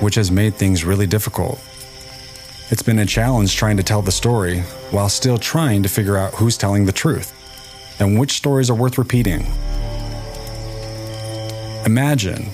which 0.00 0.16
has 0.16 0.30
made 0.30 0.54
things 0.54 0.84
really 0.84 1.06
difficult. 1.06 1.58
It's 2.70 2.82
been 2.82 2.98
a 2.98 3.06
challenge 3.06 3.56
trying 3.56 3.78
to 3.78 3.82
tell 3.82 4.02
the 4.02 4.12
story 4.12 4.60
while 4.90 5.08
still 5.08 5.38
trying 5.38 5.82
to 5.82 5.88
figure 5.88 6.18
out 6.18 6.34
who's 6.34 6.58
telling 6.58 6.84
the 6.84 6.92
truth 6.92 7.32
and 8.00 8.18
which 8.18 8.32
stories 8.32 8.68
are 8.68 8.76
worth 8.76 8.98
repeating. 8.98 9.46
Imagine 11.88 12.50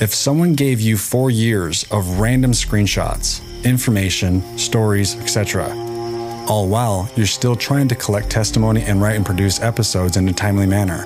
if 0.00 0.14
someone 0.14 0.54
gave 0.54 0.80
you 0.80 0.96
four 0.96 1.30
years 1.30 1.84
of 1.90 2.20
random 2.20 2.52
screenshots, 2.52 3.42
information, 3.62 4.40
stories, 4.56 5.14
etc., 5.16 5.68
all 6.48 6.68
while 6.68 7.06
you're 7.14 7.26
still 7.26 7.54
trying 7.54 7.86
to 7.88 7.94
collect 7.94 8.30
testimony 8.30 8.80
and 8.80 9.02
write 9.02 9.16
and 9.16 9.26
produce 9.26 9.60
episodes 9.60 10.16
in 10.16 10.26
a 10.26 10.32
timely 10.32 10.64
manner. 10.64 11.02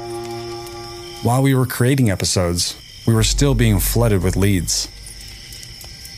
While 1.24 1.42
we 1.42 1.56
were 1.56 1.66
creating 1.66 2.08
episodes, 2.08 2.76
we 3.04 3.14
were 3.14 3.24
still 3.24 3.52
being 3.52 3.80
flooded 3.80 4.22
with 4.22 4.36
leads. 4.36 4.86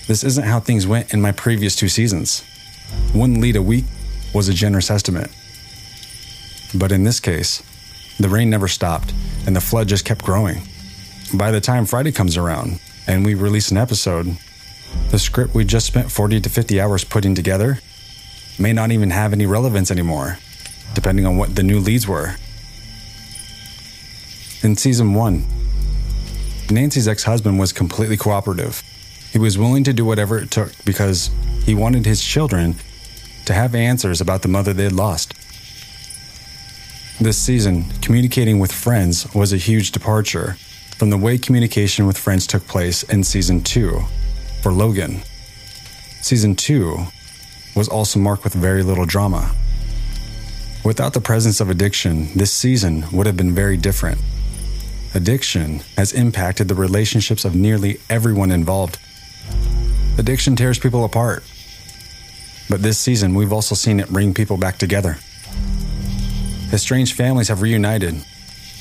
This 0.06 0.22
isn't 0.22 0.44
how 0.44 0.60
things 0.60 0.86
went 0.86 1.14
in 1.14 1.22
my 1.22 1.32
previous 1.32 1.74
two 1.74 1.88
seasons. 1.88 2.44
One 3.14 3.40
lead 3.40 3.56
a 3.56 3.62
week 3.62 3.86
was 4.34 4.50
a 4.50 4.52
generous 4.52 4.90
estimate. 4.90 5.30
But 6.74 6.92
in 6.92 7.04
this 7.04 7.20
case, 7.20 7.62
the 8.20 8.28
rain 8.28 8.50
never 8.50 8.68
stopped 8.68 9.14
and 9.46 9.56
the 9.56 9.62
flood 9.62 9.88
just 9.88 10.04
kept 10.04 10.22
growing. 10.22 10.60
By 11.34 11.50
the 11.50 11.60
time 11.60 11.84
Friday 11.84 12.12
comes 12.12 12.36
around 12.36 12.78
and 13.08 13.26
we 13.26 13.34
release 13.34 13.72
an 13.72 13.76
episode, 13.76 14.36
the 15.10 15.18
script 15.18 15.52
we 15.52 15.64
just 15.64 15.84
spent 15.84 16.12
40 16.12 16.40
to 16.42 16.48
50 16.48 16.80
hours 16.80 17.02
putting 17.02 17.34
together 17.34 17.80
may 18.56 18.72
not 18.72 18.92
even 18.92 19.10
have 19.10 19.32
any 19.32 19.44
relevance 19.44 19.90
anymore, 19.90 20.38
depending 20.94 21.26
on 21.26 21.36
what 21.36 21.56
the 21.56 21.64
new 21.64 21.80
leads 21.80 22.06
were. 22.06 22.36
In 24.62 24.76
season 24.76 25.14
one, 25.14 25.44
Nancy's 26.70 27.08
ex 27.08 27.24
husband 27.24 27.58
was 27.58 27.72
completely 27.72 28.16
cooperative. 28.16 28.84
He 29.32 29.40
was 29.40 29.58
willing 29.58 29.82
to 29.84 29.92
do 29.92 30.04
whatever 30.04 30.38
it 30.38 30.52
took 30.52 30.72
because 30.84 31.30
he 31.64 31.74
wanted 31.74 32.06
his 32.06 32.22
children 32.22 32.76
to 33.46 33.54
have 33.54 33.74
answers 33.74 34.20
about 34.20 34.42
the 34.42 34.48
mother 34.48 34.72
they 34.72 34.84
had 34.84 34.92
lost. 34.92 35.34
This 37.20 37.38
season, 37.38 37.86
communicating 38.02 38.60
with 38.60 38.70
friends 38.70 39.34
was 39.34 39.52
a 39.52 39.56
huge 39.56 39.90
departure 39.90 40.56
from 40.96 41.10
the 41.10 41.18
way 41.18 41.36
communication 41.36 42.06
with 42.06 42.16
friends 42.16 42.46
took 42.46 42.66
place 42.66 43.02
in 43.04 43.24
season 43.24 43.60
2 43.60 44.00
for 44.62 44.72
Logan. 44.72 45.22
Season 46.20 46.54
2 46.54 46.96
was 47.74 47.88
also 47.88 48.18
marked 48.18 48.44
with 48.44 48.54
very 48.54 48.82
little 48.82 49.04
drama. 49.04 49.54
Without 50.84 51.12
the 51.12 51.20
presence 51.20 51.60
of 51.60 51.70
addiction, 51.70 52.28
this 52.34 52.52
season 52.52 53.04
would 53.10 53.26
have 53.26 53.36
been 53.36 53.54
very 53.54 53.76
different. 53.76 54.20
Addiction 55.14 55.80
has 55.96 56.12
impacted 56.12 56.68
the 56.68 56.74
relationships 56.74 57.44
of 57.44 57.54
nearly 57.54 57.98
everyone 58.08 58.50
involved. 58.50 58.98
Addiction 60.18 60.56
tears 60.56 60.78
people 60.78 61.04
apart. 61.04 61.42
But 62.68 62.82
this 62.82 62.98
season, 62.98 63.34
we've 63.34 63.52
also 63.52 63.74
seen 63.74 64.00
it 64.00 64.08
bring 64.08 64.34
people 64.34 64.56
back 64.56 64.78
together. 64.78 65.18
Estranged 66.72 67.14
families 67.14 67.48
have 67.48 67.62
reunited. 67.62 68.24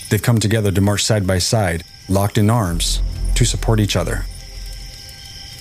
They've 0.09 0.21
come 0.21 0.39
together 0.39 0.71
to 0.71 0.81
march 0.81 1.03
side 1.03 1.27
by 1.27 1.39
side, 1.39 1.83
locked 2.09 2.37
in 2.37 2.49
arms, 2.49 3.01
to 3.35 3.45
support 3.45 3.79
each 3.79 3.95
other, 3.95 4.25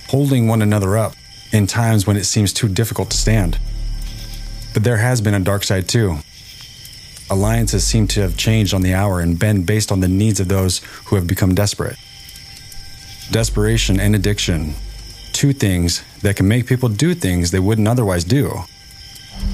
holding 0.08 0.46
one 0.46 0.62
another 0.62 0.96
up 0.96 1.14
in 1.52 1.66
times 1.66 2.06
when 2.06 2.16
it 2.16 2.24
seems 2.24 2.52
too 2.52 2.68
difficult 2.68 3.10
to 3.10 3.16
stand. 3.16 3.58
But 4.74 4.84
there 4.84 4.96
has 4.96 5.20
been 5.20 5.34
a 5.34 5.40
dark 5.40 5.64
side 5.64 5.88
too. 5.88 6.18
Alliances 7.30 7.84
seem 7.84 8.08
to 8.08 8.20
have 8.20 8.36
changed 8.36 8.74
on 8.74 8.82
the 8.82 8.94
hour 8.94 9.20
and 9.20 9.38
been 9.38 9.64
based 9.64 9.92
on 9.92 10.00
the 10.00 10.08
needs 10.08 10.40
of 10.40 10.48
those 10.48 10.78
who 11.06 11.16
have 11.16 11.26
become 11.26 11.54
desperate. 11.54 11.96
Desperation 13.30 14.00
and 14.00 14.14
addiction, 14.14 14.74
two 15.32 15.52
things 15.52 16.02
that 16.20 16.36
can 16.36 16.48
make 16.48 16.66
people 16.66 16.88
do 16.88 17.14
things 17.14 17.50
they 17.50 17.58
wouldn't 17.58 17.88
otherwise 17.88 18.24
do. 18.24 18.64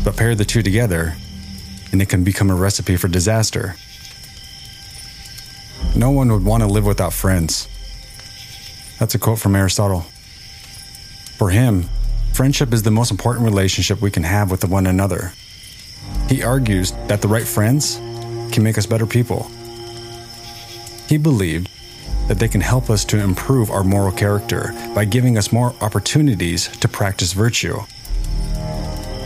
But 0.04 0.16
pair 0.16 0.34
the 0.34 0.44
two 0.44 0.62
together, 0.62 1.14
and 1.92 2.02
it 2.02 2.08
can 2.08 2.24
become 2.24 2.50
a 2.50 2.54
recipe 2.54 2.96
for 2.96 3.08
disaster. 3.08 3.76
No 5.96 6.10
one 6.10 6.32
would 6.32 6.44
want 6.44 6.62
to 6.62 6.68
live 6.68 6.86
without 6.86 7.12
friends. 7.12 7.68
That's 8.98 9.14
a 9.14 9.18
quote 9.18 9.38
from 9.38 9.56
Aristotle. 9.56 10.02
For 11.36 11.50
him, 11.50 11.88
friendship 12.32 12.72
is 12.72 12.82
the 12.82 12.90
most 12.90 13.10
important 13.10 13.44
relationship 13.44 14.00
we 14.00 14.10
can 14.10 14.24
have 14.24 14.50
with 14.50 14.64
one 14.64 14.86
another. 14.86 15.32
He 16.28 16.42
argues 16.42 16.92
that 17.06 17.22
the 17.22 17.28
right 17.28 17.46
friends 17.46 17.96
can 18.52 18.62
make 18.62 18.78
us 18.78 18.86
better 18.86 19.06
people. 19.06 19.50
He 21.08 21.16
believed 21.16 21.68
that 22.28 22.38
they 22.38 22.48
can 22.48 22.60
help 22.60 22.90
us 22.90 23.04
to 23.06 23.18
improve 23.18 23.70
our 23.70 23.82
moral 23.82 24.12
character 24.12 24.74
by 24.94 25.04
giving 25.04 25.38
us 25.38 25.52
more 25.52 25.74
opportunities 25.80 26.68
to 26.78 26.88
practice 26.88 27.32
virtue. 27.32 27.78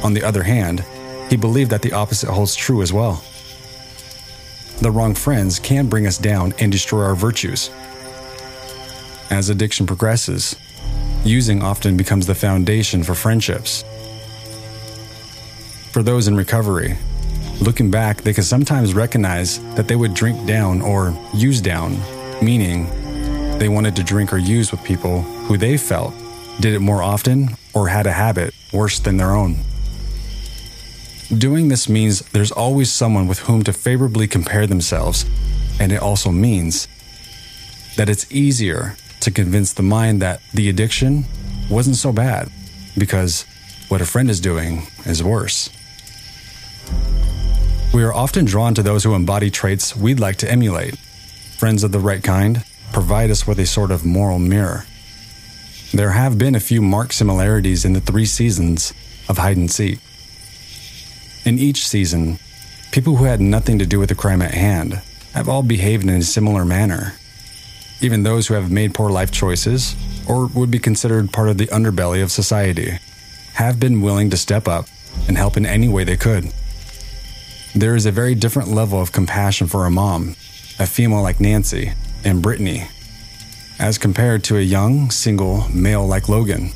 On 0.05 0.15
the 0.15 0.23
other 0.23 0.43
hand, 0.43 0.85
he 1.29 1.37
believed 1.37 1.71
that 1.71 1.83
the 1.83 1.93
opposite 1.93 2.31
holds 2.31 2.55
true 2.55 2.83
as 2.83 2.93
well. 2.93 3.25
The 4.83 4.91
wrong 4.91 5.15
friends 5.15 5.61
can 5.61 5.87
bring 5.87 6.09
us 6.09 6.19
down 6.19 6.55
and 6.59 6.73
destroy 6.73 7.05
our 7.05 7.15
virtues. 7.15 7.71
As 9.31 9.49
addiction 9.49 9.87
progresses, 9.87 10.57
using 11.25 11.63
often 11.63 11.97
becomes 11.97 12.27
the 12.27 12.35
foundation 12.35 13.05
for 13.05 13.15
friendships. 13.15 13.85
For 15.93 16.03
those 16.03 16.27
in 16.27 16.35
recovery, 16.35 16.99
looking 17.61 17.93
back, 17.93 18.23
they 18.23 18.33
can 18.33 18.43
sometimes 18.43 18.93
recognize 18.93 19.61
that 19.77 19.87
they 19.87 19.95
would 19.95 20.15
drink 20.15 20.49
down 20.49 20.83
or 20.83 21.17
use 21.33 21.61
down, 21.61 21.97
meaning 22.43 22.89
they 23.61 23.69
wanted 23.69 23.95
to 23.95 24.03
drink 24.03 24.33
or 24.33 24.39
use 24.39 24.73
with 24.73 24.83
people 24.83 25.23
who 25.47 25.57
they 25.57 25.77
felt 25.77 26.13
did 26.59 26.75
it 26.75 26.81
more 26.81 27.05
often 27.05 27.51
or 27.73 27.87
had 27.87 28.09
a 28.09 28.13
habit 28.13 28.53
worse 28.73 28.99
than 28.99 29.17
their 29.17 29.31
own. 29.31 29.59
Doing 31.37 31.69
this 31.69 31.89
means 31.89 32.21
there's 32.33 32.53
always 32.53 32.93
someone 32.93 33.27
with 33.27 33.39
whom 33.41 33.63
to 33.63 33.73
favorably 33.73 34.27
compare 34.27 34.67
themselves, 34.67 35.25
and 35.81 35.91
it 35.91 36.03
also 36.03 36.31
means 36.31 36.89
that 37.97 38.11
it's 38.11 38.31
easier 38.31 38.97
to 39.21 39.31
convince 39.31 39.73
the 39.73 39.83
mind 39.83 40.21
that 40.21 40.43
the 40.53 40.69
addiction 40.69 41.25
wasn't 41.71 41.97
so 41.97 42.13
bad 42.13 42.51
because 42.99 43.47
what 43.89 44.03
a 44.03 44.05
friend 44.05 44.29
is 44.29 44.41
doing 44.41 44.87
is 45.07 45.23
worse. 45.23 45.71
We 47.95 48.03
are 48.03 48.13
often 48.13 48.45
drawn 48.45 48.75
to 48.75 48.83
those 48.83 49.05
who 49.05 49.15
embody 49.15 49.51
traits 49.51 49.97
we'd 49.97 50.21
like 50.21 50.37
to 50.37 50.51
emulate. 50.51 50.99
Friends 51.57 51.83
of 51.83 51.93
the 51.93 51.99
right 51.99 52.23
kind 52.23 52.63
provide 52.93 53.31
us 53.31 53.47
with 53.47 53.59
a 53.59 53.67
sort 53.67 53.91
of 53.91 54.05
moral 54.05 54.39
mirror. 54.39 54.85
There 55.95 56.11
have 56.11 56.37
been 56.37 56.55
a 56.55 56.61
few 56.61 56.83
marked 56.83 57.15
similarities 57.15 57.87
in 57.87 57.95
the 57.95 58.01
three 58.01 58.27
seasons 58.27 58.93
of 59.31 59.39
hide 59.39 59.57
and 59.57 59.71
seek. 59.71 59.99
In 61.45 61.59
each 61.59 61.89
season, 61.89 62.39
people 62.93 63.17
who 63.17 63.25
had 63.25 63.41
nothing 63.41 63.79
to 63.81 63.87
do 63.87 63.99
with 63.99 64.11
the 64.11 64.15
crime 64.15 64.43
at 64.43 64.55
hand 64.55 65.03
have 65.35 65.49
all 65.49 65.65
behaved 65.65 66.05
in 66.05 66.11
a 66.11 66.23
similar 66.23 66.65
manner. 66.65 67.15
Even 68.01 68.23
those 68.23 68.47
who 68.47 68.55
have 68.55 68.71
made 68.71 68.95
poor 68.95 69.11
life 69.11 69.33
choices, 69.33 69.97
or 70.29 70.47
would 70.47 70.71
be 70.71 70.79
considered 70.79 71.33
part 71.33 71.49
of 71.49 71.59
the 71.59 71.67
underbelly 71.69 72.23
of 72.23 72.31
society, 72.31 72.99
have 73.55 73.81
been 73.81 74.03
willing 74.03 74.31
to 74.31 74.37
step 74.37 74.69
up 74.69 74.87
and 75.27 75.37
help 75.37 75.57
in 75.57 75.67
any 75.67 75.89
way 75.89 76.05
they 76.05 76.17
could. 76.17 76.53
There 77.75 77.97
is 77.97 78.07
a 78.07 78.13
very 78.13 78.37
different 78.37 78.69
level 78.69 79.01
of 79.01 79.13
compassion 79.13 79.67
for 79.67 79.85
a 79.85 79.91
mom, 79.91 80.37
a 80.79 80.87
female 80.87 81.23
like 81.23 81.41
Nancy 81.41 81.93
and 82.25 82.43
Brittany, 82.43 82.87
as 83.81 83.99
compared 83.99 84.45
to 84.45 84.59
a 84.59 84.61
young, 84.61 85.11
single 85.11 85.69
male 85.71 86.07
like 86.07 86.29
Logan. 86.29 86.71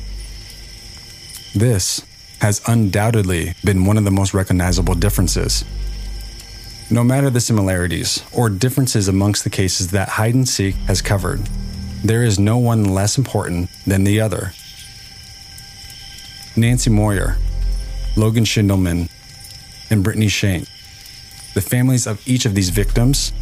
This 1.55 2.01
has 2.41 2.61
undoubtedly 2.67 3.53
been 3.63 3.85
one 3.85 3.97
of 3.97 4.03
the 4.03 4.11
most 4.11 4.33
recognizable 4.33 4.95
differences. 4.95 5.65
No 6.89 7.03
matter 7.03 7.29
the 7.29 7.41
similarities 7.41 8.23
or 8.31 8.49
differences 8.49 9.07
amongst 9.07 9.43
the 9.43 9.49
cases 9.49 9.91
that 9.91 10.07
hide 10.07 10.35
and 10.35 10.47
seek 10.47 10.75
has 10.87 11.01
covered, 11.01 11.41
there 12.03 12.23
is 12.23 12.39
no 12.39 12.57
one 12.57 12.85
less 12.85 13.17
important 13.17 13.69
than 13.85 14.03
the 14.03 14.21
other. 14.21 14.53
Nancy 16.55 16.89
Moyer, 16.89 17.37
Logan 18.15 18.45
Schindelman, 18.45 19.09
and 19.89 20.03
Brittany 20.03 20.27
Shank. 20.27 20.67
The 21.53 21.61
families 21.61 22.07
of 22.07 22.25
each 22.27 22.45
of 22.45 22.55
these 22.55 22.69
victims 22.69 23.33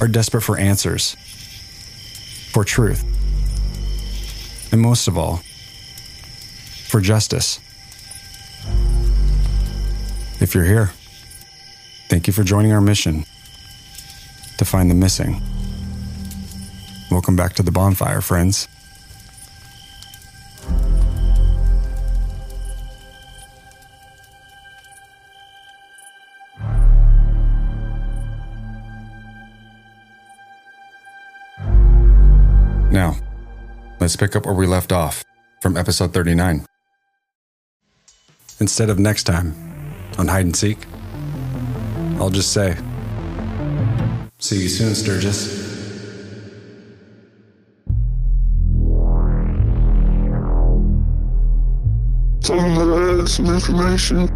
are 0.00 0.08
desperate 0.08 0.42
for 0.42 0.58
answers, 0.58 1.16
for 2.52 2.64
truth, 2.64 3.04
and 4.72 4.80
most 4.80 5.06
of 5.06 5.16
all, 5.16 5.42
for 6.88 7.00
justice. 7.00 7.60
If 10.38 10.54
you're 10.54 10.64
here, 10.64 10.90
thank 12.08 12.26
you 12.26 12.32
for 12.34 12.44
joining 12.44 12.70
our 12.70 12.80
mission 12.82 13.24
to 14.58 14.66
find 14.66 14.90
the 14.90 14.94
missing. 14.94 15.40
Welcome 17.10 17.36
back 17.36 17.54
to 17.54 17.62
the 17.62 17.72
bonfire, 17.72 18.20
friends. 18.20 18.68
Now, 32.92 33.16
let's 34.00 34.16
pick 34.16 34.36
up 34.36 34.44
where 34.44 34.54
we 34.54 34.66
left 34.66 34.92
off 34.92 35.24
from 35.62 35.78
episode 35.78 36.12
39. 36.12 36.66
Instead 38.60 38.90
of 38.90 38.98
next 38.98 39.24
time 39.24 39.65
on 40.18 40.28
Hide 40.28 40.46
and 40.46 40.56
Seek, 40.56 40.78
I'll 42.18 42.30
just 42.30 42.52
say, 42.52 42.76
see 44.38 44.62
you 44.62 44.68
soon, 44.68 44.94
Sturgis. 44.94 45.66
him 52.54 52.74
that 52.76 52.88
I 52.88 53.18
had 53.18 53.28
some 53.28 53.46
information. 53.46 54.28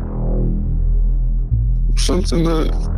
Something 1.96 2.44
that 2.44 2.90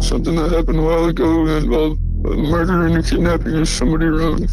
something 0.00 0.34
that 0.36 0.52
happened 0.52 0.78
a 0.78 0.82
while 0.82 1.04
ago 1.06 1.46
that 1.46 1.64
involved 1.64 2.00
a 2.26 2.36
murder 2.36 2.86
and 2.86 2.96
a 2.96 3.02
kidnapping 3.02 3.54
of 3.54 3.68
somebody 3.68 4.06
around. 4.06 4.50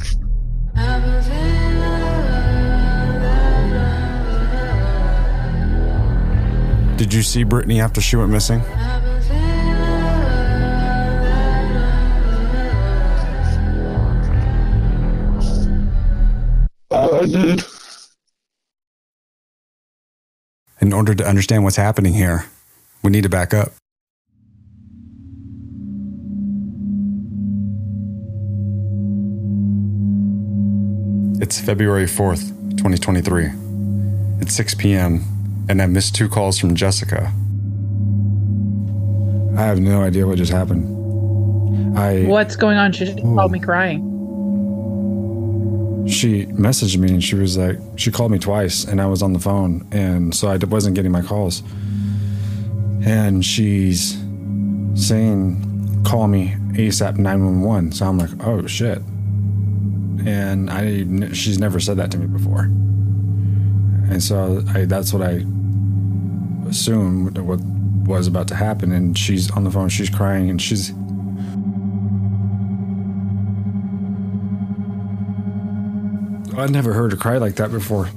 Did 6.95 7.13
you 7.13 7.21
see 7.21 7.43
Brittany 7.43 7.81
after 7.81 7.99
she 7.99 8.15
went 8.15 8.31
missing? 8.31 8.61
I 16.91 17.25
did. 17.25 17.63
In 20.81 20.93
order 20.93 21.15
to 21.15 21.25
understand 21.25 21.63
what's 21.63 21.75
happening 21.75 22.13
here, 22.13 22.45
we 23.03 23.09
need 23.09 23.23
to 23.23 23.29
back 23.29 23.53
up. 23.53 23.73
It's 31.41 31.59
February 31.59 32.05
4th, 32.05 32.49
2023. 32.77 33.51
It's 34.39 34.53
6 34.53 34.75
p.m., 34.75 35.32
and 35.69 35.81
I've 35.81 35.89
missed 35.89 36.15
two 36.15 36.27
calls 36.29 36.57
from 36.59 36.75
Jessica. 36.75 37.31
I 39.57 39.61
have 39.65 39.79
no 39.79 40.01
idea 40.01 40.25
what 40.25 40.37
just 40.37 40.51
happened. 40.51 40.89
I 41.97 42.23
What's 42.23 42.55
going 42.55 42.77
on? 42.77 42.91
She 42.91 43.05
just 43.05 43.19
called 43.19 43.51
me 43.51 43.59
crying. 43.59 44.09
she 46.07 46.45
messaged 46.47 46.97
me 46.97 47.09
and 47.09 47.23
she 47.23 47.35
was 47.35 47.57
like 47.57 47.77
she 47.95 48.11
called 48.11 48.31
me 48.31 48.39
twice 48.39 48.83
and 48.83 48.99
I 48.99 49.05
was 49.05 49.21
on 49.21 49.31
the 49.33 49.39
phone 49.39 49.87
and 49.91 50.35
so 50.35 50.49
I 50.49 50.57
wasn't 50.57 50.95
getting 50.95 51.11
my 51.11 51.21
calls. 51.21 51.61
And 53.05 53.45
she's 53.45 54.17
saying 54.95 56.01
call 56.03 56.27
me 56.27 56.55
ASAP 56.73 57.17
911. 57.17 57.91
So 57.91 58.05
I'm 58.07 58.17
like, 58.17 58.31
"Oh 58.45 58.65
shit." 58.65 58.99
And 60.25 60.69
I 60.69 61.33
she's 61.33 61.59
never 61.59 61.79
said 61.79 61.97
that 61.97 62.11
to 62.11 62.17
me 62.17 62.27
before. 62.27 62.69
And 64.13 64.21
so 64.21 64.63
I 64.75 64.85
that's 64.85 65.11
what 65.11 65.23
I 65.23 65.43
assumed 66.69 67.35
what 67.39 67.59
was 68.07 68.27
about 68.27 68.47
to 68.49 68.55
happen 68.55 68.91
and 68.91 69.17
she's 69.17 69.49
on 69.49 69.63
the 69.63 69.71
phone, 69.71 69.89
she's 69.89 70.09
crying 70.11 70.51
and 70.51 70.61
she's 70.61 70.91
I'd 76.55 76.69
never 76.69 76.93
heard 76.93 77.11
her 77.11 77.17
cry 77.17 77.37
like 77.37 77.55
that 77.55 77.71
before. 77.71 78.07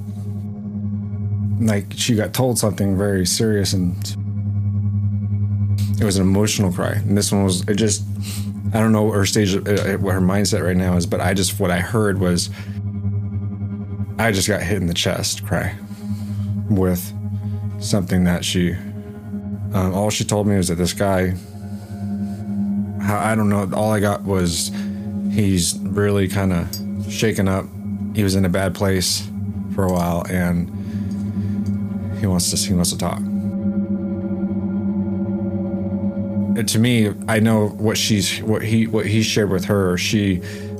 Like 1.59 1.93
she 1.95 2.13
got 2.13 2.31
told 2.31 2.59
something 2.59 2.95
very 2.95 3.25
serious 3.25 3.73
and 3.73 3.97
it 5.99 6.03
was 6.03 6.17
an 6.17 6.21
emotional 6.21 6.71
cry. 6.71 6.91
And 6.91 7.17
this 7.17 7.31
one 7.31 7.43
was 7.43 7.67
it 7.67 7.73
just 7.73 8.03
I 8.71 8.81
don't 8.81 8.91
know 8.91 9.01
what 9.01 9.15
her 9.15 9.25
stage 9.25 9.55
uh, 9.55 9.97
what 9.97 10.13
her 10.13 10.21
mindset 10.21 10.63
right 10.63 10.77
now 10.77 10.95
is, 10.95 11.07
but 11.07 11.21
I 11.21 11.33
just 11.33 11.59
what 11.59 11.71
I 11.71 11.79
heard 11.79 12.19
was 12.19 12.51
I 14.19 14.31
just 14.31 14.47
got 14.47 14.61
hit 14.61 14.77
in 14.77 14.85
the 14.85 14.93
chest 14.93 15.43
cry 15.43 15.75
with 16.69 17.13
something 17.79 18.23
that 18.23 18.43
she 18.43 18.73
um, 19.73 19.93
all 19.93 20.09
she 20.09 20.23
told 20.23 20.47
me 20.47 20.55
was 20.55 20.69
that 20.69 20.75
this 20.75 20.93
guy 20.93 21.35
I 23.01 23.35
don't 23.35 23.49
know 23.49 23.69
all 23.73 23.91
I 23.91 23.99
got 23.99 24.23
was 24.23 24.71
he's 25.31 25.77
really 25.79 26.27
kind 26.27 26.51
of 26.51 27.11
shaken 27.11 27.47
up. 27.47 27.65
He 28.15 28.23
was 28.23 28.35
in 28.35 28.43
a 28.43 28.49
bad 28.49 28.75
place 28.75 29.29
for 29.75 29.85
a 29.85 29.91
while 29.91 30.25
and 30.29 30.69
he 32.19 32.25
wants 32.25 32.49
to 32.51 32.57
he 32.67 32.73
wants 32.73 32.91
to 32.91 32.97
talk. 32.97 33.19
And 36.57 36.67
to 36.69 36.79
me 36.79 37.13
i 37.27 37.39
know 37.39 37.67
what 37.67 37.97
she's 37.97 38.39
what 38.41 38.63
he 38.63 38.87
what 38.87 39.05
he 39.05 39.21
shared 39.21 39.51
with 39.51 39.65
her. 39.65 39.97
She 39.97 40.37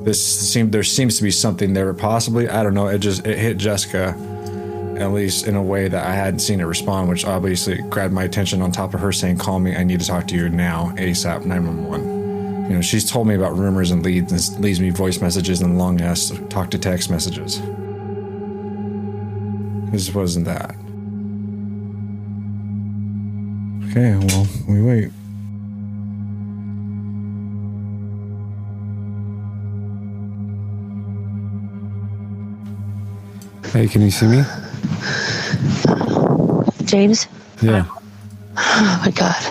this 0.08 0.24
seemed 0.24 0.72
there 0.72 0.84
seems 0.84 1.18
to 1.18 1.24
be 1.24 1.32
something 1.32 1.74
there 1.74 1.94
possibly 1.94 2.48
i 2.48 2.64
don't 2.64 2.74
know 2.74 2.88
it 2.88 3.00
just 3.00 3.28
it 3.28 3.38
hit 3.38 3.58
jessica 3.58 4.16
at 4.98 5.12
least 5.12 5.48
in 5.48 5.56
a 5.56 5.62
way 5.62 5.88
that 5.88 6.06
i 6.06 6.14
hadn't 6.14 6.40
seen 6.40 6.60
it 6.60 6.64
respond 6.66 7.08
which 7.08 7.26
obviously 7.26 7.78
grabbed 7.84 8.14
my 8.14 8.24
attention 8.24 8.62
on 8.62 8.72
top 8.72 8.94
of 8.94 9.00
her 9.00 9.12
saying 9.12 9.38
call 9.38 9.60
me 9.60 9.76
i 9.76 9.84
need 9.84 10.00
to 10.00 10.06
talk 10.06 10.28
to 10.28 10.36
you 10.36 10.50
now 10.50 10.92
asap 10.98 11.46
911 11.46 12.18
you 12.68 12.74
know, 12.74 12.82
she's 12.82 13.10
told 13.10 13.28
me 13.28 13.36
about 13.36 13.56
rumors 13.56 13.92
and 13.92 14.04
leads 14.04 14.34
and 14.34 14.62
leaves 14.62 14.82
me 14.82 14.90
voice 14.90 15.22
messages 15.22 15.62
and 15.62 15.78
long 15.78 16.02
ass 16.02 16.34
talk 16.50 16.70
to 16.72 16.78
text 16.78 17.10
messages. 17.10 17.62
This 19.90 20.14
wasn't 20.14 20.48
that. 20.48 20.76
Okay, 23.90 24.18
well, 24.28 24.48
we 24.68 24.82
wait. 24.82 25.12
Hey, 33.72 33.88
can 33.88 34.02
you 34.02 34.12
see 34.12 34.28
me? 34.28 34.44
James? 36.86 37.28
Yeah. 37.62 37.86
Oh 38.58 39.02
my 39.06 39.12
god. 39.12 39.44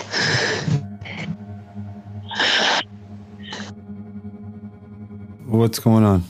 What's 5.45 5.79
going 5.79 6.03
on? 6.03 6.23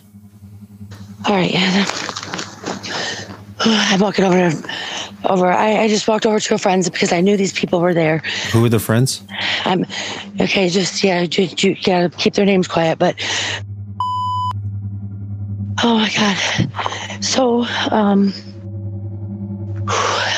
All 1.26 1.34
right, 1.34 1.52
yeah. 1.52 1.86
I'm 3.60 4.00
walking 4.00 4.26
over 4.26 4.52
over. 5.26 5.48
I, 5.48 5.84
I 5.84 5.88
just 5.88 6.08
walked 6.08 6.26
over 6.26 6.40
to 6.40 6.54
a 6.54 6.58
friend's 6.58 6.90
because 6.90 7.12
I 7.12 7.22
knew 7.22 7.36
these 7.36 7.54
people 7.54 7.82
were 7.82 7.94
there. 7.94 8.20
Who 8.52 8.64
are 8.64 8.70
the 8.70 8.80
friends? 8.80 9.24
I'm 9.66 9.86
okay. 10.40 10.70
Just 10.70 11.04
yeah, 11.04 11.22
you, 11.22 11.50
you 11.58 11.76
gotta 11.84 12.10
keep 12.10 12.36
their 12.36 12.46
names 12.46 12.68
quiet. 12.68 13.00
But 13.00 13.16
oh 15.84 15.98
my 15.98 16.12
god. 16.16 17.24
So 17.24 17.66
um. 17.92 18.34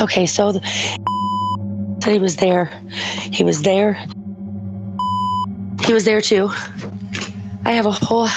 Okay, 0.01 0.25
so 0.25 0.53
the, 0.53 0.61
he 2.05 2.19
was 2.19 2.37
there. 2.37 2.71
He 3.31 3.43
was 3.43 3.61
there. 3.61 3.93
He 5.85 5.93
was 5.93 6.05
there 6.05 6.21
too. 6.21 6.49
I 7.65 7.71
have 7.73 7.85
a 7.85 7.91
whole. 7.91 8.27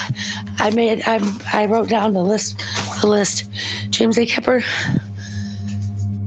I 0.57 0.71
made. 0.71 1.01
I 1.05 1.19
I 1.53 1.65
wrote 1.65 1.89
down 1.89 2.13
the 2.13 2.23
list. 2.23 2.63
The 3.01 3.07
list. 3.07 3.49
James, 3.89 4.15
they 4.15 4.25
kept 4.25 4.45
her. 4.45 4.61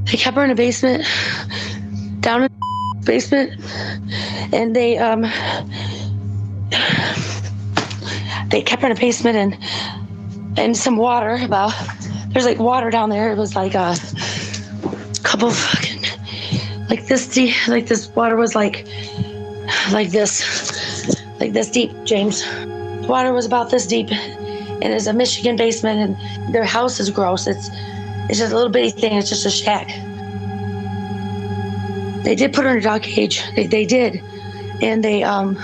They 0.04 0.16
kept 0.16 0.36
her 0.36 0.44
in 0.44 0.50
a 0.50 0.54
basement, 0.54 1.04
down 2.20 2.44
in 2.44 2.48
the 2.48 3.06
basement, 3.06 3.60
and 4.52 4.74
they 4.74 4.96
um. 4.98 5.22
They 8.48 8.62
kept 8.62 8.82
her 8.82 8.88
in 8.88 8.96
a 8.96 9.00
basement 9.00 9.36
and 9.36 9.58
and 10.58 10.76
some 10.76 10.96
water. 10.96 11.38
About 11.42 11.74
there's 12.28 12.46
like 12.46 12.58
water 12.58 12.90
down 12.90 13.10
there. 13.10 13.30
It 13.30 13.36
was 13.36 13.54
like 13.54 13.74
a 13.74 13.94
couple 15.26 15.50
fucking 15.50 16.04
like 16.88 17.06
this 17.06 17.26
deep. 17.26 17.54
Like 17.66 17.86
this 17.86 18.08
water 18.14 18.36
was 18.36 18.54
like 18.54 18.86
like 19.90 20.10
this, 20.10 21.20
like 21.40 21.52
this 21.52 21.68
deep, 21.68 21.90
James. 22.04 22.46
Water 23.08 23.32
was 23.32 23.44
about 23.44 23.70
this 23.70 23.86
deep, 23.86 24.10
and 24.10 24.84
it's 24.84 25.06
a 25.06 25.12
Michigan 25.12 25.56
basement, 25.56 25.98
and 25.98 26.54
their 26.54 26.64
house 26.64 27.00
is 27.00 27.10
gross. 27.10 27.48
It's 27.48 27.68
it's 28.28 28.38
just 28.38 28.52
a 28.52 28.54
little 28.54 28.70
bitty 28.70 28.90
thing. 28.90 29.16
It's 29.16 29.28
just 29.28 29.44
a 29.44 29.50
shack. 29.50 29.88
They 32.22 32.36
did 32.36 32.52
put 32.52 32.64
her 32.64 32.70
in 32.70 32.78
a 32.78 32.80
dog 32.80 33.02
cage. 33.02 33.42
They, 33.56 33.66
they 33.66 33.84
did, 33.84 34.22
and 34.80 35.02
they 35.02 35.24
um 35.24 35.58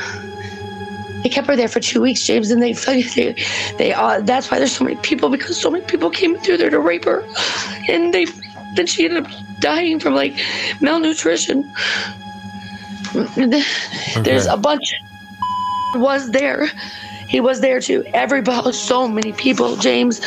they 1.23 1.29
kept 1.29 1.47
her 1.47 1.55
there 1.55 1.69
for 1.69 1.79
two 1.79 2.01
weeks, 2.01 2.27
James. 2.27 2.51
And 2.51 2.61
they 2.61 2.73
they 2.73 3.37
they 3.79 3.93
uh, 3.95 4.23
that's 4.23 4.51
why 4.51 4.59
there's 4.59 4.73
so 4.73 4.85
many 4.85 4.97
people 5.03 5.29
because 5.29 5.57
so 5.57 5.71
many 5.71 5.85
people 5.85 6.11
came 6.11 6.37
through 6.39 6.57
there 6.57 6.71
to 6.71 6.81
rape 6.81 7.05
her, 7.05 7.25
and 7.89 8.13
they 8.13 8.27
then 8.75 8.87
she 8.87 9.05
ended 9.05 9.25
up 9.25 9.31
dying 9.61 10.01
from 10.01 10.15
like 10.15 10.35
malnutrition. 10.81 11.71
There's 14.25 14.47
a 14.47 14.57
bunch 14.57 14.95
was 15.95 16.31
there. 16.31 16.69
He 17.29 17.41
was 17.41 17.61
there 17.61 17.81
too. 17.81 18.05
Everybody, 18.13 18.73
so 18.73 19.09
many 19.09 19.33
people, 19.33 19.77
James. 19.77 20.21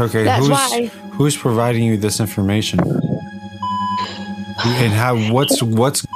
Okay, 0.00 0.24
That's 0.24 0.40
who's 0.40 0.50
why. 0.50 0.86
who's 1.12 1.36
providing 1.36 1.82
you 1.82 1.96
this 1.96 2.20
information? 2.20 2.78
And 2.80 4.92
how? 4.92 5.16
What's 5.32 5.62
what's 5.62 6.06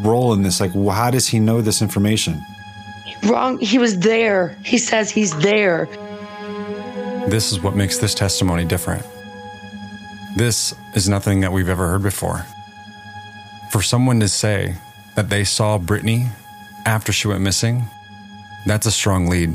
role 0.00 0.32
in 0.32 0.42
this? 0.42 0.60
Like, 0.60 0.72
how 0.72 1.10
does 1.10 1.28
he 1.28 1.40
know 1.40 1.60
this 1.60 1.82
information? 1.82 2.40
Wrong. 3.24 3.58
He 3.58 3.78
was 3.78 3.98
there. 4.00 4.56
He 4.64 4.78
says 4.78 5.10
he's 5.10 5.36
there. 5.38 5.86
This 7.28 7.52
is 7.52 7.60
what 7.60 7.76
makes 7.76 7.98
this 7.98 8.14
testimony 8.14 8.64
different. 8.64 9.04
This 10.34 10.74
is 10.94 11.08
nothing 11.08 11.40
that 11.40 11.52
we've 11.52 11.68
ever 11.68 11.88
heard 11.88 12.02
before. 12.02 12.46
For 13.70 13.82
someone 13.82 14.20
to 14.20 14.28
say 14.28 14.76
that 15.14 15.28
they 15.28 15.44
saw 15.44 15.78
Brittany 15.78 16.26
after 16.86 17.12
she 17.12 17.28
went 17.28 17.42
missing, 17.42 17.84
that's 18.64 18.86
a 18.86 18.90
strong 18.90 19.26
lead. 19.26 19.50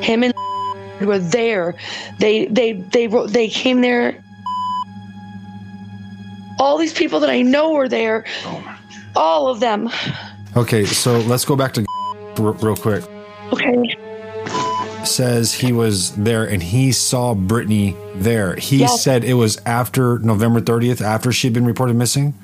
Him 0.00 0.22
and 0.22 0.34
were 1.00 1.18
there. 1.18 1.74
They 2.18 2.46
they 2.46 2.72
they 2.72 3.08
wrote. 3.08 3.30
They 3.30 3.48
came 3.48 3.80
there. 3.80 4.22
All 6.58 6.78
these 6.78 6.92
people 6.92 7.20
that 7.20 7.30
I 7.30 7.42
know 7.42 7.72
were 7.72 7.88
there. 7.88 8.24
All 9.16 9.48
of 9.48 9.60
them. 9.60 9.90
Okay, 10.56 10.84
so 10.84 11.18
let's 11.20 11.44
go 11.44 11.56
back 11.56 11.72
to 11.74 11.84
real 12.38 12.52
real 12.54 12.76
quick. 12.76 13.04
Okay. 13.52 13.96
Says 15.10 15.52
he 15.54 15.72
was 15.72 16.12
there 16.12 16.44
and 16.44 16.62
he 16.62 16.92
saw 16.92 17.34
Brittany 17.34 17.96
there. 18.14 18.54
He 18.56 18.78
Yes. 18.78 19.02
said 19.02 19.24
it 19.24 19.34
was 19.34 19.60
after 19.66 20.18
November 20.20 20.60
30th, 20.60 21.00
after 21.02 21.32
she'd 21.32 21.52
been 21.52 21.64
reported 21.66 21.96
missing. 21.96 22.34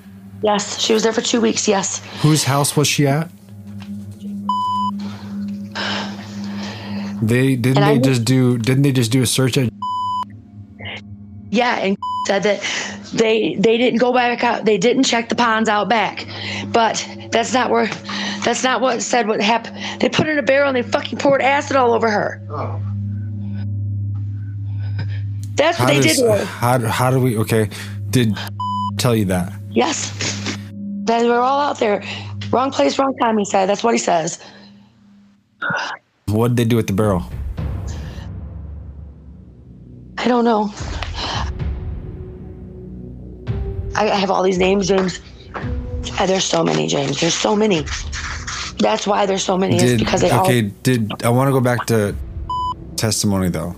Yes, 0.43 0.79
she 0.81 0.93
was 0.93 1.03
there 1.03 1.13
for 1.13 1.23
two 1.23 1.41
weeks. 1.41 1.67
Yes. 1.67 2.01
Whose 2.23 2.45
house 2.45 2.77
was 2.77 2.87
she 2.89 3.07
at? 3.07 3.29
They 7.23 7.57
didn't 7.57 7.79
And 7.79 7.87
they 7.87 7.95
knew- 7.99 8.05
just 8.15 8.25
do 8.25 8.59
didn't 8.59 8.83
they 8.83 8.93
just 8.93 9.11
do 9.11 9.23
a 9.23 9.27
search 9.27 9.57
at 9.57 9.71
Yeah, 11.51 11.77
and 11.77 11.97
said 12.27 12.43
that 12.43 12.61
they 13.15 13.57
they 13.59 13.79
didn't 13.79 13.99
go 14.01 14.13
back 14.13 14.45
out. 14.45 14.65
They 14.65 14.77
didn't 14.77 15.05
check 15.05 15.29
the 15.29 15.35
ponds 15.35 15.69
out 15.69 15.89
back, 15.89 16.27
but 16.73 17.07
that's 17.31 17.55
not 17.55 17.71
where. 17.71 17.89
That's 18.47 18.63
not 18.63 18.81
what 18.81 19.03
said 19.03 19.27
what 19.27 19.41
happened. 19.41 19.77
They 20.01 20.09
put 20.09 20.27
her 20.27 20.33
in 20.33 20.39
a 20.39 20.43
barrel 20.43 20.69
and 20.69 20.77
they 20.77 20.89
fucking 20.89 21.19
poured 21.19 21.43
acid 21.43 21.77
all 21.77 21.93
over 21.93 22.09
her. 22.09 22.41
Oh. 22.49 22.81
That's 25.57 25.81
what 25.81 25.89
they 25.89 26.01
does- 26.01 26.19
did 26.19 26.47
how 26.47 26.79
how 26.79 27.11
do 27.11 27.19
we 27.19 27.37
okay 27.39 27.69
did 28.11 28.39
tell 28.99 29.17
you 29.17 29.25
that 29.25 29.53
Yes, 29.73 30.57
they 31.03 31.27
were 31.27 31.41
all 31.41 31.59
out 31.59 31.81
there. 31.81 32.05
Wrong 32.53 32.71
place, 32.71 32.97
wrong 33.01 33.17
time. 33.17 33.37
He 33.37 33.45
said. 33.45 33.67
That's 33.69 33.83
what 33.83 33.95
he 33.95 33.99
says. 33.99 34.39
what 36.27 36.49
did 36.55 36.57
they 36.57 36.65
do 36.67 36.77
with 36.77 36.87
the 36.87 36.93
barrel 36.93 37.25
I 40.19 40.29
don't 40.29 40.45
know. 40.45 40.73
I, 43.97 44.09
I 44.09 44.15
have 44.15 44.31
all 44.31 44.45
these 44.45 44.59
names, 44.59 44.87
James. 44.87 45.21
Uh, 46.19 46.27
there's 46.27 46.45
so 46.45 46.63
many, 46.63 46.87
James. 46.87 47.21
There's 47.21 47.35
so 47.35 47.57
many. 47.57 47.85
That's 48.79 49.07
why 49.07 49.27
there's 49.27 49.43
so 49.45 49.57
many. 49.57 49.79
Did 49.79 49.99
because 49.99 50.21
they 50.21 50.31
okay 50.33 50.65
all. 50.65 50.71
did 50.83 51.25
I 51.25 51.31
want 51.31 51.49
to 51.49 51.53
go 51.53 51.61
back 51.61 51.87
to 51.87 52.15
testimony 52.97 53.49
though 53.49 53.75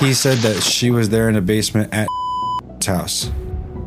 he 0.00 0.12
said 0.14 0.38
that 0.38 0.60
she 0.62 0.90
was 0.90 1.08
there 1.08 1.28
in 1.28 1.34
the 1.34 1.40
basement 1.40 1.92
at 1.94 2.08
house 2.84 3.30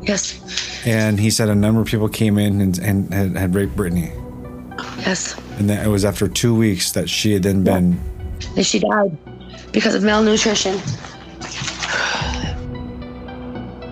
Yes. 0.03 0.39
and 0.85 1.19
he 1.19 1.29
said 1.29 1.49
a 1.49 1.55
number 1.55 1.81
of 1.81 1.87
people 1.87 2.07
came 2.07 2.37
in 2.37 2.61
and, 2.61 2.77
and 2.79 3.13
had, 3.13 3.35
had 3.35 3.55
raped 3.55 3.75
Brittany 3.75 4.11
Yes. 4.99 5.37
and 5.59 5.69
that 5.69 5.85
it 5.85 5.89
was 5.89 6.05
after 6.05 6.27
two 6.27 6.55
weeks 6.55 6.91
that 6.93 7.09
she 7.09 7.33
had 7.33 7.43
then 7.43 7.63
been 7.63 7.99
And 8.55 8.65
she 8.65 8.79
died 8.79 9.17
because 9.73 9.95
of 9.95 10.03
malnutrition. 10.03 10.79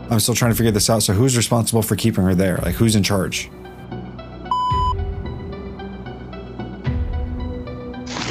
I'm 0.10 0.20
still 0.20 0.36
trying 0.36 0.52
to 0.52 0.56
figure 0.58 0.72
this 0.72 0.90
out 0.90 1.04
so 1.04 1.14
who's 1.14 1.36
responsible 1.36 1.82
for 1.82 1.96
keeping 1.96 2.24
her 2.24 2.36
there 2.36 2.58
like 2.64 2.76
who's 2.76 2.96
in 2.96 3.04
charge 3.04 3.50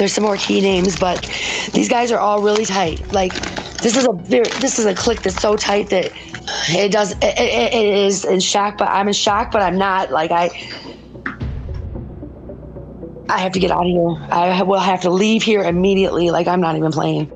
There's 0.01 0.13
some 0.13 0.23
more 0.23 0.37
key 0.37 0.61
names, 0.61 0.97
but 0.97 1.29
these 1.73 1.87
guys 1.87 2.11
are 2.11 2.17
all 2.17 2.41
really 2.41 2.65
tight. 2.65 3.13
Like 3.13 3.33
this 3.83 3.95
is 3.95 4.07
a 4.07 4.11
very, 4.13 4.49
this 4.59 4.79
is 4.79 4.87
a 4.87 4.95
click 4.95 5.21
that's 5.21 5.39
so 5.39 5.55
tight 5.55 5.91
that 5.91 6.11
it 6.69 6.91
does 6.91 7.11
it, 7.11 7.23
it, 7.23 7.71
it 7.71 7.85
is 7.85 8.25
in 8.25 8.39
shock. 8.39 8.79
But 8.79 8.87
I'm 8.87 9.07
in 9.09 9.13
shock, 9.13 9.51
but 9.51 9.61
I'm 9.61 9.77
not. 9.77 10.09
Like 10.09 10.31
I. 10.31 10.49
I 13.29 13.37
have 13.37 13.51
to 13.51 13.59
get 13.59 13.69
out 13.69 13.85
of 13.85 13.91
here. 13.91 14.27
I 14.31 14.63
will 14.63 14.79
have 14.79 15.01
to 15.01 15.11
leave 15.11 15.43
here 15.43 15.61
immediately. 15.61 16.31
Like 16.31 16.47
I'm 16.47 16.61
not 16.61 16.75
even 16.75 16.91
playing. 16.91 17.31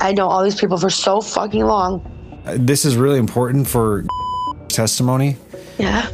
I 0.00 0.10
know 0.10 0.26
all 0.26 0.42
these 0.42 0.58
people 0.58 0.76
for 0.76 0.90
so 0.90 1.20
fucking 1.20 1.64
long. 1.64 2.02
This 2.56 2.84
is 2.84 2.96
really 2.96 3.20
important 3.20 3.68
for 3.68 4.04
testimony 4.66 5.36
Yeah. 5.78 6.10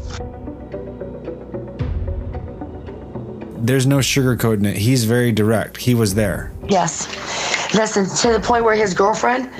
There's 3.60 3.86
no 3.86 3.98
sugarcoating 3.98 4.66
it 4.66 4.76
he's 4.76 5.04
very 5.04 5.32
direct 5.32 5.76
he 5.76 5.94
was 5.94 6.14
there 6.14 6.50
Yes. 6.70 7.08
Listen, 7.74 8.04
to 8.06 8.32
the 8.32 8.40
point 8.40 8.64
where 8.64 8.76
his 8.76 8.94
girlfriend, 8.94 9.50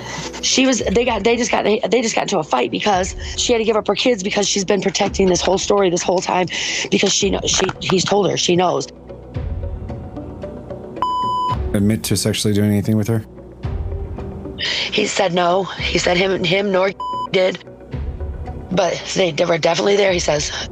she 0.41 0.65
was 0.65 0.79
they 0.79 1.03
got 1.03 1.23
they 1.25 1.35
just 1.35 1.51
got 1.51 1.63
they 1.63 2.01
just 2.01 2.15
got 2.15 2.23
into 2.23 2.39
a 2.39 2.43
fight 2.43 2.71
because 2.71 3.15
she 3.37 3.51
had 3.51 3.59
to 3.59 3.65
give 3.65 3.75
up 3.75 3.85
her 3.87 3.95
kids 3.95 4.23
because 4.23 4.47
she's 4.47 4.63
been 4.63 4.81
protecting 4.81 5.27
this 5.27 5.41
whole 5.41 5.57
story 5.57 5.89
this 5.89 6.01
whole 6.03 6.19
time 6.19 6.47
because 6.89 7.13
she 7.13 7.29
knows 7.29 7.49
she 7.49 7.65
he's 7.81 8.05
told 8.05 8.29
her 8.29 8.37
she 8.37 8.55
knows. 8.55 8.87
admit 11.73 12.03
to 12.03 12.15
sexually 12.15 12.53
doing 12.53 12.71
anything 12.71 12.95
with 12.97 13.07
her 13.07 13.25
He 14.91 15.05
said 15.05 15.33
no. 15.33 15.63
He 15.63 15.97
said 15.97 16.15
him 16.17 16.43
him 16.43 16.71
nor 16.71 16.91
did. 17.31 17.63
But 18.71 19.01
they, 19.15 19.31
they 19.31 19.43
were 19.43 19.57
definitely 19.57 19.97
there, 19.97 20.13
he 20.13 20.19
says. 20.19 20.69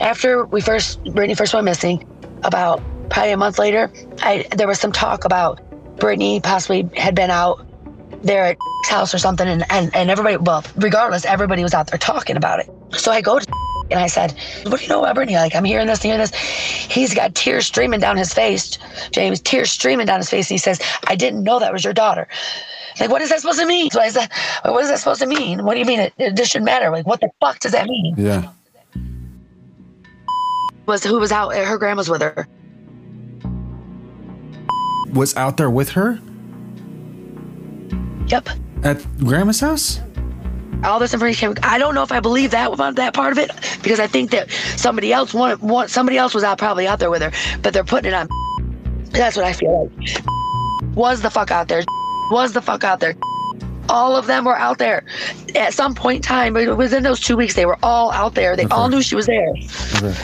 After 0.00 0.46
we 0.46 0.62
first 0.62 1.02
Brittany 1.04 1.34
first 1.34 1.52
went 1.52 1.66
missing, 1.66 2.06
about 2.44 2.82
probably 3.10 3.32
a 3.32 3.36
month 3.36 3.58
later, 3.58 3.90
I 4.22 4.46
there 4.56 4.66
was 4.66 4.80
some 4.80 4.92
talk 4.92 5.24
about 5.24 5.60
Brittany 5.98 6.40
possibly 6.40 6.88
had 6.96 7.14
been 7.14 7.30
out 7.30 7.66
there 8.22 8.44
at 8.44 8.56
house 8.88 9.14
or 9.14 9.18
something 9.18 9.46
and, 9.46 9.64
and, 9.70 9.94
and 9.94 10.10
everybody 10.10 10.36
well, 10.36 10.64
regardless, 10.76 11.24
everybody 11.24 11.62
was 11.62 11.74
out 11.74 11.88
there 11.88 11.98
talking 11.98 12.36
about 12.36 12.60
it. 12.60 12.70
So 12.92 13.12
I 13.12 13.20
go 13.20 13.38
to 13.38 13.46
and 13.90 14.00
I 14.00 14.06
said, 14.06 14.32
What 14.64 14.78
do 14.78 14.82
you 14.82 14.88
know 14.88 15.00
about 15.00 15.14
Brittany? 15.14 15.36
Like, 15.36 15.54
I'm 15.54 15.64
hearing 15.64 15.86
this 15.86 16.02
hearing 16.02 16.18
this. 16.18 16.34
He's 16.34 17.14
got 17.14 17.34
tears 17.34 17.66
streaming 17.66 18.00
down 18.00 18.16
his 18.16 18.32
face, 18.32 18.78
James, 19.10 19.40
tears 19.40 19.70
streaming 19.70 20.06
down 20.06 20.18
his 20.18 20.30
face. 20.30 20.50
And 20.50 20.54
he 20.54 20.58
says, 20.58 20.80
I 21.06 21.14
didn't 21.14 21.42
know 21.42 21.58
that 21.58 21.72
was 21.72 21.84
your 21.84 21.92
daughter. 21.92 22.26
Like, 23.00 23.10
what 23.10 23.22
is 23.22 23.30
that 23.30 23.40
supposed 23.40 23.58
to 23.60 23.66
mean? 23.66 23.90
So 23.90 24.00
I 24.00 24.08
said, 24.08 24.30
What 24.64 24.82
is 24.82 24.90
that 24.90 24.98
supposed 24.98 25.20
to 25.20 25.26
mean? 25.26 25.64
What 25.64 25.74
do 25.74 25.80
you 25.80 25.86
mean 25.86 26.00
it, 26.00 26.12
it, 26.18 26.36
this 26.36 26.48
shouldn't 26.48 26.66
matter? 26.66 26.90
Like, 26.90 27.06
what 27.06 27.20
the 27.20 27.30
fuck 27.40 27.58
does 27.60 27.72
that 27.72 27.86
mean? 27.86 28.14
yeah 28.16 28.50
Was 30.92 31.02
who 31.02 31.18
was 31.18 31.32
out? 31.32 31.54
Her 31.54 31.78
grandma's 31.78 32.10
with 32.10 32.20
her. 32.20 32.46
was 35.14 35.34
out 35.36 35.56
there 35.56 35.70
with 35.70 35.88
her 35.88 36.20
Yep. 38.26 38.50
at 38.84 39.18
grandma's 39.18 39.60
house 39.60 40.00
all 40.84 40.98
this 40.98 41.14
information. 41.14 41.54
I 41.62 41.78
don't 41.78 41.94
know 41.94 42.02
if 42.02 42.12
I 42.12 42.20
believe 42.20 42.50
that 42.50 42.70
about 42.72 42.96
that 42.96 43.14
part 43.14 43.32
of 43.32 43.38
it 43.38 43.50
because 43.82 44.00
I 44.00 44.06
think 44.06 44.32
that 44.32 44.50
somebody 44.50 45.12
else 45.14 45.32
wanted, 45.32 45.60
want, 45.60 45.88
somebody 45.90 46.18
else 46.18 46.34
was 46.34 46.44
out 46.44 46.58
probably 46.58 46.86
out 46.86 46.98
there 46.98 47.08
with 47.10 47.22
her, 47.22 47.30
but 47.62 47.72
they're 47.72 47.84
putting 47.84 48.12
it 48.12 48.14
on. 48.14 48.28
That's 49.12 49.36
what 49.36 49.46
I 49.46 49.52
feel 49.54 49.88
like. 49.94 50.22
Was 50.94 51.22
the 51.22 51.30
fuck 51.30 51.50
out 51.50 51.68
there? 51.68 51.84
Was 52.32 52.52
the 52.52 52.60
fuck 52.60 52.84
out 52.84 53.00
there? 53.00 53.14
All 53.88 54.16
of 54.16 54.26
them 54.26 54.44
were 54.44 54.58
out 54.58 54.78
there 54.78 55.04
at 55.54 55.74
some 55.74 55.94
point 55.94 56.16
in 56.16 56.22
time. 56.22 56.54
Within 56.54 57.02
those 57.02 57.20
two 57.20 57.36
weeks, 57.36 57.54
they 57.54 57.66
were 57.66 57.78
all 57.82 58.10
out 58.12 58.34
there. 58.34 58.56
They 58.56 58.64
all 58.66 58.88
knew 58.88 59.02
she 59.02 59.14
was 59.16 59.26
there. 59.26 59.48
okay 60.02 60.14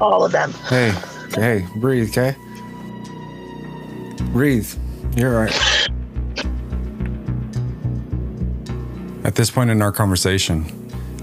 All 0.00 0.24
of 0.24 0.32
them. 0.32 0.52
hey 0.68 0.94
hey 1.34 1.66
breathe 1.76 2.10
okay 2.10 2.34
breathe 4.32 4.72
you're 5.16 5.36
all 5.36 5.44
right 5.44 5.88
At 9.24 9.34
this 9.34 9.50
point 9.50 9.68
in 9.68 9.82
our 9.82 9.92
conversation, 9.92 10.64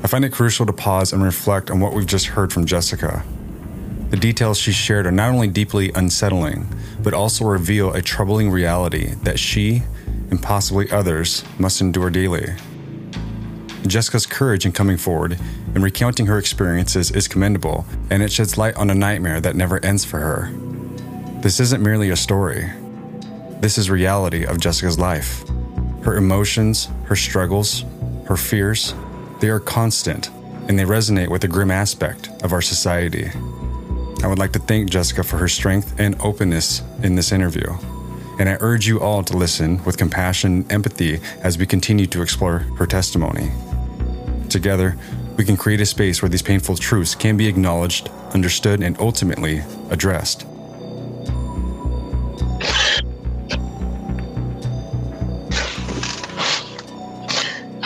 I 0.04 0.08
find 0.08 0.24
it 0.24 0.32
crucial 0.32 0.66
to 0.68 0.74
pause 0.74 1.12
and 1.12 1.24
reflect 1.24 1.72
on 1.72 1.80
what 1.80 1.94
we've 1.94 2.06
just 2.06 2.28
heard 2.28 2.54
from 2.54 2.66
Jessica. 2.68 3.24
The 4.12 4.18
details 4.18 4.60
she 4.60 4.72
shared 4.72 5.08
are 5.08 5.12
not 5.12 5.32
only 5.32 5.48
deeply 5.48 5.92
unsettling, 5.96 6.68
but 7.02 7.16
also 7.16 7.46
reveal 7.46 7.94
a 7.94 8.04
troubling 8.04 8.52
reality 8.52 9.16
that 9.24 9.40
she 9.40 9.82
and 10.30 10.42
possibly 10.42 10.90
others 10.92 11.44
must 11.60 11.82
endure 11.82 12.10
daily. 12.10 12.54
Jessica's 13.88 14.26
courage 14.26 14.66
in 14.66 14.72
coming 14.72 14.98
forward 14.98 15.38
and 15.74 15.84
recounting 15.84 16.26
her 16.26 16.40
experiences 16.40 17.12
is 17.12 17.28
commendable, 17.28 17.86
and 18.10 18.24
it 18.24 18.32
sheds 18.32 18.58
light 18.58 18.76
on 18.76 18.90
a 18.90 18.96
nightmare 18.96 19.40
that 19.42 19.56
never 19.56 19.84
ends 19.86 20.04
for 20.04 20.20
her. 20.20 20.52
This 21.42 21.60
isn't 21.60 21.84
merely 21.84 22.10
a 22.10 22.16
story. 22.16 22.72
This 23.60 23.78
is 23.78 23.90
reality 23.90 24.46
of 24.46 24.60
Jessica's 24.60 24.98
life. 24.98 25.48
Her 26.02 26.16
emotions, 26.16 26.90
her 27.06 27.16
struggles, 27.16 27.84
her 28.26 28.38
fears, 28.38 28.94
they 29.40 29.50
are 29.50 29.60
constant 29.60 30.30
and 30.68 30.80
they 30.80 30.84
resonate 30.84 31.30
with 31.30 31.42
the 31.42 31.48
grim 31.48 31.70
aspect 31.70 32.30
of 32.44 32.54
our 32.54 32.62
society. 32.62 33.30
I 34.24 34.28
would 34.28 34.40
like 34.40 34.54
to 34.54 34.60
thank 34.60 34.90
Jessica 34.90 35.24
for 35.24 35.38
her 35.38 35.48
strength 35.48 36.00
and 36.00 36.20
openness 36.22 36.82
in 37.04 37.16
this 37.16 37.32
interview. 37.32 37.72
And 38.38 38.50
I 38.50 38.58
urge 38.60 38.86
you 38.86 39.00
all 39.00 39.24
to 39.24 39.38
listen 39.38 39.84
with 39.86 39.98
compassion 39.98 40.52
and 40.54 40.72
empathy 40.72 41.20
as 41.42 41.58
we 41.58 41.66
continue 41.66 42.06
to 42.08 42.22
explore 42.22 42.60
her 42.78 42.86
testimony. 42.86 43.52
Together, 44.50 44.98
we 45.38 45.46
can 45.46 45.58
create 45.58 45.82
a 45.82 45.86
space 45.86 46.22
where 46.22 46.30
these 46.30 46.42
painful 46.42 46.78
truths 46.78 47.16
can 47.16 47.38
be 47.38 47.48
acknowledged, 47.48 48.10
understood, 48.34 48.82
and 48.82 48.98
ultimately 49.00 49.62
addressed. 49.90 50.46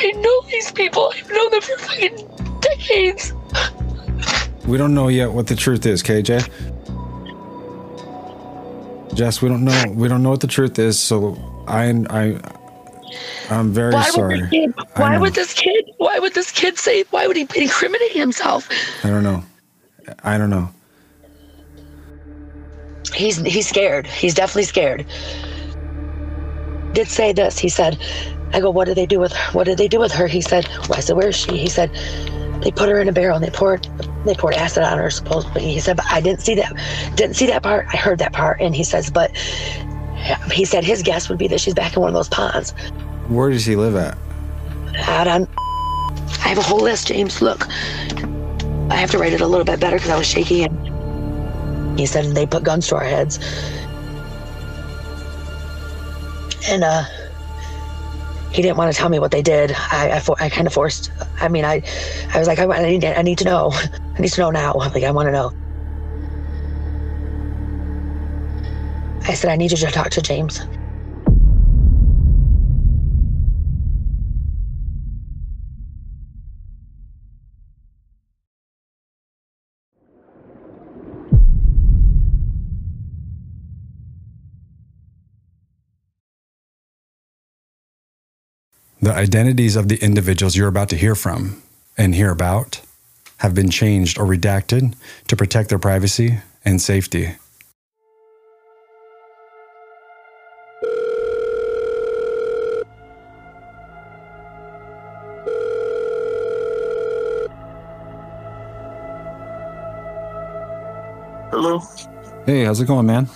I 0.01 0.11
know 0.15 0.41
these 0.49 0.71
people. 0.71 1.11
I've 1.15 1.29
known 1.29 1.51
them 1.51 1.61
for 1.61 1.77
fucking 1.77 2.59
decades. 2.61 3.33
We 4.65 4.77
don't 4.77 4.93
know 4.93 5.07
yet 5.07 5.31
what 5.31 5.47
the 5.47 5.55
truth 5.55 5.85
is, 5.85 6.03
KJ. 6.03 6.47
Jess, 9.19 9.41
we 9.41 9.49
don't 9.49 9.65
know. 9.65 9.83
We 9.89 10.07
don't 10.07 10.23
know 10.23 10.29
what 10.29 10.39
the 10.39 10.47
truth 10.47 10.79
is. 10.79 10.97
So 10.97 11.35
I, 11.67 11.89
I, 12.09 12.39
I'm 13.49 13.73
very 13.73 13.93
why 13.93 14.03
sorry. 14.03 14.39
Would 14.39 14.43
this 14.43 14.49
kid, 14.49 14.73
why 14.95 15.17
would 15.17 15.33
this 15.33 15.53
kid? 15.53 15.91
Why 15.97 16.19
would 16.19 16.33
this 16.33 16.51
kid 16.51 16.77
say? 16.77 17.03
Why 17.09 17.27
would 17.27 17.35
he 17.35 17.41
incriminate 17.41 18.13
himself? 18.13 18.69
I 19.03 19.09
don't 19.09 19.23
know. 19.23 19.43
I 20.23 20.37
don't 20.37 20.49
know. 20.49 20.69
He's 23.13 23.35
he's 23.39 23.67
scared. 23.67 24.07
He's 24.07 24.33
definitely 24.33 24.63
scared. 24.63 25.05
did 26.93 27.09
say 27.09 27.33
this. 27.33 27.59
He 27.59 27.67
said, 27.67 28.01
I 28.53 28.61
go, 28.61 28.69
what 28.69 28.85
did 28.85 28.95
they 28.95 29.05
do 29.05 29.19
with 29.19 29.33
her? 29.33 29.51
What 29.51 29.65
did 29.65 29.77
they 29.77 29.89
do 29.89 29.99
with 29.99 30.13
her? 30.13 30.27
He 30.27 30.39
said, 30.39 30.65
well, 30.87 30.93
I 30.93 31.01
said, 31.01 31.17
where 31.17 31.27
is 31.27 31.35
she? 31.35 31.57
He 31.57 31.67
said, 31.67 31.93
they 32.63 32.71
put 32.71 32.87
her 32.87 33.01
in 33.01 33.09
a 33.09 33.11
barrel 33.11 33.35
and 33.35 33.43
they 33.43 33.51
poured 33.51 33.85
they 34.25 34.35
poured 34.35 34.55
acid 34.55 34.83
on 34.83 34.97
her 34.97 35.09
supposedly. 35.09 35.61
He 35.61 35.79
said, 35.79 35.97
but 35.97 36.05
I 36.09 36.21
didn't 36.21 36.41
see 36.41 36.55
that 36.55 36.73
didn't 37.15 37.35
see 37.35 37.47
that 37.47 37.63
part. 37.63 37.87
I 37.93 37.97
heard 37.97 38.19
that 38.19 38.33
part. 38.33 38.59
And 38.61 38.75
he 38.75 38.83
says, 38.83 39.09
but 39.09 39.35
he 40.51 40.65
said 40.65 40.83
his 40.83 41.01
guess 41.01 41.29
would 41.29 41.37
be 41.37 41.47
that 41.47 41.61
she's 41.61 41.73
back 41.73 41.95
in 41.95 42.01
one 42.01 42.09
of 42.09 42.13
those 42.13 42.29
ponds. 42.29 42.71
Where 43.27 43.49
does 43.49 43.65
he 43.65 43.75
live 43.75 43.95
at? 43.95 44.17
Out 45.07 45.27
on 45.27 45.47
I 46.43 46.49
have 46.49 46.57
a 46.57 46.63
whole 46.63 46.81
list, 46.81 47.07
James. 47.07 47.41
Look. 47.41 47.67
I 48.89 48.95
have 48.95 49.11
to 49.11 49.17
write 49.19 49.33
it 49.33 49.41
a 49.41 49.47
little 49.47 49.65
bit 49.65 49.79
better 49.79 49.97
because 49.97 50.09
I 50.09 50.17
was 50.17 50.27
shaky 50.27 50.63
and 50.63 51.99
he 51.99 52.05
said 52.05 52.25
they 52.35 52.45
put 52.45 52.63
guns 52.63 52.87
to 52.87 52.95
our 52.95 53.03
heads. 53.03 53.37
And 56.67 56.83
uh 56.83 57.03
he 58.51 58.61
didn't 58.61 58.77
want 58.77 58.91
to 58.91 58.97
tell 58.97 59.09
me 59.09 59.19
what 59.19 59.31
they 59.31 59.41
did. 59.41 59.75
I, 59.91 60.11
I, 60.13 60.19
for, 60.19 60.35
I 60.39 60.49
kind 60.49 60.67
of 60.67 60.73
forced. 60.73 61.11
I 61.39 61.47
mean, 61.49 61.65
I, 61.65 61.83
I 62.33 62.39
was 62.39 62.47
like, 62.47 62.59
I, 62.59 62.65
I 62.65 62.83
need, 62.83 63.05
I 63.05 63.21
need 63.21 63.37
to 63.39 63.45
know. 63.45 63.71
I 63.73 64.19
need 64.19 64.31
to 64.31 64.41
know 64.41 64.51
now. 64.51 64.73
Like, 64.73 65.03
I 65.03 65.11
want 65.11 65.27
to 65.27 65.31
know. 65.31 65.51
I 69.27 69.33
said, 69.35 69.51
I 69.51 69.55
need 69.55 69.71
you 69.71 69.77
to 69.77 69.87
talk 69.91 70.09
to 70.11 70.21
James. 70.21 70.59
The 89.01 89.13
identities 89.13 89.77
of 89.77 89.87
the 89.87 89.95
individuals 90.03 90.57
you're 90.57 90.67
about 90.67 90.89
to 90.89 90.97
hear 90.97 91.15
from 91.15 91.61
and 91.97 92.13
hear 92.13 92.31
about 92.31 92.81
have 93.37 93.55
been 93.55 93.69
changed 93.69 94.19
or 94.19 94.25
redacted 94.25 94.93
to 95.29 95.37
protect 95.37 95.69
their 95.69 95.79
privacy 95.79 96.39
and 96.65 96.81
safety. 96.81 97.35
Hello. 111.51 111.81
Hey, 112.45 112.65
how's 112.65 112.81
it 112.81 112.85
going, 112.85 113.05
man? 113.05 113.29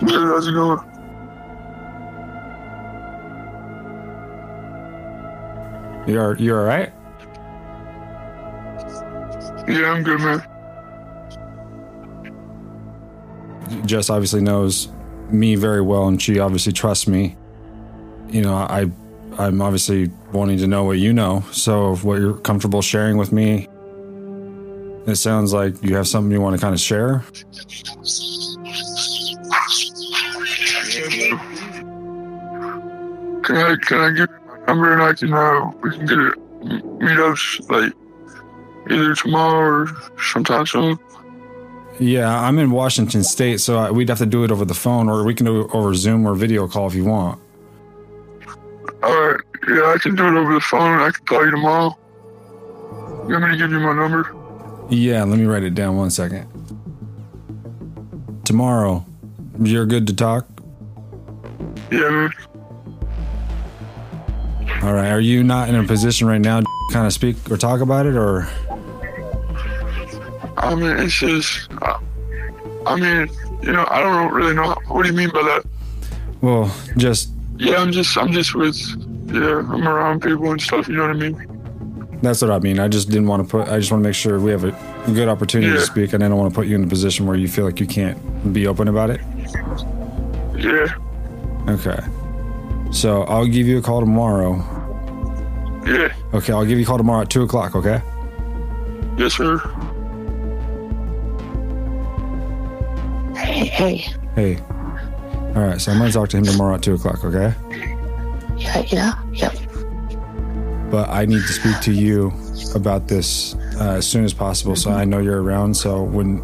Good, 0.00 0.10
how's 0.10 0.46
it 0.46 0.52
going? 0.52 0.93
You're 6.06 6.36
you 6.36 6.54
all 6.54 6.64
right? 6.64 6.92
Yeah, 9.66 9.92
I'm 9.92 10.02
good, 10.02 10.20
man. 10.20 10.42
Jess 13.86 14.10
obviously 14.10 14.42
knows 14.42 14.88
me 15.30 15.54
very 15.54 15.80
well, 15.80 16.08
and 16.08 16.20
she 16.20 16.38
obviously 16.38 16.72
trusts 16.72 17.08
me. 17.08 17.36
You 18.28 18.42
know, 18.42 18.54
I 18.54 18.90
I'm 19.38 19.62
obviously 19.62 20.10
wanting 20.32 20.58
to 20.58 20.66
know 20.66 20.84
what 20.84 20.98
you 20.98 21.12
know. 21.12 21.42
So, 21.50 21.96
what 21.96 22.20
you're 22.20 22.38
comfortable 22.38 22.82
sharing 22.82 23.16
with 23.16 23.32
me, 23.32 23.68
it 25.06 25.16
sounds 25.16 25.52
like 25.52 25.82
you 25.82 25.96
have 25.96 26.06
something 26.06 26.30
you 26.30 26.40
want 26.40 26.54
to 26.54 26.60
kind 26.60 26.74
of 26.74 26.80
share. 26.80 27.24
Can 33.42 33.56
I 33.56 33.76
can 33.76 34.00
I 34.00 34.10
give 34.12 34.43
number 34.66 34.92
and 34.92 35.02
I 35.02 35.12
can 35.12 35.32
uh 35.32 35.70
we 35.82 35.90
can 35.90 36.06
get 36.06 36.18
it 36.18 36.38
meet 37.00 37.18
up 37.18 37.36
like 37.68 37.92
either 38.90 39.14
tomorrow 39.14 39.82
or 39.82 40.20
sometime 40.20 40.66
soon. 40.66 40.98
Yeah, 42.00 42.40
I'm 42.40 42.58
in 42.58 42.70
Washington 42.72 43.22
State, 43.22 43.60
so 43.60 43.92
we'd 43.92 44.08
have 44.08 44.18
to 44.18 44.26
do 44.26 44.42
it 44.44 44.50
over 44.50 44.64
the 44.64 44.74
phone, 44.74 45.08
or 45.08 45.24
we 45.24 45.32
can 45.32 45.46
do 45.46 45.62
it 45.62 45.70
over 45.72 45.94
Zoom 45.94 46.26
or 46.26 46.34
video 46.34 46.66
call 46.66 46.88
if 46.88 46.94
you 46.94 47.04
want. 47.04 47.40
All 49.02 49.26
right, 49.26 49.40
yeah, 49.68 49.92
I 49.94 49.98
can 50.00 50.16
do 50.16 50.26
it 50.26 50.34
over 50.34 50.54
the 50.54 50.60
phone. 50.60 51.00
I 51.00 51.10
can 51.10 51.24
call 51.24 51.44
you 51.44 51.50
tomorrow. 51.52 51.96
You 53.28 53.34
want 53.34 53.44
me 53.44 53.50
to 53.52 53.56
give 53.56 53.70
you 53.70 53.78
my 53.78 53.94
number? 53.94 54.34
Yeah, 54.90 55.22
let 55.24 55.38
me 55.38 55.44
write 55.44 55.62
it 55.62 55.74
down 55.74 55.96
one 55.96 56.10
second. 56.10 56.48
Tomorrow, 58.44 59.04
you're 59.60 59.86
good 59.86 60.06
to 60.08 60.16
talk. 60.16 60.46
Yeah, 61.92 62.10
man. 62.10 62.30
All 64.84 64.92
right. 64.92 65.08
Are 65.08 65.20
you 65.20 65.42
not 65.42 65.70
in 65.70 65.76
a 65.76 65.84
position 65.84 66.26
right 66.26 66.40
now 66.40 66.60
to 66.60 66.66
kind 66.92 67.06
of 67.06 67.14
speak 67.14 67.36
or 67.50 67.56
talk 67.56 67.80
about 67.80 68.04
it, 68.04 68.16
or? 68.16 68.46
I 70.58 70.74
mean, 70.74 70.98
it's 70.98 71.14
just, 71.14 71.68
uh, 71.80 71.98
I 72.84 72.96
mean, 72.96 73.30
you 73.62 73.72
know, 73.72 73.86
I 73.88 74.00
don't 74.00 74.34
really 74.34 74.54
know. 74.54 74.74
What 74.88 75.04
do 75.04 75.08
you 75.08 75.16
mean 75.16 75.30
by 75.30 75.42
that? 75.42 75.64
Well, 76.42 76.74
just 76.98 77.30
Yeah, 77.56 77.76
I'm 77.76 77.92
just, 77.92 78.14
I'm 78.18 78.30
just 78.30 78.54
with, 78.54 78.76
yeah, 79.32 79.60
I'm 79.60 79.88
around 79.88 80.20
people 80.20 80.50
and 80.50 80.60
stuff. 80.60 80.86
You 80.86 80.96
know 80.96 81.06
what 81.08 81.16
I 81.16 81.18
mean? 81.18 81.50
that's 82.20 82.42
what 82.42 82.50
I 82.50 82.58
mean. 82.58 82.78
I 82.78 82.88
just 82.88 83.08
didn't 83.08 83.26
want 83.26 83.46
to 83.46 83.50
put. 83.50 83.68
I 83.68 83.78
just 83.78 83.90
want 83.90 84.02
to 84.02 84.08
make 84.08 84.14
sure 84.14 84.38
we 84.38 84.50
have 84.50 84.64
a 84.64 84.70
good 85.14 85.28
opportunity 85.28 85.72
to 85.72 85.80
speak, 85.80 86.12
and 86.12 86.22
I 86.22 86.28
don't 86.28 86.38
want 86.38 86.52
to 86.52 86.54
put 86.54 86.66
you 86.66 86.74
in 86.74 86.84
a 86.84 86.86
position 86.86 87.26
where 87.26 87.36
you 87.36 87.48
feel 87.48 87.64
like 87.64 87.80
you 87.80 87.86
can't 87.86 88.52
be 88.52 88.66
open 88.66 88.88
about 88.88 89.08
it. 89.08 89.20
Yeah, 90.56 90.94
Okay. 91.68 91.98
So 92.92 93.22
I'll 93.24 93.46
give 93.46 93.66
you 93.66 93.78
a 93.78 93.82
call 93.82 94.00
tomorrow. 94.00 94.73
Yeah, 95.86 96.12
Okay, 96.34 96.52
I'll 96.52 96.64
give 96.64 96.78
you 96.78 96.84
a 96.84 96.86
call 96.86 96.98
tomorrow 96.98 97.22
at 97.22 97.30
two 97.30 97.42
o'clock. 97.42 97.74
Okay. 97.74 98.00
yes, 99.18 99.34
sir. 99.34 99.58
Hey, 103.36 103.66
hey, 103.66 103.96
Hey. 104.34 104.58
All 105.54 105.62
right. 105.62 105.80
So 105.80 105.92
I'm 105.92 105.98
gonna 105.98 106.10
talk 106.12 106.28
to 106.30 106.36
him 106.36 106.44
tomorrow 106.44 106.74
at 106.74 106.82
two 106.82 106.94
o'clock. 106.94 107.24
Okay. 107.24 107.54
yeah, 108.56 108.84
yeah, 108.88 109.14
yeah. 109.32 109.52
But 110.90 111.08
I 111.08 111.24
need 111.26 111.40
to 111.42 111.52
speak 111.52 111.78
to 111.80 111.92
you 111.92 112.32
about 112.74 113.08
this 113.08 113.54
uh, 113.80 113.94
as 113.98 114.06
soon 114.06 114.24
as 114.24 114.32
possible, 114.32 114.76
so 114.76 114.90
I 114.90 115.04
know 115.04 115.18
you're 115.18 115.42
around. 115.42 115.74
So 115.74 116.02
when, 116.02 116.38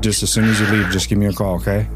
just 0.00 0.22
as 0.22 0.30
soon 0.32 0.44
as 0.44 0.60
you 0.60 0.66
leave, 0.66 0.90
just 0.90 1.08
give 1.08 1.18
me 1.18 1.26
a 1.26 1.32
call. 1.32 1.56
Okay. 1.56 1.88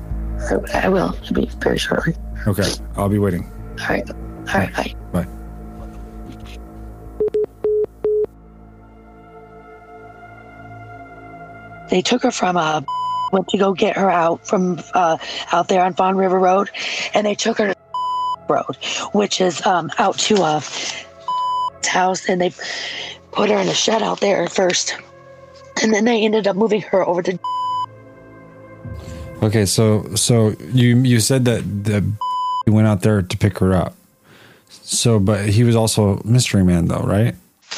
I, 0.74 0.86
I 0.86 0.88
will. 0.88 1.14
It'll 1.22 1.34
be 1.34 1.46
very 1.60 1.78
shortly. 1.78 2.14
Okay. 2.46 2.68
I'll 2.96 3.08
be 3.08 3.18
waiting. 3.18 3.50
All 3.80 3.86
right, 3.88 4.08
all 4.10 4.16
right, 4.54 4.72
bye. 4.74 4.94
Bye. 5.12 5.26
They 11.92 12.00
took 12.00 12.22
her 12.22 12.30
from 12.30 12.56
uh 12.56 12.80
went 13.32 13.48
to 13.48 13.58
go 13.58 13.74
get 13.74 13.98
her 13.98 14.10
out 14.10 14.46
from 14.46 14.80
uh 14.94 15.18
out 15.52 15.68
there 15.68 15.84
on 15.84 15.92
Fawn 15.92 16.16
River 16.16 16.38
Road, 16.38 16.70
and 17.12 17.26
they 17.26 17.34
took 17.34 17.58
her 17.58 17.74
to 17.74 17.76
Road, 18.48 18.76
which 19.12 19.42
is 19.42 19.64
um 19.66 19.90
out 19.98 20.18
to 20.20 20.36
a 20.36 20.62
house, 21.86 22.30
and 22.30 22.40
they 22.40 22.50
put 23.32 23.50
her 23.50 23.58
in 23.58 23.68
a 23.68 23.74
shed 23.74 24.02
out 24.02 24.20
there 24.20 24.48
first, 24.48 24.96
and 25.82 25.92
then 25.92 26.06
they 26.06 26.24
ended 26.24 26.46
up 26.46 26.56
moving 26.56 26.80
her 26.80 27.06
over 27.06 27.20
to 27.24 27.38
Okay, 29.42 29.66
so 29.66 30.14
so 30.14 30.54
you 30.72 30.96
you 30.96 31.20
said 31.20 31.44
that 31.44 31.84
the 31.84 32.02
he 32.64 32.70
went 32.70 32.86
out 32.86 33.02
there 33.02 33.20
to 33.20 33.36
pick 33.36 33.58
her 33.58 33.74
up. 33.74 33.94
So, 34.70 35.20
but 35.20 35.50
he 35.50 35.62
was 35.62 35.76
also 35.76 36.22
mystery 36.24 36.64
man, 36.64 36.86
though, 36.86 37.04
right? 37.04 37.34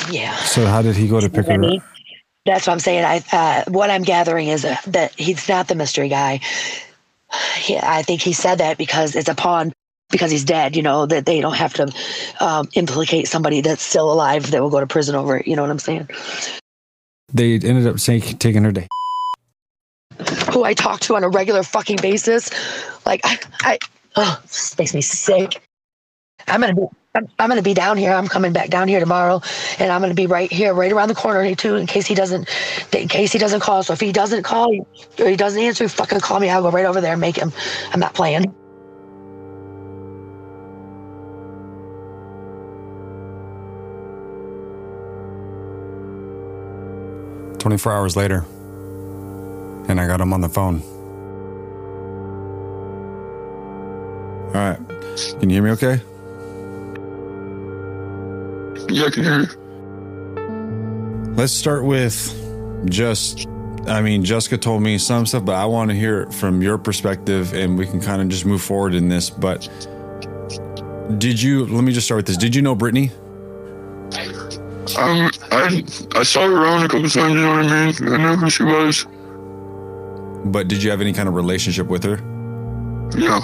yeah. 0.09 0.37
So, 0.37 0.67
how 0.67 0.83
did 0.83 0.95
he 0.95 1.09
go 1.09 1.21
to 1.21 1.29
pick 1.29 1.47
her 1.47 1.65
up? 1.65 1.83
That's 2.45 2.67
what 2.67 2.75
I'm 2.75 2.81
saying. 2.81 3.05
I 3.05 3.23
uh, 3.33 3.65
what 3.71 3.91
I'm 3.91 4.03
gathering 4.03 4.49
is 4.49 4.65
uh, 4.65 4.77
that 4.89 5.19
he's 5.19 5.49
not 5.49 5.69
the 5.69 5.75
mystery 5.75 6.09
guy. 6.09 6.41
He, 7.57 7.79
I 7.79 8.03
think 8.03 8.21
he 8.21 8.33
said 8.33 8.57
that 8.57 8.77
because 8.79 9.17
it's 9.17 9.29
a 9.29 9.35
pawn 9.35 9.73
because 10.11 10.31
he's 10.31 10.45
dead. 10.45 10.77
You 10.77 10.83
know 10.83 11.07
that 11.07 11.25
they 11.25 11.41
don't 11.41 11.57
have 11.57 11.75
to 11.75 11.93
um, 12.41 12.69
implicate 12.75 13.29
somebody 13.29 13.63
that's 13.63 13.83
still 13.83 14.13
alive 14.13 14.51
that 14.51 14.63
will 14.63 14.71
go 14.71 14.81
to 14.81 14.87
prison 14.87 15.15
over 15.15 15.39
it. 15.39 15.47
You 15.47 15.57
know 15.57 15.63
what 15.63 15.71
I'm 15.71 15.79
saying? 15.79 16.09
They 17.33 17.55
ended 17.55 17.87
up 17.87 17.99
saying, 17.99 18.21
taking 18.39 18.63
her 18.65 18.73
to. 18.73 18.87
Who 20.53 20.65
I 20.65 20.75
talk 20.75 21.01
to 21.01 21.17
on 21.17 21.25
a 21.25 21.29
regular 21.29 21.63
fucking 21.63 21.97
basis. 21.97 22.51
Like 23.07 23.23
I, 23.25 23.39
I 23.61 23.79
oh, 24.17 24.39
this 24.43 24.79
makes 24.79 24.95
me 24.95 25.01
sick. 25.01 25.63
I'm 26.47 26.61
gonna 26.61 26.75
be. 26.75 26.87
I'm, 27.17 27.29
I'm 27.39 27.49
gonna 27.49 27.63
be 27.63 27.75
down 27.75 27.97
here. 27.97 28.13
I'm 28.13 28.27
coming 28.27 28.53
back 28.53 28.71
down 28.71 28.89
here 28.89 28.99
tomorrow, 28.99 29.41
and 29.79 29.93
I'm 29.93 30.01
gonna 30.01 30.15
be 30.15 30.27
right 30.27 30.51
here, 30.51 30.75
right 30.75 30.91
around 30.91 31.09
the 31.09 31.15
corner 31.15 31.55
too, 31.55 31.77
in 31.77 31.87
case 31.87 32.07
he 32.07 32.15
doesn't, 32.17 32.49
in 32.93 33.07
case 33.07 33.33
he 33.33 33.39
doesn't 33.39 33.61
call. 33.61 33.85
So 33.85 33.93
if 33.93 34.01
he 34.01 34.11
doesn't 34.11 34.43
call 34.43 34.75
or 35.21 35.29
he 35.29 35.37
doesn't 35.37 35.63
answer, 35.63 35.89
fucking 35.89 36.19
call 36.21 36.41
me. 36.41 36.51
I'll 36.51 36.63
go 36.63 36.73
right 36.73 36.87
over 36.87 37.01
there 37.01 37.13
and 37.13 37.21
make 37.21 37.37
him. 37.37 37.53
I'm 37.93 38.01
not 38.01 38.15
playing. 38.15 38.53
Twenty 47.59 47.79
four 47.79 47.93
hours 47.93 48.17
later, 48.17 48.45
and 49.89 50.01
I 50.01 50.07
got 50.07 50.21
him 50.21 50.33
on 50.33 50.41
the 50.41 50.49
phone. 50.49 50.83
All 54.39 54.53
right. 54.55 54.79
Can 55.41 55.51
you 55.51 55.57
hear 55.57 55.63
me 55.63 55.71
okay? 55.73 56.01
Yeah, 58.89 59.11
can. 59.11 59.49
Let's 61.37 61.53
start 61.53 61.85
with 61.85 62.33
just 62.87 63.47
I 63.87 64.01
mean, 64.01 64.25
Jessica 64.25 64.57
told 64.57 64.83
me 64.83 64.97
some 64.99 65.27
stuff, 65.27 65.45
but 65.45 65.57
I 65.57 65.67
want 65.67 65.91
to 65.91 65.97
hear 65.97 66.23
it 66.23 66.33
from 66.33 66.63
your 66.63 66.79
perspective 66.79 67.53
and 67.53 67.77
we 67.77 67.87
can 67.87 68.01
kind 68.01 68.23
of 68.23 68.29
just 68.29 68.47
move 68.47 68.63
forward 68.63 68.95
in 68.95 69.09
this. 69.09 69.29
But 69.29 69.69
did 71.19 71.41
you 71.41 71.67
let 71.67 71.85
me 71.85 71.93
just 71.93 72.07
start 72.07 72.19
with 72.19 72.27
this. 72.27 72.37
Did 72.37 72.55
you 72.55 72.63
know 72.63 72.75
Brittany? 72.75 73.11
Um, 74.97 75.31
I 75.51 75.85
I 76.15 76.23
saw 76.23 76.47
her 76.47 76.63
around 76.63 76.85
a 76.85 76.89
couple 76.89 77.09
times. 77.09 77.35
You 77.35 77.41
know 77.41 77.57
what 77.57 77.67
I 77.67 77.87
mean? 77.87 78.13
I 78.13 78.17
know 78.17 78.37
who 78.37 78.51
she 78.51 78.63
was. 78.63 79.07
But 80.47 80.69
did 80.69 80.83
you 80.83 80.91
have 80.91 81.01
any 81.01 81.13
kind 81.13 81.29
of 81.29 81.35
relationship 81.35 81.87
with 81.89 82.05
her? 82.05 82.17
No. 83.17 83.41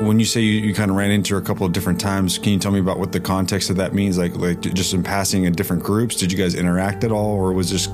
When 0.00 0.18
you 0.18 0.26
say 0.26 0.40
you, 0.42 0.60
you 0.60 0.74
kind 0.74 0.90
of 0.90 0.96
ran 0.96 1.10
into 1.10 1.34
her 1.34 1.40
a 1.40 1.44
couple 1.44 1.64
of 1.64 1.72
different 1.72 1.98
times, 1.98 2.36
can 2.36 2.52
you 2.52 2.58
tell 2.58 2.70
me 2.70 2.80
about 2.80 2.98
what 2.98 3.12
the 3.12 3.20
context 3.20 3.70
of 3.70 3.76
that 3.76 3.94
means? 3.94 4.18
Like, 4.18 4.36
like 4.36 4.60
just 4.60 4.92
in 4.92 5.02
passing 5.02 5.44
in 5.44 5.54
different 5.54 5.82
groups, 5.82 6.16
did 6.16 6.30
you 6.30 6.36
guys 6.36 6.54
interact 6.54 7.02
at 7.02 7.12
all, 7.12 7.32
or 7.32 7.52
was 7.52 7.70
just 7.70 7.90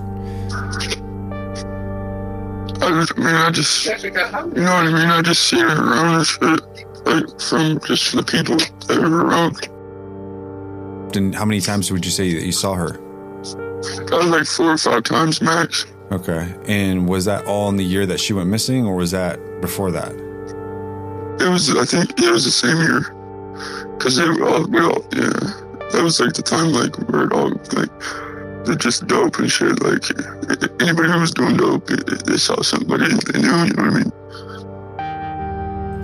I, 2.82 2.90
just, 2.90 3.12
I 3.16 3.22
mean, 3.22 3.34
I 3.34 3.50
just, 3.52 3.86
you 3.86 4.10
know 4.10 4.20
what 4.20 4.56
I 4.56 4.86
mean? 4.86 4.96
I 4.96 5.22
just 5.22 5.48
seen 5.48 5.60
her 5.60 5.68
around 5.68 6.16
and 6.16 6.26
shit, 6.26 6.60
like 7.06 7.40
from 7.40 7.78
just 7.86 8.12
the 8.16 8.24
people 8.24 8.56
that 8.56 8.98
were 8.98 9.24
around. 9.24 9.68
and 11.16 11.32
how 11.34 11.44
many 11.44 11.60
times 11.60 11.92
would 11.92 12.04
you 12.04 12.10
say 12.10 12.34
that 12.34 12.44
you 12.44 12.50
saw 12.50 12.74
her? 12.74 12.98
Was 13.38 13.54
like 14.10 14.46
four 14.46 14.72
or 14.72 14.78
five 14.78 15.04
times 15.04 15.40
max. 15.40 15.86
Okay, 16.10 16.52
and 16.66 17.08
was 17.08 17.24
that 17.26 17.46
all 17.46 17.68
in 17.68 17.76
the 17.76 17.84
year 17.84 18.06
that 18.06 18.18
she 18.18 18.32
went 18.32 18.50
missing, 18.50 18.84
or 18.84 18.96
was 18.96 19.12
that 19.12 19.38
before 19.60 19.92
that? 19.92 20.31
It 21.42 21.48
was, 21.48 21.76
I 21.76 21.84
think, 21.84 22.20
it 22.20 22.30
was 22.30 22.44
the 22.44 22.50
same 22.52 22.76
year. 22.78 23.02
Cause 23.98 24.18
we 24.18 24.80
all, 24.80 25.02
yeah. 25.12 25.32
That 25.90 26.02
was 26.02 26.20
like 26.20 26.34
the 26.34 26.42
time, 26.42 26.72
like, 26.72 26.96
where 27.10 27.24
it 27.24 27.32
all, 27.32 27.50
like, 27.72 27.90
they're 28.64 28.76
just 28.76 29.06
dope 29.08 29.38
and 29.38 29.50
shit. 29.50 29.82
Like, 29.82 30.04
anybody 30.80 31.10
who 31.10 31.20
was 31.20 31.32
doing 31.32 31.56
dope, 31.56 31.86
they 31.86 32.36
saw 32.36 32.62
somebody 32.62 33.08
they 33.08 33.40
knew, 33.40 33.48
you 33.48 33.72
know 33.74 33.82
what 33.82 33.92
I 33.92 33.98
mean? 33.98 34.12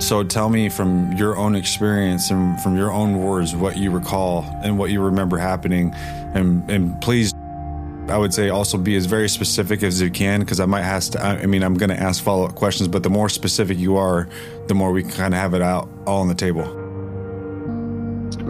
So 0.01 0.23
tell 0.23 0.49
me 0.49 0.69
from 0.69 1.13
your 1.13 1.37
own 1.37 1.55
experience 1.55 2.31
and 2.31 2.59
from 2.61 2.77
your 2.77 2.91
own 2.91 3.17
words 3.19 3.55
what 3.55 3.77
you 3.77 3.91
recall 3.91 4.45
and 4.63 4.77
what 4.77 4.91
you 4.91 5.01
remember 5.01 5.37
happening, 5.37 5.93
and 6.33 6.69
and 6.69 6.99
please, 7.01 7.33
I 8.09 8.17
would 8.17 8.33
say 8.33 8.49
also 8.49 8.77
be 8.77 8.95
as 8.95 9.05
very 9.05 9.29
specific 9.29 9.83
as 9.83 10.01
you 10.01 10.09
can 10.09 10.39
because 10.39 10.59
I 10.59 10.65
might 10.65 10.81
have 10.81 11.03
to. 11.11 11.23
I 11.23 11.45
mean, 11.45 11.63
I'm 11.63 11.75
going 11.75 11.89
to 11.89 11.99
ask 11.99 12.23
follow 12.23 12.45
up 12.45 12.55
questions, 12.55 12.87
but 12.87 13.03
the 13.03 13.09
more 13.09 13.29
specific 13.29 13.77
you 13.77 13.97
are, 13.97 14.27
the 14.67 14.73
more 14.73 14.91
we 14.91 15.03
kind 15.03 15.33
of 15.33 15.39
have 15.39 15.53
it 15.53 15.61
out 15.61 15.87
all 16.07 16.21
on 16.21 16.27
the 16.27 16.35
table. 16.35 16.63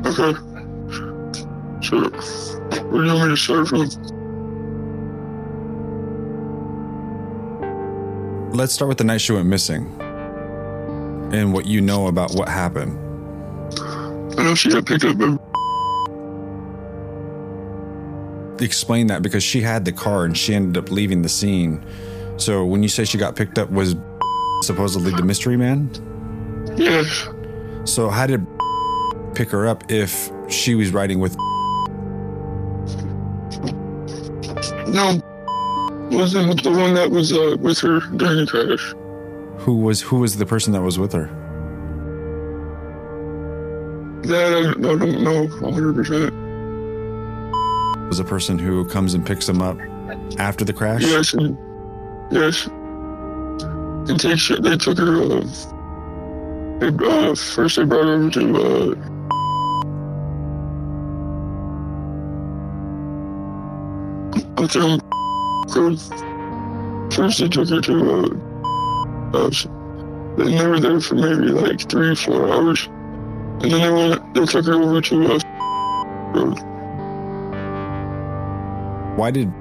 Okay. 0.05 0.34
So, 1.82 2.10
where 2.89 3.03
do 3.03 3.07
you 3.07 3.14
want 3.14 3.30
me 3.30 3.36
to 3.36 3.38
start 3.38 3.68
from? 3.68 3.89
Let's 8.51 8.74
start 8.74 8.89
with 8.89 8.97
the 8.97 9.03
night 9.03 9.22
she 9.22 9.34
went 9.34 9.47
missing 9.47 9.95
and 11.32 11.53
what 11.53 11.66
you 11.66 11.82
know 11.82 12.07
about 12.07 12.32
what 12.34 12.49
happened. 12.49 12.97
I 14.38 14.43
know 14.43 14.55
she 14.55 14.70
got 14.70 14.86
picked 14.86 15.03
up 15.03 15.18
Explain 18.62 19.07
that 19.07 19.22
because 19.22 19.43
she 19.43 19.62
had 19.62 19.86
the 19.86 19.91
car 19.91 20.26
and 20.26 20.38
she 20.38 20.53
ended 20.53 20.84
up 20.84 20.91
leaving 20.91 21.22
the 21.22 21.30
scene. 21.30 21.84
So 22.38 22.66
when 22.66 22.84
you 22.84 22.89
say 22.89 23.05
she 23.05 23.18
got 23.18 23.36
picked 23.36 23.57
up, 23.57 23.70
was 23.72 23.95
supposedly 24.62 25.12
the 25.12 25.24
mystery 25.24 25.57
man? 25.57 25.89
Yes. 26.76 27.28
So 27.86 28.10
how 28.10 28.28
did 28.28 28.45
pick 29.34 29.49
her 29.49 29.68
up 29.68 29.89
if 29.91 30.32
she 30.49 30.76
was 30.76 30.91
riding 30.91 31.20
with? 31.20 31.36
No, 34.89 35.22
wasn't 36.10 36.64
the 36.64 36.72
one 36.72 36.95
that 36.95 37.12
was 37.12 37.32
uh, 37.32 37.55
with 37.60 37.78
her 37.80 37.99
during 38.16 38.45
the 38.45 38.47
crash. 38.47 38.93
Who 39.64 39.76
was 39.76 40.01
who 40.01 40.18
was 40.18 40.38
the 40.38 40.45
person 40.45 40.74
that 40.74 40.82
was 40.82 40.97
with 40.97 41.14
her? 41.14 41.28
That 44.24 44.53
I, 44.53 44.70
I 44.70 44.95
don't 44.97 45.22
know 45.22 45.47
100%. 45.47 46.39
The 48.20 48.26
person 48.26 48.59
who 48.59 48.84
comes 48.84 49.13
and 49.13 49.26
picks 49.26 49.47
them 49.47 49.61
up 49.61 49.78
after 50.39 50.65
the 50.65 50.74
crash? 50.74 51.01
Yes, 51.03 51.34
yes. 52.32 52.67
Takes 54.20 54.49
her, 54.49 54.57
they 54.57 54.76
took 54.76 54.97
her, 54.97 55.24
uh, 55.24 55.39
they, 56.80 56.88
uh, 57.05 57.34
first 57.34 57.78
they 57.78 57.86
brought 57.86 58.07
her 58.07 58.30
to, 58.30 58.57
uh, 58.57 58.95
her. 65.74 65.95
First 67.11 67.39
they 67.39 67.47
took 67.47 67.70
her 67.70 67.80
to, 67.80 67.95
uh, 68.11 68.28
house. 69.32 69.63
Then 70.36 70.57
they 70.57 70.67
were 70.67 70.82
there 70.82 70.99
for 70.99 71.15
maybe 71.15 71.53
like 71.53 71.89
three, 71.89 72.15
four 72.15 72.51
hours. 72.51 72.86
And 73.61 73.72
then 73.72 73.80
they 73.80 73.91
went, 73.91 74.34
they 74.34 74.45
took 74.45 74.65
her 74.65 74.74
over 74.74 74.99
to, 74.99 75.36
uh, 75.36 75.39
road. 76.36 76.68
Why 79.20 79.32
did 79.32 79.51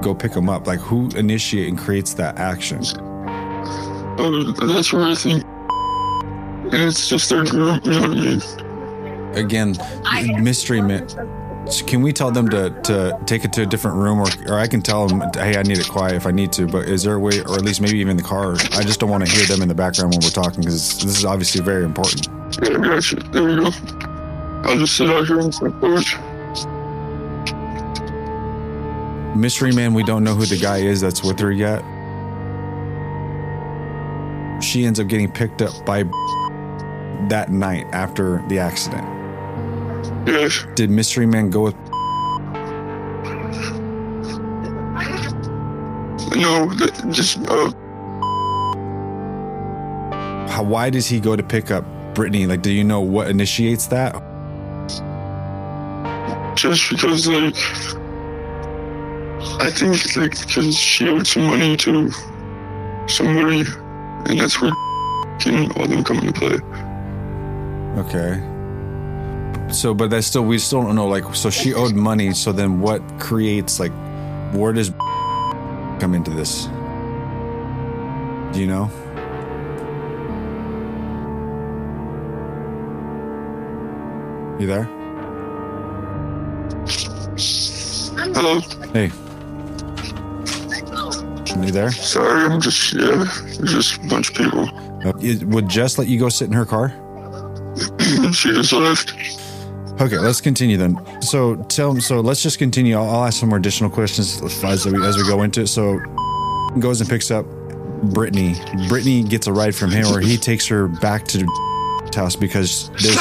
go 0.00 0.14
pick 0.16 0.30
them 0.30 0.48
up? 0.48 0.68
Like 0.68 0.78
who 0.78 1.08
initiate 1.16 1.68
and 1.68 1.76
creates 1.76 2.14
that 2.14 2.38
action? 2.38 2.84
Uh, 4.16 4.52
that's 4.64 4.92
where 4.92 5.02
I 5.02 5.16
think, 5.16 5.44
it's 6.72 7.08
just 7.08 7.30
their 7.30 7.44
group, 7.44 7.84
you 7.84 7.90
know 7.90 8.00
what 8.02 8.10
I 8.10 8.14
mean? 8.14 9.36
Again, 9.36 9.76
mystery 10.40 10.80
man. 10.80 11.08
So 11.68 11.84
Can 11.84 12.00
we 12.00 12.12
tell 12.12 12.30
them 12.30 12.48
to, 12.50 12.70
to 12.82 13.18
take 13.26 13.44
it 13.44 13.52
to 13.54 13.62
a 13.62 13.66
different 13.66 13.96
room, 13.96 14.20
or, 14.20 14.28
or 14.46 14.60
I 14.60 14.68
can 14.68 14.82
tell 14.82 15.08
them, 15.08 15.22
hey, 15.34 15.56
I 15.56 15.64
need 15.64 15.78
it 15.78 15.88
quiet 15.88 16.14
if 16.14 16.24
I 16.24 16.30
need 16.30 16.52
to. 16.52 16.68
But 16.68 16.88
is 16.88 17.02
there 17.02 17.14
a 17.14 17.18
way, 17.18 17.40
or 17.40 17.56
at 17.56 17.62
least 17.62 17.80
maybe 17.80 17.98
even 17.98 18.16
the 18.16 18.22
car? 18.22 18.52
I 18.52 18.84
just 18.84 19.00
don't 19.00 19.10
want 19.10 19.26
to 19.26 19.32
hear 19.32 19.46
them 19.46 19.62
in 19.62 19.68
the 19.68 19.74
background 19.74 20.12
when 20.12 20.20
we're 20.22 20.30
talking 20.30 20.60
because 20.60 21.00
this 21.00 21.18
is 21.18 21.24
obviously 21.24 21.60
very 21.60 21.84
important. 21.84 22.28
Yeah, 22.62 22.78
gotcha. 22.78 23.16
There 23.16 23.42
we 23.42 23.56
go. 23.56 23.70
I'll 24.62 24.78
just 24.78 24.96
sit 24.96 25.10
out 25.10 25.26
here 25.26 25.40
on 25.40 25.50
the 25.50 25.76
porch. 25.80 26.16
Mystery 29.36 29.72
man, 29.72 29.94
we 29.94 30.04
don't 30.04 30.22
know 30.22 30.34
who 30.34 30.46
the 30.46 30.58
guy 30.58 30.78
is 30.78 31.00
that's 31.00 31.22
with 31.22 31.38
her 31.40 31.50
yet. 31.50 31.82
She 34.62 34.84
ends 34.86 35.00
up 35.00 35.08
getting 35.08 35.30
picked 35.30 35.60
up 35.60 35.84
by 35.84 36.04
that 37.28 37.48
night 37.50 37.86
after 37.92 38.42
the 38.48 38.58
accident. 38.58 39.04
Yes. 40.26 40.66
Did 40.74 40.90
Mystery 40.90 41.26
Man 41.26 41.50
go 41.50 41.62
with? 41.62 41.74
No, 46.36 46.72
just, 47.10 47.38
uh, 47.48 47.70
How, 50.48 50.62
why 50.62 50.90
does 50.90 51.06
he 51.06 51.20
go 51.20 51.36
to 51.36 51.42
pick 51.42 51.70
up 51.70 51.84
Brittany? 52.14 52.46
Like, 52.46 52.62
do 52.62 52.72
you 52.72 52.84
know 52.84 53.00
what 53.00 53.28
initiates 53.28 53.86
that? 53.88 54.14
just 56.54 56.88
because, 56.90 57.26
like, 57.26 57.54
I 59.60 59.70
think, 59.70 60.16
like, 60.16 60.38
because 60.46 60.76
she 60.76 61.08
owed 61.08 61.26
some 61.26 61.44
money 61.44 61.76
to 61.78 62.10
somebody, 63.06 63.64
and 64.26 64.40
that's 64.40 64.60
where 64.60 64.72
and 65.46 65.72
all 65.76 65.86
them 65.86 66.02
come 66.04 66.18
into 66.18 66.32
play. 66.32 66.58
Okay. 67.98 68.40
So, 69.72 69.94
but 69.94 70.10
that's 70.10 70.26
still 70.26 70.44
we 70.44 70.58
still 70.58 70.82
don't 70.82 70.94
know. 70.94 71.06
Like, 71.06 71.34
so 71.34 71.50
she 71.50 71.74
owed 71.74 71.94
money. 71.94 72.32
So 72.32 72.52
then, 72.52 72.80
what 72.80 73.02
creates 73.18 73.80
like, 73.80 73.92
where 74.52 74.72
does 74.72 74.90
come 76.00 76.14
into 76.14 76.30
this? 76.30 76.66
Do 78.52 78.60
you 78.60 78.66
know? 78.66 78.90
You 84.58 84.66
there? 84.68 84.84
Hello. 88.34 88.60
Hey. 88.92 89.10
You 91.62 91.70
there? 91.70 91.92
Sorry, 91.92 92.44
I'm 92.44 92.60
just, 92.60 92.92
yeah, 92.94 93.24
there's 93.58 93.72
just 93.72 93.96
a 94.02 94.08
bunch 94.08 94.30
of 94.30 94.34
people. 94.36 94.68
Uh, 95.06 95.12
it- 95.20 95.44
would 95.44 95.68
Jess 95.68 95.98
let 95.98 96.08
you 96.08 96.18
go 96.18 96.28
sit 96.28 96.46
in 96.46 96.52
her 96.52 96.66
car? 96.66 96.88
she 98.32 98.52
just 98.52 98.72
left. 98.72 99.14
Okay, 100.00 100.18
let's 100.18 100.40
continue 100.40 100.76
then. 100.76 100.98
So 101.22 101.54
tell 101.68 101.98
so 102.00 102.20
let's 102.20 102.42
just 102.42 102.58
continue. 102.58 102.96
I'll, 102.96 103.08
I'll 103.08 103.24
ask 103.26 103.38
some 103.38 103.48
more 103.48 103.58
additional 103.58 103.88
questions 103.90 104.42
as 104.64 104.84
we, 104.86 105.00
as 105.04 105.16
we 105.16 105.24
go 105.26 105.42
into 105.42 105.62
it. 105.62 105.68
So 105.68 105.98
goes 106.80 107.00
and 107.00 107.08
picks 107.08 107.30
up 107.30 107.46
Brittany. 108.12 108.56
Brittany 108.88 109.22
gets 109.22 109.46
a 109.46 109.52
ride 109.52 109.74
from 109.74 109.90
him, 109.92 110.06
or 110.08 110.18
he 110.20 110.36
takes 110.36 110.66
her 110.66 110.88
back 110.88 111.24
to 111.28 111.38
the 111.38 112.10
house 112.14 112.34
because 112.34 112.90
there's. 113.00 113.16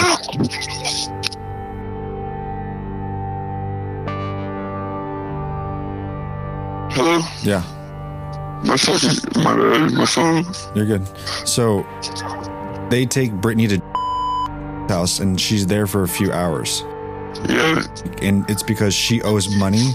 Hello? 6.96 7.20
Yeah, 7.42 7.64
My 8.64 8.78
fucking, 8.78 9.44
my 9.44 9.56
bad, 9.56 9.92
my 9.92 10.06
phone. 10.06 10.46
you're 10.74 10.86
good. 10.86 11.06
So 11.48 11.86
they 12.90 13.06
take 13.06 13.32
Brittany 13.34 13.68
to 13.68 13.80
house 14.90 15.20
and 15.20 15.40
she's 15.40 15.68
there 15.68 15.88
for 15.88 16.04
a 16.04 16.08
few 16.08 16.32
hours. 16.32 16.84
Yeah. 17.50 17.84
And 18.22 18.50
it's 18.50 18.64
because 18.64 18.94
she 18.94 19.22
owes 19.24 19.54
money. 19.58 19.92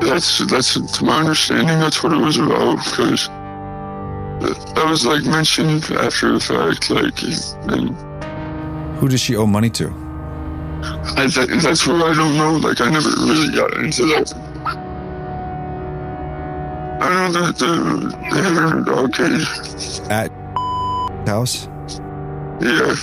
That's 0.00 0.38
that's 0.46 0.74
to 0.98 1.04
my 1.04 1.20
understanding. 1.20 1.78
That's 1.80 2.02
what 2.04 2.12
it 2.12 2.20
was 2.20 2.36
about. 2.38 2.76
Because 2.84 3.26
that 4.38 4.86
was 4.88 5.04
like 5.04 5.24
mentioned 5.24 5.84
after 5.92 6.32
the 6.32 6.40
fact. 6.40 6.90
Like, 6.90 7.20
and 7.72 7.96
Who 8.98 9.08
does 9.08 9.20
she 9.20 9.34
owe 9.34 9.46
money 9.46 9.70
to? 9.70 9.86
I, 11.16 11.26
that, 11.26 11.60
that's 11.62 11.86
where 11.86 11.96
I 11.96 12.14
don't 12.14 12.36
know. 12.36 12.56
Like, 12.56 12.80
I 12.80 12.90
never 12.90 13.08
really 13.08 13.52
got 13.52 13.72
into 13.78 14.06
that. 14.06 14.32
Cage. 19.12 20.00
At 20.10 20.30
house? 21.26 21.68
Yeah. 22.60 22.94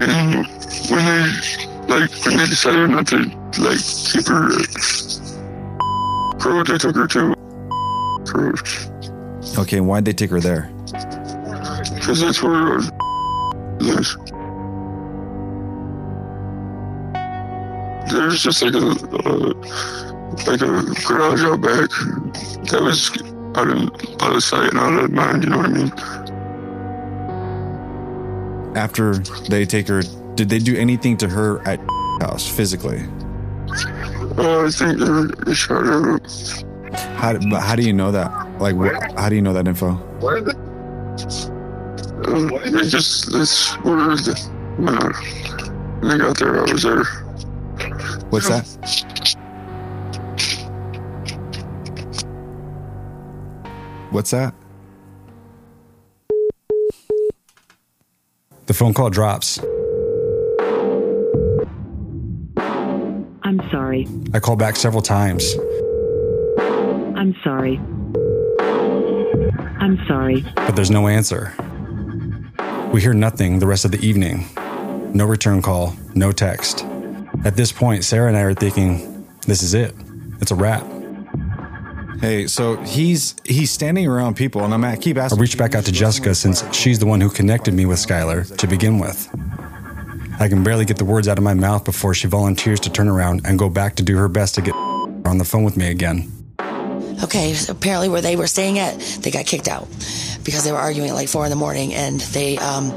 And 0.00 0.46
when 0.90 1.04
they 1.04 1.22
like 1.88 2.10
when 2.24 2.36
they 2.36 2.46
decided 2.46 2.90
not 2.90 3.06
to 3.08 3.16
like 3.58 3.78
keep 3.78 4.28
her 4.28 4.52
at 4.52 4.76
they 6.66 6.78
took 6.78 6.96
her 6.96 7.06
to 7.06 7.34
Crow. 8.26 8.52
Okay, 9.58 9.80
why'd 9.80 10.04
they 10.04 10.12
take 10.12 10.30
her 10.30 10.40
there? 10.40 10.70
Because 11.94 12.20
that's 12.20 12.42
where 12.42 12.80
lives. 13.80 14.16
There's 18.10 18.42
just 18.42 18.62
like 18.62 18.74
a 18.74 18.88
uh, 18.88 19.52
like 20.46 20.60
a 20.62 20.82
garage 21.06 21.42
out 21.44 21.60
back 21.60 21.90
that 22.70 22.80
was 22.82 23.10
out 23.56 23.68
of 23.68 24.22
out 24.22 24.34
of 24.36 24.42
sight 24.42 24.70
and 24.70 24.78
out 24.78 25.04
of 25.04 25.10
mind. 25.10 25.44
You 25.44 25.50
know 25.50 25.58
what 25.58 25.66
I 25.66 25.70
mean? 25.70 25.92
After 28.76 29.14
they 29.48 29.66
take 29.66 29.88
her, 29.88 30.02
did 30.34 30.48
they 30.48 30.58
do 30.58 30.76
anything 30.76 31.16
to 31.18 31.28
her 31.28 31.60
at 31.66 31.78
house 32.20 32.48
physically? 32.48 33.04
Uh, 34.38 34.64
I 34.64 34.70
think 34.70 34.98
they, 35.44 35.54
shot 35.54 35.84
her. 35.84 36.14
up. 36.14 36.26
How, 37.16 37.38
but 37.50 37.60
how 37.60 37.76
do 37.76 37.82
you 37.82 37.92
know 37.92 38.10
that? 38.12 38.30
Like, 38.60 38.76
what, 38.76 38.94
how 39.18 39.28
do 39.28 39.34
you 39.34 39.42
know 39.42 39.52
that 39.52 39.68
info? 39.68 39.92
Where? 40.20 40.38
Uh, 42.24 42.70
they 42.70 42.88
just 42.88 43.32
that's 43.32 43.72
where 43.78 43.96
the, 44.16 44.34
when 44.78 46.08
they 46.08 46.18
got 46.18 46.38
there, 46.38 46.60
I 46.66 46.72
was 46.72 46.82
there. 46.82 47.04
What's 48.30 48.48
that? 48.48 49.36
What's 54.12 54.30
that? 54.32 54.54
The 58.66 58.74
phone 58.74 58.92
call 58.92 59.08
drops. 59.08 59.58
I'm 63.42 63.60
sorry. 63.70 64.06
I 64.34 64.40
call 64.40 64.56
back 64.56 64.76
several 64.76 65.00
times. 65.00 65.54
I'm 67.16 67.34
sorry. 67.42 67.78
I'm 69.80 69.98
sorry. 70.06 70.42
but 70.56 70.72
there's 70.72 70.90
no 70.90 71.08
answer. 71.08 71.54
We 72.92 73.00
hear 73.00 73.14
nothing 73.14 73.58
the 73.60 73.66
rest 73.66 73.86
of 73.86 73.92
the 73.92 74.06
evening. 74.06 74.44
No 75.14 75.24
return 75.24 75.62
call, 75.62 75.96
no 76.14 76.32
text. 76.32 76.84
At 77.46 77.56
this 77.56 77.72
point, 77.72 78.04
Sarah 78.04 78.28
and 78.28 78.36
I 78.36 78.42
are 78.42 78.52
thinking, 78.54 79.26
this 79.46 79.62
is 79.62 79.72
it. 79.72 79.94
It's 80.40 80.50
a 80.50 80.54
wrap. 80.54 80.84
Hey, 82.22 82.46
so 82.46 82.76
he's 82.76 83.34
he's 83.44 83.72
standing 83.72 84.06
around 84.06 84.36
people, 84.36 84.62
and 84.62 84.72
I'm 84.72 84.84
at 84.84 85.00
keep 85.00 85.16
asking. 85.16 85.20
I 85.20 85.24
asking. 85.24 85.38
reached 85.40 85.58
back 85.58 85.74
out 85.74 85.84
to 85.86 85.92
Jessica 85.92 86.36
since 86.36 86.62
she's 86.72 87.00
the 87.00 87.06
one 87.06 87.20
who 87.20 87.28
connected 87.28 87.74
me 87.74 87.84
with 87.84 87.98
Skylar 87.98 88.56
to 88.58 88.66
begin 88.68 89.00
with. 89.00 89.28
I 90.38 90.48
can 90.48 90.62
barely 90.62 90.84
get 90.84 90.98
the 90.98 91.04
words 91.04 91.26
out 91.26 91.36
of 91.36 91.42
my 91.42 91.54
mouth 91.54 91.84
before 91.84 92.14
she 92.14 92.28
volunteers 92.28 92.78
to 92.80 92.90
turn 92.90 93.08
around 93.08 93.40
and 93.44 93.58
go 93.58 93.68
back 93.68 93.96
to 93.96 94.04
do 94.04 94.16
her 94.16 94.28
best 94.28 94.54
to 94.54 94.62
get 94.62 94.72
on 95.26 95.38
the 95.38 95.44
phone 95.44 95.64
with 95.64 95.76
me 95.76 95.90
again. 95.90 96.30
Okay, 97.24 97.54
so 97.54 97.72
apparently 97.72 98.08
where 98.08 98.20
they 98.22 98.36
were 98.36 98.46
staying 98.46 98.78
at, 98.78 98.96
they 99.22 99.32
got 99.32 99.44
kicked 99.44 99.66
out 99.66 99.88
because 100.44 100.62
they 100.62 100.70
were 100.70 100.78
arguing 100.78 101.10
at 101.10 101.16
like 101.16 101.28
four 101.28 101.42
in 101.42 101.50
the 101.50 101.56
morning, 101.56 101.92
and 101.92 102.20
they 102.20 102.56
um 102.58 102.92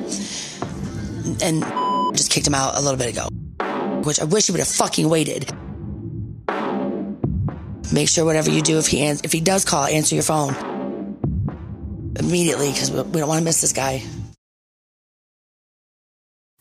and 1.42 1.64
just 2.16 2.30
kicked 2.30 2.46
him 2.46 2.54
out 2.54 2.78
a 2.78 2.80
little 2.80 3.00
bit 3.00 3.10
ago. 3.10 3.28
Which 4.04 4.20
I 4.20 4.26
wish 4.26 4.46
he 4.46 4.52
would 4.52 4.60
have 4.60 4.68
fucking 4.68 5.10
waited. 5.10 5.52
Make 7.94 8.10
sure 8.10 8.26
whatever 8.26 8.50
you 8.50 8.62
do, 8.62 8.78
if 8.78 8.88
he 8.88 9.02
ans- 9.02 9.22
if 9.24 9.32
he 9.32 9.42
does 9.42 9.66
call, 9.66 9.86
answer 9.86 10.16
your 10.16 10.24
phone 10.24 10.54
immediately 12.18 12.72
because 12.72 12.92
we 12.92 13.02
we 13.02 13.20
don't 13.20 13.28
want 13.30 13.40
to 13.40 13.46
miss 13.46 13.62
this 13.62 13.74
guy. 13.74 14.04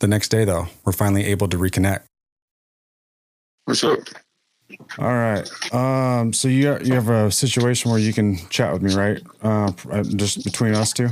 The 0.01 0.09
next 0.09 0.29
day, 0.29 0.45
though, 0.45 0.67
we're 0.85 0.93
finally 0.93 1.25
able 1.27 1.49
to 1.49 1.57
reconnect. 1.57 2.03
What's 3.65 3.83
up? 3.85 4.01
All 4.99 5.07
right. 5.07 5.49
Um. 5.73 6.33
So 6.33 6.49
you 6.49 6.79
you 6.83 6.95
have 6.95 7.09
a 7.09 7.31
situation 7.31 7.91
where 7.91 8.01
you 8.01 8.13
can 8.13 8.37
chat 8.49 8.73
with 8.73 8.83
me, 8.83 8.95
right? 8.95 9.23
Uh, 9.43 9.73
uh, 9.91 10.03
just 10.03 10.45
between 10.45 10.75
us 10.75 10.93
two. 10.93 11.09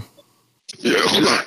Yeah, 0.79 0.99
hold 0.99 1.27
on. 1.29 1.45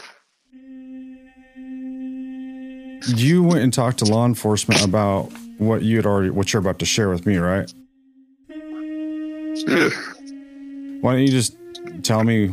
You 3.07 3.43
went 3.43 3.59
and 3.59 3.72
talked 3.72 3.99
to 3.99 4.05
law 4.05 4.26
enforcement 4.26 4.84
about 4.84 5.32
what 5.59 5.84
you 5.84 5.97
had 5.97 6.05
already, 6.05 6.32
what 6.32 6.51
you're 6.51 6.59
about 6.59 6.80
to 6.80 6.86
share 6.86 7.09
with 7.09 7.26
me, 7.26 7.38
right? 7.38 7.72
Yeah. 9.68 9.89
Why 11.01 11.14
don't 11.14 11.22
you 11.22 11.28
just 11.28 11.58
tell 12.03 12.24
me 12.24 12.47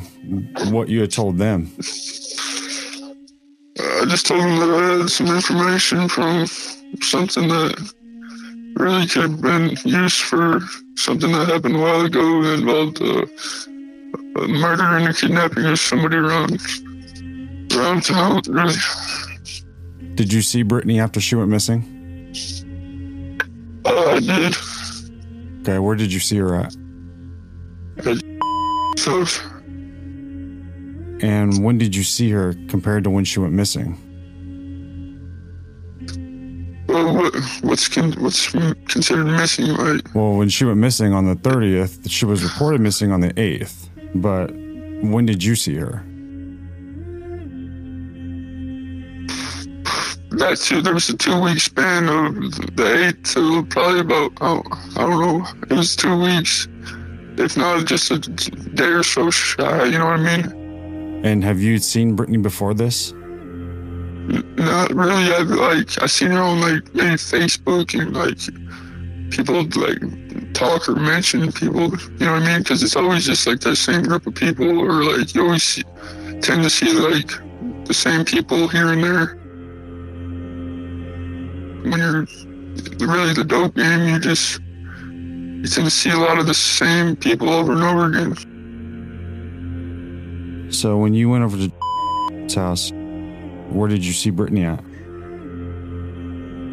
what 0.71 0.89
you 0.89 1.01
had 1.01 1.11
told 1.11 1.39
them? 1.39 1.71
I 3.79 4.05
just 4.07 4.27
told 4.27 4.41
them 4.43 4.59
that 4.59 4.69
I 4.71 4.99
had 4.99 5.11
some 5.11 5.29
information 5.29 6.09
from 6.09 6.47
something 7.01 7.49
that 7.49 7.93
really 8.75 9.07
could 9.07 9.23
have 9.23 9.41
been 9.41 9.77
used 9.85 10.21
for 10.23 10.61
something 10.97 11.33
that 11.33 11.49
happened 11.49 11.77
a 11.77 11.79
while 11.79 12.05
ago 12.05 12.43
that 12.43 12.55
involved 12.59 13.01
uh, 13.01 14.43
a 14.43 14.49
murder 14.49 14.83
and 14.83 15.09
a 15.09 15.15
kidnapping 15.15 15.65
of 15.65 15.79
somebody 15.79 16.17
around 16.17 16.61
around 17.75 18.03
town. 18.03 18.43
Really, 18.49 18.75
Did 20.15 20.33
you 20.33 20.43
see 20.43 20.63
Brittany 20.63 21.01
after 21.01 21.21
she 21.21 21.37
went 21.37 21.49
missing? 21.49 21.85
uh, 23.87 24.11
I 24.11 24.21
did. 24.21 24.57
Okay, 25.61 25.79
where 25.79 25.97
did 25.97 26.13
you 26.13 26.21
see 26.21 26.37
her 26.39 26.55
at? 26.57 26.75
And 31.23 31.65
when 31.65 31.79
did 31.79 31.95
you 31.95 32.03
see 32.03 32.31
her 32.31 32.55
compared 32.69 33.05
to 33.05 33.11
when 33.11 33.25
she 33.25 33.39
went 33.41 33.53
missing? 33.53 33.99
well, 36.93 37.15
what, 37.15 37.35
what's 37.63 37.89
con- 37.89 38.13
what's 38.13 38.51
considered 38.51 39.25
missing? 39.25 39.75
Right? 39.75 40.01
Well, 40.15 40.35
when 40.35 40.49
she 40.49 40.65
went 40.65 40.79
missing 40.79 41.13
on 41.13 41.27
the 41.27 41.37
30th, 41.37 42.11
she 42.11 42.25
was 42.25 42.45
reported 42.45 42.81
missing 42.81 43.13
on 43.13 43.21
the 43.21 43.33
8th. 43.35 43.89
But 44.15 44.51
when 44.53 45.27
did 45.27 45.43
you 45.43 45.57
see 45.57 45.77
her? 45.77 46.05
That 50.39 50.57
two, 50.59 50.81
there 50.81 50.95
was 50.95 51.09
a 51.11 51.17
two 51.17 51.41
week 51.43 51.61
span 51.61 52.09
of 52.09 52.35
the 52.77 53.07
eight 53.07 53.23
to 53.27 53.65
probably 53.67 54.01
about 54.01 54.33
oh, 54.41 54.63
I 54.97 55.07
don't 55.07 55.21
know. 55.21 55.47
It 55.69 55.77
was 55.77 55.95
two 55.95 56.19
weeks, 56.19 56.67
if 57.39 57.57
not 57.57 57.87
just 57.87 58.11
a 58.11 58.19
day 58.19 58.89
or 58.89 59.03
so 59.03 59.31
shy. 59.31 59.85
You 59.87 59.99
know 59.99 60.07
what 60.07 60.21
I 60.21 60.37
mean? 60.37 61.23
And 61.25 61.45
have 61.45 61.61
you 61.61 61.79
seen 61.79 62.17
Brittany 62.17 62.39
before 62.39 62.75
this? 62.75 63.13
Not 63.13 64.93
really. 64.93 65.33
I've 65.33 65.51
like 65.51 66.03
I 66.03 66.07
seen 66.07 66.31
her 66.31 66.41
on 66.41 66.61
like 66.61 66.95
maybe 66.95 67.15
Facebook 67.15 67.99
and 67.99 68.15
like 68.15 68.39
people 69.33 69.65
like 69.81 70.53
talk 70.55 70.89
or 70.89 70.97
mention 70.97 71.51
people. 71.53 71.91
You 71.91 72.27
know 72.27 72.33
what 72.33 72.43
I 72.43 72.47
mean? 72.47 72.59
Because 72.63 72.83
it's 72.83 72.97
always 72.97 73.27
just 73.27 73.47
like 73.47 73.61
that 73.61 73.77
same 73.77 74.03
group 74.03 74.27
of 74.27 74.35
people, 74.35 74.79
or 74.79 75.05
like 75.05 75.35
you 75.35 75.43
always 75.43 75.63
see, 75.63 75.83
tend 76.41 76.63
to 76.63 76.71
see 76.71 76.93
like 76.93 77.31
the 77.87 77.95
same 77.95 78.25
people 78.25 78.69
here 78.69 78.93
and 78.93 79.03
there. 79.03 79.39
When 81.83 81.99
you're 81.99 82.27
really 83.09 83.35
the 83.35 83.45
dope 83.45 83.75
game, 83.75 84.09
you 84.09 84.21
just 84.21 84.61
you 85.63 85.69
tend 85.69 85.87
to 85.87 85.91
see 85.91 86.11
a 86.11 86.17
lot 86.17 86.39
of 86.41 86.47
the 86.47 86.55
same 86.55 87.15
people 87.15 87.49
over 87.49 87.73
and 87.73 87.85
over 87.85 88.07
again. 88.07 88.35
So 90.73 90.97
when 90.97 91.15
you 91.15 91.31
went 91.31 91.45
over 91.45 91.57
to 91.57 91.71
his 92.43 92.55
house, 92.57 92.91
where 93.71 93.89
did 93.89 94.05
you 94.05 94.13
see 94.13 94.31
Brittany 94.31 94.65
at? 94.65 94.83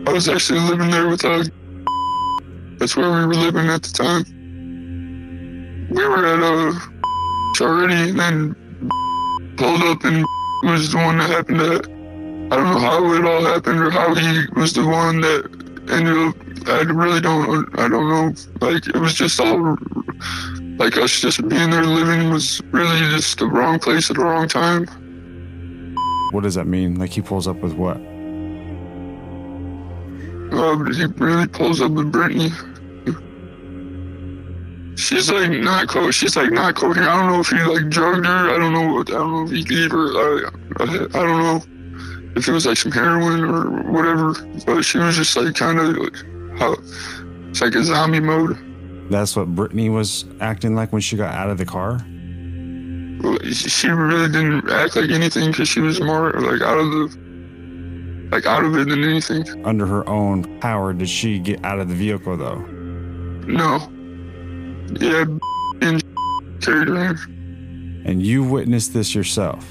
I 0.08 0.12
was 0.12 0.28
actually 0.28 0.62
living 0.62 0.90
there 0.90 1.08
with 1.08 1.24
uh 1.24 1.44
That's 2.80 2.96
where 2.96 3.12
we 3.12 3.28
were 3.28 3.36
living 3.36 3.68
at 3.68 3.84
the 3.84 3.92
time. 3.92 4.26
We 5.92 6.08
were 6.08 6.26
at 6.26 6.40
a 6.40 6.74
already, 7.64 8.10
and 8.10 8.20
then 8.20 8.56
pulled 9.58 9.82
up 9.84 10.04
and 10.04 10.26
was 10.64 10.92
the 10.92 10.98
one 10.98 11.20
that 11.20 11.30
happened 11.30 11.60
to. 11.60 11.76
I 12.52 12.56
don't 12.56 12.74
know 12.74 12.80
how 12.80 13.14
it 13.14 13.24
all 13.24 13.46
happened 13.46 13.82
or 13.82 13.92
how 13.92 14.16
he 14.16 14.48
was 14.56 14.74
the 14.74 14.84
one 14.84 15.22
that 15.22 15.46
ended 15.92 16.18
up. 16.18 16.36
I 16.70 16.82
really 16.84 17.20
don't. 17.20 17.80
I 17.80 17.88
don't 17.88 18.10
know. 18.10 18.34
Like 18.66 18.88
it 18.88 18.98
was 18.98 19.14
just 19.14 19.40
all 19.40 19.78
like 20.78 20.98
us 20.98 21.20
just 21.20 21.48
being 21.50 21.72
there 21.72 21.84
living 21.84 22.30
was 22.32 22.62
really 22.72 23.00
just 23.12 23.40
the 23.40 23.48
wrong 23.48 23.80
place 23.80 24.10
at 24.10 24.16
the 24.18 24.24
wrong 24.24 24.48
time. 24.48 24.86
What 26.32 26.44
does 26.44 26.56
that 26.56 26.68
mean? 26.68 26.96
Like 27.00 27.12
he 27.12 27.22
pulls 27.22 27.48
up 27.48 27.58
with 27.58 27.74
what? 27.74 27.98
Uh, 30.52 30.76
but 30.76 30.96
he 30.96 31.06
really 31.24 31.48
pulls 31.48 31.82
up 31.82 31.92
with 31.92 32.12
Brittany. 32.12 32.50
She's 34.96 35.32
like 35.32 35.50
not 35.52 35.88
co. 35.88 36.12
She's 36.12 36.36
like 36.36 36.52
not 36.52 36.76
coherent. 36.76 37.10
I 37.10 37.18
don't 37.18 37.32
know 37.32 37.40
if 37.40 37.48
he 37.48 37.58
like 37.64 37.90
drugged 37.90 38.26
her. 38.26 38.50
I 38.54 38.58
don't 38.58 38.74
know. 38.74 39.00
I 39.00 39.04
don't 39.04 39.32
know 39.32 39.44
if 39.46 39.52
he 39.52 39.64
gave 39.64 39.92
her. 39.92 40.08
I, 40.08 40.50
I, 40.80 40.84
I 40.84 41.24
don't 41.24 41.42
know 41.42 41.64
if 42.36 42.48
it 42.48 42.52
was 42.52 42.66
like 42.66 42.78
some 42.78 42.92
heroin 42.92 43.44
or 43.44 43.70
whatever. 43.92 44.34
But 44.66 44.84
she 44.84 44.98
was 44.98 45.16
just 45.16 45.36
like 45.38 45.56
kind 45.56 45.80
of 45.80 45.98
like, 45.98 46.14
how, 46.60 46.76
it's 47.50 47.62
like 47.62 47.74
a 47.76 47.84
zombie 47.84 48.20
mode. 48.20 48.58
That's 49.10 49.36
what 49.36 49.48
Brittany 49.56 49.90
was 49.90 50.26
acting 50.40 50.76
like 50.76 50.92
when 50.92 51.02
she 51.02 51.18
got 51.18 51.34
out 51.34 51.50
of 51.50 51.58
the 51.58 51.66
car. 51.66 52.00
She 53.52 53.90
really 53.90 54.32
didn't 54.32 54.70
act 54.70 54.96
like 54.96 55.10
anything 55.10 55.52
because 55.52 55.68
she 55.68 55.80
was 55.80 56.00
more 56.00 56.32
like 56.34 56.62
out 56.62 56.78
of 56.78 56.92
the 56.92 57.30
like 58.32 58.46
out 58.46 58.64
of 58.64 58.78
it 58.78 58.88
than 58.88 59.04
anything. 59.04 59.66
Under 59.66 59.86
her 59.86 60.08
own 60.08 60.60
power, 60.60 60.94
did 60.94 61.10
she 61.10 61.40
get 61.40 61.64
out 61.66 61.80
of 61.80 61.90
the 61.90 61.96
vehicle 61.96 62.38
though? 62.38 62.60
No. 63.48 63.80
Yeah, 65.00 65.26
and 65.82 66.04
carried 66.62 66.88
her 66.88 67.10
in. 67.10 68.04
And 68.06 68.22
you 68.22 68.44
witnessed 68.44 68.94
this 68.94 69.16
yourself. 69.16 69.66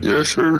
Yes, 0.00 0.28
sir. 0.28 0.58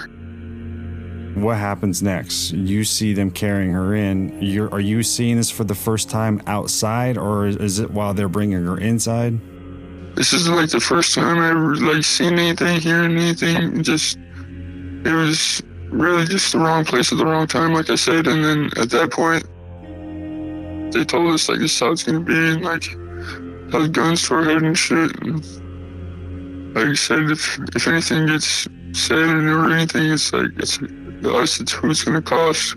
What 1.40 1.56
happens 1.56 2.02
next? 2.02 2.52
You 2.52 2.84
see 2.84 3.12
them 3.12 3.30
carrying 3.30 3.72
her 3.72 3.94
in. 3.94 4.40
You're, 4.42 4.72
are 4.72 4.80
you 4.80 5.02
seeing 5.02 5.36
this 5.36 5.50
for 5.50 5.64
the 5.64 5.74
first 5.74 6.10
time 6.10 6.42
outside, 6.46 7.16
or 7.16 7.46
is 7.46 7.78
it 7.78 7.90
while 7.90 8.14
they're 8.14 8.28
bringing 8.28 8.64
her 8.64 8.78
inside? 8.78 9.38
This 10.16 10.32
is 10.32 10.48
like 10.48 10.70
the 10.70 10.80
first 10.80 11.14
time 11.14 11.38
I 11.38 11.50
ever 11.50 11.76
like 11.76 12.02
seen 12.02 12.38
anything, 12.38 12.80
hearing 12.80 13.16
anything. 13.16 13.82
Just 13.84 14.18
it 15.04 15.12
was 15.12 15.62
really 15.90 16.26
just 16.26 16.52
the 16.52 16.58
wrong 16.58 16.84
place 16.84 17.12
at 17.12 17.18
the 17.18 17.24
wrong 17.24 17.46
time, 17.46 17.72
like 17.72 17.88
I 17.88 17.94
said. 17.94 18.26
And 18.26 18.44
then 18.44 18.70
at 18.76 18.90
that 18.90 19.12
point, 19.12 19.44
they 20.92 21.04
told 21.04 21.32
us 21.32 21.48
like 21.48 21.60
this 21.60 21.72
is 21.72 21.80
how 21.80 21.92
it's 21.92 22.02
gonna 22.02 22.20
be, 22.20 22.34
and 22.34 22.62
like 22.62 22.84
had 23.72 23.92
guns 23.92 24.26
to 24.26 24.34
our 24.34 24.44
head 24.44 24.62
and 24.62 24.76
shit. 24.76 25.16
And 25.20 26.74
like 26.74 26.86
I 26.88 26.94
said, 26.94 27.30
if 27.30 27.58
if 27.76 27.86
anything 27.86 28.26
gets 28.26 28.66
said 28.92 29.28
or 29.28 29.70
anything, 29.70 30.10
it's 30.10 30.32
like 30.32 30.50
it's 30.56 30.78
us. 31.24 31.60
It's 31.60 31.72
who's 31.72 32.02
gonna 32.04 32.22
cost. 32.22 32.76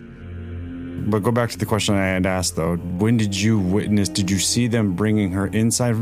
But 1.09 1.19
go 1.19 1.31
back 1.31 1.49
to 1.51 1.57
the 1.57 1.65
question 1.65 1.95
I 1.95 2.05
had 2.05 2.25
asked 2.25 2.55
though. 2.55 2.75
When 2.75 3.17
did 3.17 3.35
you 3.35 3.59
witness? 3.59 4.09
Did 4.09 4.29
you 4.29 4.39
see 4.39 4.67
them 4.67 4.93
bringing 4.93 5.31
her 5.31 5.47
inside 5.47 5.95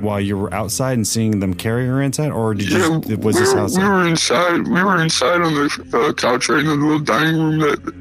while 0.00 0.20
you 0.20 0.36
were 0.38 0.52
outside 0.54 0.94
and 0.94 1.06
seeing 1.06 1.40
them 1.40 1.54
carry 1.54 1.86
her 1.86 2.00
inside, 2.00 2.30
or 2.30 2.54
did 2.54 2.70
you? 2.70 3.02
Yeah, 3.06 3.16
was 3.16 3.34
we 3.34 3.40
this 3.42 3.54
outside? 3.54 3.82
We 3.82 3.88
were 3.88 4.06
inside. 4.06 4.68
We 4.68 4.82
were 4.82 5.02
inside 5.02 5.40
on 5.42 5.54
the 5.54 5.98
uh, 6.08 6.12
couch 6.12 6.48
right 6.48 6.60
in 6.60 6.66
the 6.66 6.74
little 6.74 6.98
dining 7.00 7.40
room 7.40 7.58
that 7.60 7.94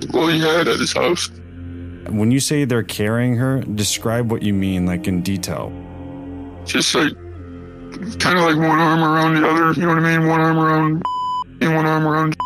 he 0.00 0.40
had 0.40 0.68
at 0.68 0.78
his 0.78 0.92
house. 0.92 1.30
When 2.08 2.30
you 2.30 2.40
say 2.40 2.64
they're 2.64 2.82
carrying 2.82 3.36
her, 3.36 3.60
describe 3.60 4.30
what 4.30 4.42
you 4.42 4.54
mean, 4.54 4.86
like 4.86 5.06
in 5.06 5.22
detail. 5.22 5.72
Just 6.64 6.94
like 6.94 7.12
kind 8.18 8.38
of 8.38 8.44
like 8.44 8.56
one 8.56 8.78
arm 8.78 9.02
around 9.02 9.34
the 9.34 9.48
other. 9.48 9.72
You 9.72 9.86
know 9.86 9.94
what 9.94 10.04
I 10.04 10.18
mean? 10.18 10.28
One 10.28 10.40
arm 10.40 10.58
around 10.58 11.02
and 11.60 11.74
one 11.74 11.86
arm 11.86 12.06
around. 12.06 12.36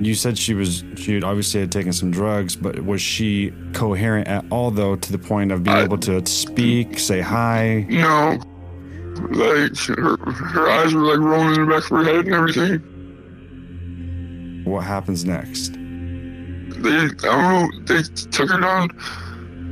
You 0.00 0.14
said 0.14 0.38
she 0.38 0.54
was 0.54 0.82
she 0.96 1.22
obviously 1.22 1.60
had 1.60 1.70
taken 1.70 1.92
some 1.92 2.10
drugs, 2.10 2.56
but 2.56 2.82
was 2.84 3.02
she 3.02 3.52
coherent 3.74 4.28
at 4.28 4.46
all 4.50 4.70
though 4.70 4.96
to 4.96 5.12
the 5.12 5.18
point 5.18 5.52
of 5.52 5.62
being 5.62 5.76
able 5.76 5.98
to 5.98 6.24
speak, 6.24 6.98
say 6.98 7.20
hi? 7.20 7.84
No, 7.90 8.40
like 9.28 9.76
her, 9.76 10.16
her 10.16 10.70
eyes 10.70 10.94
were 10.94 11.02
like 11.02 11.18
rolling 11.18 11.54
in 11.56 11.66
the 11.66 11.74
back 11.74 11.84
of 11.84 11.98
her 11.98 12.04
head 12.04 12.24
and 12.24 12.34
everything. 12.34 12.80
What 14.64 14.84
happens 14.84 15.26
next? 15.26 15.74
They, 15.74 16.96
I 16.96 17.08
don't 17.18 17.26
know, 17.26 17.68
they 17.84 18.02
took 18.02 18.48
her 18.50 18.58
down. 18.58 18.90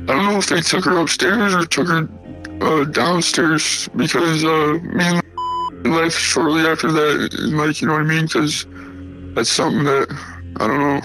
I 0.03 0.13
don't 0.13 0.25
know 0.25 0.37
if 0.37 0.47
they 0.47 0.61
took 0.61 0.85
her 0.85 0.99
upstairs 0.99 1.55
or 1.55 1.65
took 1.65 1.87
her 1.87 2.07
uh, 2.61 2.83
downstairs 2.85 3.89
because 3.95 4.43
uh, 4.43 4.79
me 4.83 5.05
and 5.05 5.23
left 5.95 6.15
shortly 6.15 6.61
after 6.61 6.91
that. 6.91 7.33
Like, 7.51 7.81
you 7.81 7.87
know 7.87 7.93
what 7.93 8.03
I 8.03 8.05
mean? 8.05 8.25
Because 8.25 8.67
that's 9.39 9.49
something 9.49 9.85
that 9.85 10.05
I 10.57 10.67
don't 10.67 10.79
know, 10.79 11.01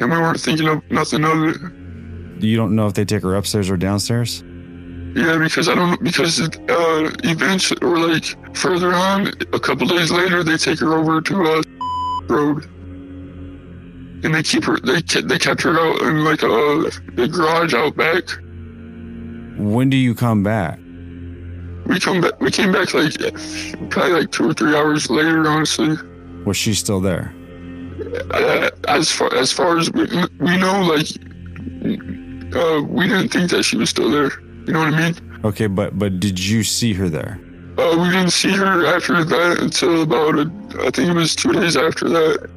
we 0.00 0.08
weren't 0.08 0.40
thinking 0.40 0.66
of 0.66 0.82
nothing 0.90 1.24
of 1.24 1.44
it. 1.44 2.42
You 2.42 2.56
don't 2.56 2.74
know 2.74 2.88
if 2.88 2.94
they 2.94 3.04
take 3.04 3.22
her 3.22 3.36
upstairs 3.36 3.70
or 3.70 3.76
downstairs? 3.76 4.42
Yeah, 5.14 5.38
because 5.38 5.68
I 5.68 5.76
don't 5.76 6.02
because 6.02 6.40
uh, 6.40 7.10
events 7.22 7.70
or 7.80 7.98
like 7.98 8.24
further 8.56 8.92
on, 8.92 9.28
a 9.52 9.60
couple 9.60 9.86
days 9.86 10.10
later, 10.10 10.42
they 10.42 10.56
take 10.56 10.80
her 10.80 10.94
over 10.94 11.20
to 11.20 11.34
a 11.42 11.62
road, 12.28 12.64
and 14.24 14.34
they 14.34 14.42
keep 14.42 14.64
her. 14.64 14.80
They 14.80 15.00
they 15.20 15.38
kept 15.38 15.62
her 15.62 15.78
out 15.78 16.02
in 16.02 16.24
like 16.24 16.42
a, 16.42 16.90
a 17.22 17.28
garage 17.28 17.72
out 17.72 17.96
back. 17.96 18.24
When 19.58 19.90
do 19.90 19.96
you 19.96 20.16
come 20.16 20.42
back? 20.42 20.80
We 21.86 22.00
come 22.00 22.20
back. 22.20 22.40
We 22.40 22.50
came 22.50 22.72
back 22.72 22.92
like 22.94 23.14
probably 23.90 24.12
like 24.12 24.32
two 24.32 24.50
or 24.50 24.54
three 24.54 24.74
hours 24.74 25.08
later. 25.08 25.46
Honestly, 25.46 25.96
Was 26.44 26.56
she 26.56 26.74
still 26.74 27.00
there? 27.00 27.32
Uh, 28.30 28.70
as 28.88 29.10
far 29.10 29.34
as 29.34 29.52
far 29.52 29.78
as 29.78 29.90
we, 29.92 30.04
we 30.38 30.56
know, 30.56 30.82
like 30.82 31.08
uh, 32.54 32.82
we 32.82 33.08
didn't 33.08 33.28
think 33.28 33.50
that 33.50 33.62
she 33.64 33.76
was 33.76 33.90
still 33.90 34.10
there. 34.10 34.30
You 34.66 34.72
know 34.72 34.80
what 34.80 34.94
I 34.94 35.10
mean? 35.10 35.40
Okay, 35.44 35.66
but 35.66 35.98
but 35.98 36.20
did 36.20 36.38
you 36.38 36.62
see 36.62 36.92
her 36.94 37.08
there? 37.08 37.40
Uh, 37.76 37.96
we 37.98 38.10
didn't 38.10 38.30
see 38.30 38.52
her 38.52 38.86
after 38.86 39.24
that 39.24 39.58
until 39.60 40.02
about 40.02 40.38
a, 40.38 40.50
I 40.86 40.90
think 40.90 41.10
it 41.10 41.14
was 41.14 41.34
two 41.34 41.52
days 41.52 41.76
after 41.76 42.08
that. 42.08 42.48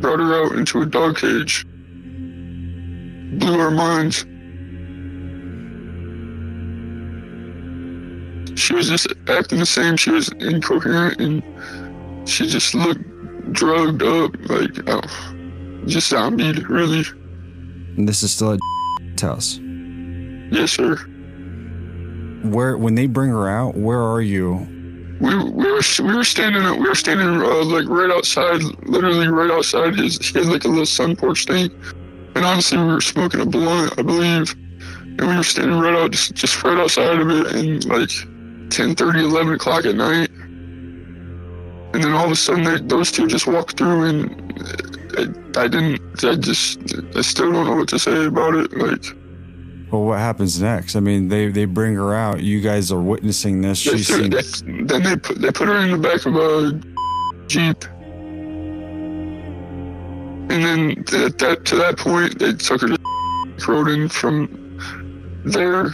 Brought 0.00 0.20
her 0.20 0.44
out 0.44 0.52
into 0.52 0.80
a 0.80 0.86
dog 0.86 1.18
cage. 1.18 1.66
Blew 3.38 3.60
our 3.60 3.70
minds. 3.70 4.24
She 8.58 8.74
was 8.74 8.88
just 8.88 9.06
acting 9.28 9.58
the 9.58 9.66
same. 9.66 9.98
She 9.98 10.10
was 10.10 10.30
incoherent 10.40 11.20
and 11.20 12.28
she 12.28 12.46
just 12.46 12.74
looked 12.74 13.04
drugged 13.52 14.02
up, 14.02 14.34
like 14.48 14.70
oh, 14.86 15.00
just 15.86 16.08
zombie, 16.08 16.52
really. 16.64 17.04
And 17.96 18.08
this 18.08 18.22
is 18.22 18.32
still 18.32 18.52
at 18.52 18.60
house. 19.20 19.58
Yes, 20.50 20.72
sir. 20.72 20.96
Where 22.44 22.76
when 22.76 22.94
they 22.94 23.06
bring 23.06 23.30
her 23.30 23.48
out, 23.48 23.76
where 23.76 24.00
are 24.00 24.20
you? 24.20 24.66
We, 25.20 25.34
we 25.34 25.72
were 25.72 25.80
we 26.02 26.14
were 26.14 26.24
standing 26.24 26.62
we 26.80 26.88
were 26.88 26.94
standing 26.94 27.40
uh, 27.40 27.64
like 27.64 27.88
right 27.88 28.10
outside, 28.10 28.62
literally 28.84 29.28
right 29.28 29.50
outside 29.50 29.96
his. 29.96 30.18
He 30.18 30.38
had 30.38 30.48
like 30.48 30.64
a 30.64 30.68
little 30.68 30.86
sun 30.86 31.16
porch 31.16 31.46
thing, 31.46 31.70
and 32.34 32.44
honestly, 32.44 32.78
we 32.78 32.84
were 32.84 33.00
smoking 33.00 33.40
a 33.40 33.46
blunt, 33.46 33.98
I 33.98 34.02
believe, 34.02 34.54
and 34.54 35.20
we 35.20 35.36
were 35.36 35.42
standing 35.42 35.78
right 35.78 35.94
out 35.94 36.10
just, 36.10 36.34
just 36.34 36.62
right 36.62 36.76
outside 36.76 37.18
of 37.18 37.30
it, 37.30 37.54
and 37.54 37.84
like 37.86 38.10
10, 38.70 38.94
30, 38.94 39.20
11 39.20 39.54
o'clock 39.54 39.86
at 39.86 39.94
night, 39.94 40.30
and 41.96 42.04
then 42.04 42.12
all 42.12 42.26
of 42.26 42.30
a 42.30 42.36
sudden 42.36 42.64
they, 42.64 42.76
those 42.76 43.10
two 43.10 43.26
just 43.26 43.46
walked 43.46 43.78
through, 43.78 44.04
and 44.04 44.52
uh, 45.16 45.22
I, 45.58 45.62
I 45.64 45.66
didn't, 45.66 46.22
I 46.22 46.34
just, 46.36 46.78
I 47.16 47.22
still 47.22 47.50
don't 47.50 47.64
know 47.64 47.76
what 47.76 47.88
to 47.88 47.98
say 47.98 48.26
about 48.26 48.54
it, 48.54 48.70
like. 48.76 49.02
Well, 49.90 50.04
what 50.04 50.18
happens 50.18 50.60
next? 50.60 50.94
I 50.94 51.00
mean, 51.00 51.28
they 51.28 51.48
they 51.48 51.64
bring 51.64 51.94
her 51.94 52.14
out. 52.14 52.42
You 52.42 52.60
guys 52.60 52.92
are 52.92 53.00
witnessing 53.00 53.62
this. 53.62 53.82
They, 53.82 53.96
She's 53.96 54.08
they, 54.08 54.28
then 54.82 55.02
they 55.04 55.16
put 55.16 55.40
they 55.40 55.50
put 55.50 55.68
her 55.68 55.78
in 55.78 55.92
the 55.92 55.96
back 55.96 56.26
of 56.26 56.36
a 56.36 56.78
jeep, 57.46 57.82
and 60.50 60.62
then 60.62 60.90
at 61.24 61.38
that 61.38 61.64
to 61.64 61.76
that 61.76 61.96
point 61.96 62.38
they 62.38 62.52
took 62.52 62.82
her 62.82 62.88
to 62.88 63.86
in 63.88 64.10
from 64.10 64.78
there. 65.46 65.86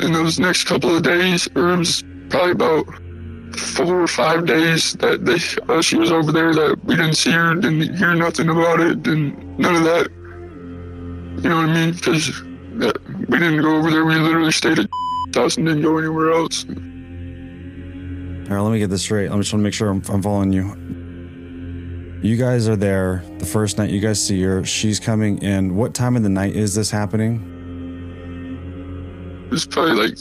In 0.00 0.12
those 0.12 0.38
next 0.38 0.64
couple 0.64 0.94
of 0.94 1.02
days, 1.02 1.48
or 1.56 1.70
it 1.70 1.78
was 1.78 2.04
probably 2.28 2.52
about 2.52 2.86
four 3.56 4.02
or 4.02 4.06
five 4.06 4.46
days 4.46 4.94
that 4.94 5.24
they 5.24 5.38
uh, 5.72 5.82
she 5.82 5.96
was 5.96 6.10
over 6.10 6.32
there 6.32 6.54
that 6.54 6.84
we 6.84 6.96
didn't 6.96 7.14
see 7.14 7.30
her, 7.30 7.54
didn't 7.54 7.96
hear 7.96 8.14
nothing 8.14 8.48
about 8.48 8.80
it, 8.80 9.06
and 9.06 9.58
none 9.58 9.76
of 9.76 9.84
that. 9.84 10.10
You 11.42 11.48
know 11.48 11.56
what 11.56 11.68
I 11.68 11.74
mean? 11.74 11.94
Because 11.94 12.42
we 12.42 13.38
didn't 13.38 13.62
go 13.62 13.76
over 13.76 13.90
there. 13.90 14.04
We 14.04 14.14
literally 14.16 14.52
stayed 14.52 14.78
at 14.78 14.88
house 15.34 15.56
and 15.56 15.66
didn't 15.66 15.82
go 15.82 15.98
anywhere 15.98 16.32
else. 16.32 16.64
All 16.68 18.56
right, 18.56 18.60
let 18.60 18.72
me 18.72 18.78
get 18.78 18.90
this 18.90 19.02
straight. 19.02 19.30
I'm 19.30 19.40
just 19.40 19.52
want 19.52 19.60
to 19.60 19.64
make 19.64 19.74
sure 19.74 19.88
I'm, 19.88 20.02
I'm 20.08 20.22
following 20.22 20.52
you. 20.52 20.76
You 22.22 22.36
guys 22.36 22.68
are 22.68 22.76
there 22.76 23.24
the 23.38 23.46
first 23.46 23.78
night. 23.78 23.90
You 23.90 24.00
guys 24.00 24.24
see 24.24 24.40
her. 24.42 24.64
She's 24.64 25.00
coming 25.00 25.42
in. 25.42 25.74
What 25.74 25.94
time 25.94 26.16
of 26.16 26.22
the 26.22 26.28
night 26.28 26.54
is 26.54 26.74
this 26.74 26.90
happening? 26.90 27.48
It's 29.50 29.66
probably 29.66 30.08
like 30.08 30.18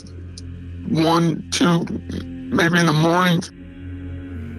one, 0.89 1.47
two, 1.51 1.85
maybe 2.51 2.79
in 2.79 2.85
the 2.85 2.93
morning. 2.93 3.41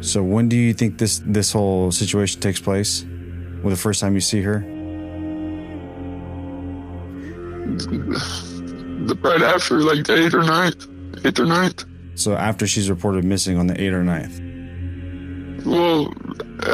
So 0.03 0.23
when 0.23 0.49
do 0.49 0.57
you 0.57 0.75
think 0.75 0.99
this 0.99 1.21
this 1.25 1.53
whole 1.53 1.93
situation 1.93 2.41
takes 2.41 2.61
place? 2.61 3.05
Well, 3.63 3.71
the 3.71 3.77
first 3.77 4.01
time 4.01 4.15
you 4.15 4.21
see 4.21 4.43
her? 4.43 4.59
The, 9.05 9.19
right 9.23 9.43
after, 9.43 9.79
like 9.81 10.05
the 10.07 10.25
eighth 10.25 10.35
or 10.35 10.43
ninth, 10.43 10.87
eighth 11.25 11.39
or 11.39 11.47
ninth. 11.47 11.85
So 12.15 12.35
after 12.35 12.67
she's 12.67 12.91
reported 12.91 13.25
missing 13.25 13.57
on 13.57 13.67
the 13.69 13.75
8th 13.75 13.93
or 13.93 14.05
9th. 14.05 15.65
Well, 15.65 16.13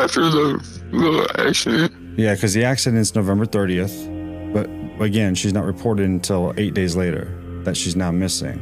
after 0.03 0.23
the 0.29 0.59
the 0.91 1.47
accident, 1.47 1.93
Yeah, 2.19 2.35
because 2.35 2.55
the 2.55 2.65
accident's 2.65 3.15
November 3.15 3.45
30th, 3.47 4.53
but 4.53 4.69
again, 5.05 5.35
she's 5.35 5.53
not 5.53 5.65
reported 5.65 6.09
until 6.09 6.53
eight 6.57 6.75
days 6.75 6.97
later 6.97 7.33
that 7.65 7.77
she's 7.77 7.95
now 7.95 8.11
missing. 8.11 8.59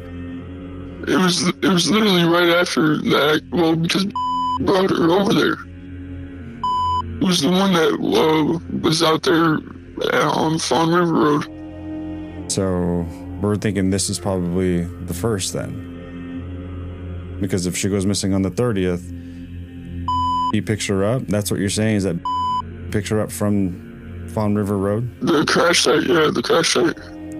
It 1.09 1.17
was 1.17 1.49
it 1.49 1.69
was 1.69 1.91
literally 1.91 2.25
right 2.25 2.49
after 2.49 2.97
that. 2.99 3.43
Well, 3.53 3.77
because 3.77 4.07
brought 4.61 4.91
her 4.91 5.11
over 5.11 5.33
there. 5.33 5.57
It 7.21 7.25
was 7.25 7.41
the 7.41 7.51
one 7.51 7.73
that 7.73 7.93
uh, 7.95 8.59
was 8.81 9.03
out 9.03 9.23
there 9.23 9.59
uh, 10.13 10.31
on 10.31 10.59
Fawn 10.59 10.93
River 10.93 11.13
Road. 11.13 12.51
So 12.51 13.07
we're 13.41 13.57
thinking 13.57 13.91
this 13.91 14.09
is 14.09 14.19
probably 14.19 14.83
the 14.83 15.15
first 15.15 15.53
then. 15.53 15.85
Because 17.41 17.67
if 17.67 17.77
she 17.77 17.89
goes 17.89 18.07
missing 18.07 18.33
on 18.33 18.43
the 18.43 18.51
30th, 18.51 19.03
he 20.53 20.61
picks 20.61 20.87
her 20.87 21.05
up. 21.05 21.27
That's 21.27 21.51
what 21.51 21.61
you're 21.61 21.69
saying 21.69 21.97
is 21.97 22.05
that 22.05 22.17
picks 22.91 23.11
her 23.11 23.21
up 23.21 23.31
from 23.31 24.29
Fawn 24.29 24.55
River 24.55 24.79
Road? 24.79 25.11
The 25.21 25.45
crash 25.45 25.85
site, 25.85 26.07
yeah, 26.07 26.31
the 26.33 26.43
crash 26.43 26.75
site. 26.75 26.99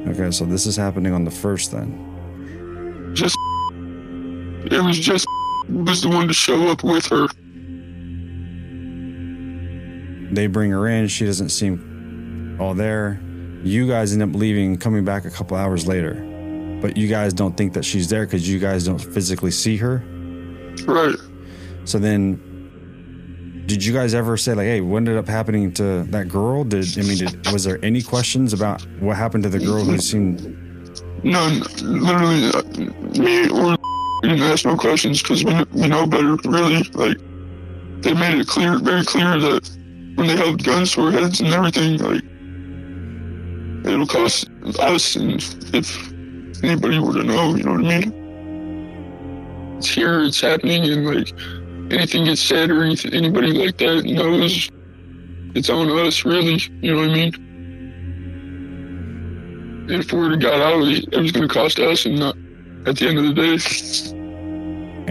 Okay, 0.09 0.31
so 0.31 0.45
this 0.45 0.67
is 0.67 0.77
happening 0.77 1.13
on 1.13 1.25
the 1.25 1.31
first 1.31 1.73
then. 1.73 3.13
Just 3.15 3.37
it 4.71 4.83
was 4.83 4.99
just 4.99 5.27
was 5.69 6.03
the 6.03 6.09
one 6.09 6.29
to 6.29 6.35
show 6.35 6.69
up 6.69 6.83
with 6.85 7.07
her. 7.07 7.27
They 10.35 10.47
bring 10.47 10.71
her 10.71 10.89
in. 10.89 11.09
She 11.09 11.25
doesn't 11.25 11.51
seem 11.51 12.57
all 12.61 12.75
there. 12.75 13.21
You 13.63 13.89
guys 13.89 14.13
end 14.13 14.23
up 14.23 14.35
leaving, 14.35 14.77
coming 14.77 15.05
back 15.05 15.25
a 15.25 15.31
couple 15.31 15.57
hours 15.57 15.87
later. 15.87 16.15
But 16.81 16.97
you 16.97 17.09
guys 17.09 17.33
don't 17.33 17.57
think 17.57 17.73
that 17.73 17.85
she's 17.85 18.09
there 18.09 18.27
because 18.27 18.49
you 18.49 18.59
guys 18.59 18.85
don't 18.85 18.99
physically 18.99 19.51
see 19.51 19.77
her. 19.79 20.05
Right. 20.87 21.17
So 21.85 21.99
then, 21.99 23.63
did 23.67 23.85
you 23.85 23.93
guys 23.93 24.15
ever 24.15 24.37
say 24.37 24.55
like, 24.55 24.67
"Hey, 24.67 24.81
what 24.81 24.99
ended 24.99 25.17
up 25.17 25.27
happening 25.27 25.73
to 25.75 26.05
that 26.05 26.29
girl?" 26.29 26.65
Did 26.65 26.87
I 26.99 27.03
mean, 27.03 27.19
did, 27.19 27.53
was 27.53 27.65
there 27.65 27.83
any 27.85 28.03
questions 28.03 28.53
about 28.53 28.83
what 29.01 29.17
happened 29.17 29.43
to 29.45 29.49
the 29.49 29.59
girl 29.59 29.85
who 29.85 29.99
seemed? 29.99 30.43
None. 31.25 31.61
Literally, 31.81 32.51
uh, 32.51 32.63
me 33.19 33.49
or 33.49 33.77
didn't 34.23 34.43
ask 34.43 34.65
no 34.65 34.77
questions 34.77 35.23
because 35.23 35.45
we, 35.45 35.55
we 35.73 35.89
know 35.89 36.07
better. 36.07 36.37
Really, 36.45 36.83
like 36.95 37.19
they 38.03 38.15
made 38.15 38.39
it 38.39 38.47
clear, 38.47 38.79
very 38.79 39.05
clear 39.05 39.39
that 39.39 39.69
when 40.15 40.27
they 40.27 40.37
held 40.37 40.63
guns 40.65 40.93
to 40.93 41.03
our 41.03 41.11
heads 41.11 41.41
and 41.41 41.53
everything, 41.53 41.99
like 41.99 42.23
it'll 43.87 44.07
cost 44.07 44.49
us, 44.81 45.17
and 45.17 45.35
if 45.75 46.13
anybody 46.63 46.99
were 46.99 47.13
to 47.13 47.23
know, 47.23 47.55
you 47.55 47.63
know 47.65 47.73
what 47.73 47.85
I 47.85 48.01
mean? 48.01 49.77
It's 49.79 49.89
here, 49.89 50.23
it's 50.23 50.41
happening, 50.41 50.85
and 50.85 51.07
like 51.07 51.33
anything 51.93 52.25
gets 52.25 52.41
said 52.41 52.71
or 52.71 52.83
anything, 52.83 53.13
anybody 53.15 53.53
like 53.53 53.77
that 53.79 54.05
knows, 54.05 54.71
it's 55.55 55.69
on 55.71 55.91
us, 55.91 56.25
really. 56.25 56.61
You 56.81 56.95
know 56.95 57.01
what 57.01 57.11
I 57.11 57.15
mean? 57.15 57.33
If 59.89 60.13
word 60.13 60.41
got 60.41 60.61
out, 60.61 60.83
it 60.89 61.15
was 61.21 61.31
going 61.33 61.47
to 61.47 61.55
cost 61.55 61.79
us, 61.79 62.07
and 62.07 62.19
not 62.19 62.37
at 62.87 62.97
the 62.97 63.09
end 63.09 63.19
of 63.19 63.25
the 63.25 63.35
day. 63.35 63.59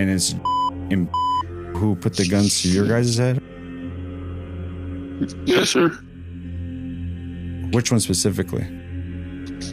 And 0.01 0.09
it's 0.09 0.35
who 1.77 1.95
put 1.95 2.15
the 2.15 2.27
guns 2.27 2.61
to 2.61 2.69
your 2.69 2.87
guys' 2.87 3.17
head? 3.17 3.41
Yes, 5.45 5.69
sir. 5.69 5.89
Which 7.71 7.91
one 7.91 7.99
specifically? 7.99 8.63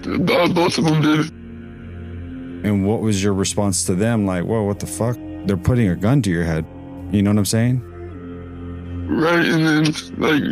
Uh, 0.05 0.49
both 0.49 0.79
of 0.79 0.85
them 0.85 1.03
did. 1.03 1.31
And 2.65 2.87
what 2.87 3.01
was 3.01 3.23
your 3.23 3.35
response 3.35 3.85
to 3.87 3.95
them? 3.95 4.27
Like, 4.27 4.45
whoa, 4.45 4.63
what 4.63 4.81
the 4.81 4.87
fuck? 4.87 5.17
They're 5.47 5.57
putting 5.57 5.89
a 5.89 5.97
gun 5.97 6.23
to 6.23 6.31
your 6.31 6.45
head. 6.45 6.65
You 7.11 7.23
know 7.23 7.31
what 7.31 7.39
I'm 7.39 7.45
saying? 7.45 7.83
Right, 9.09 9.45
and 9.45 9.67
then 9.67 9.85
like 10.19 10.43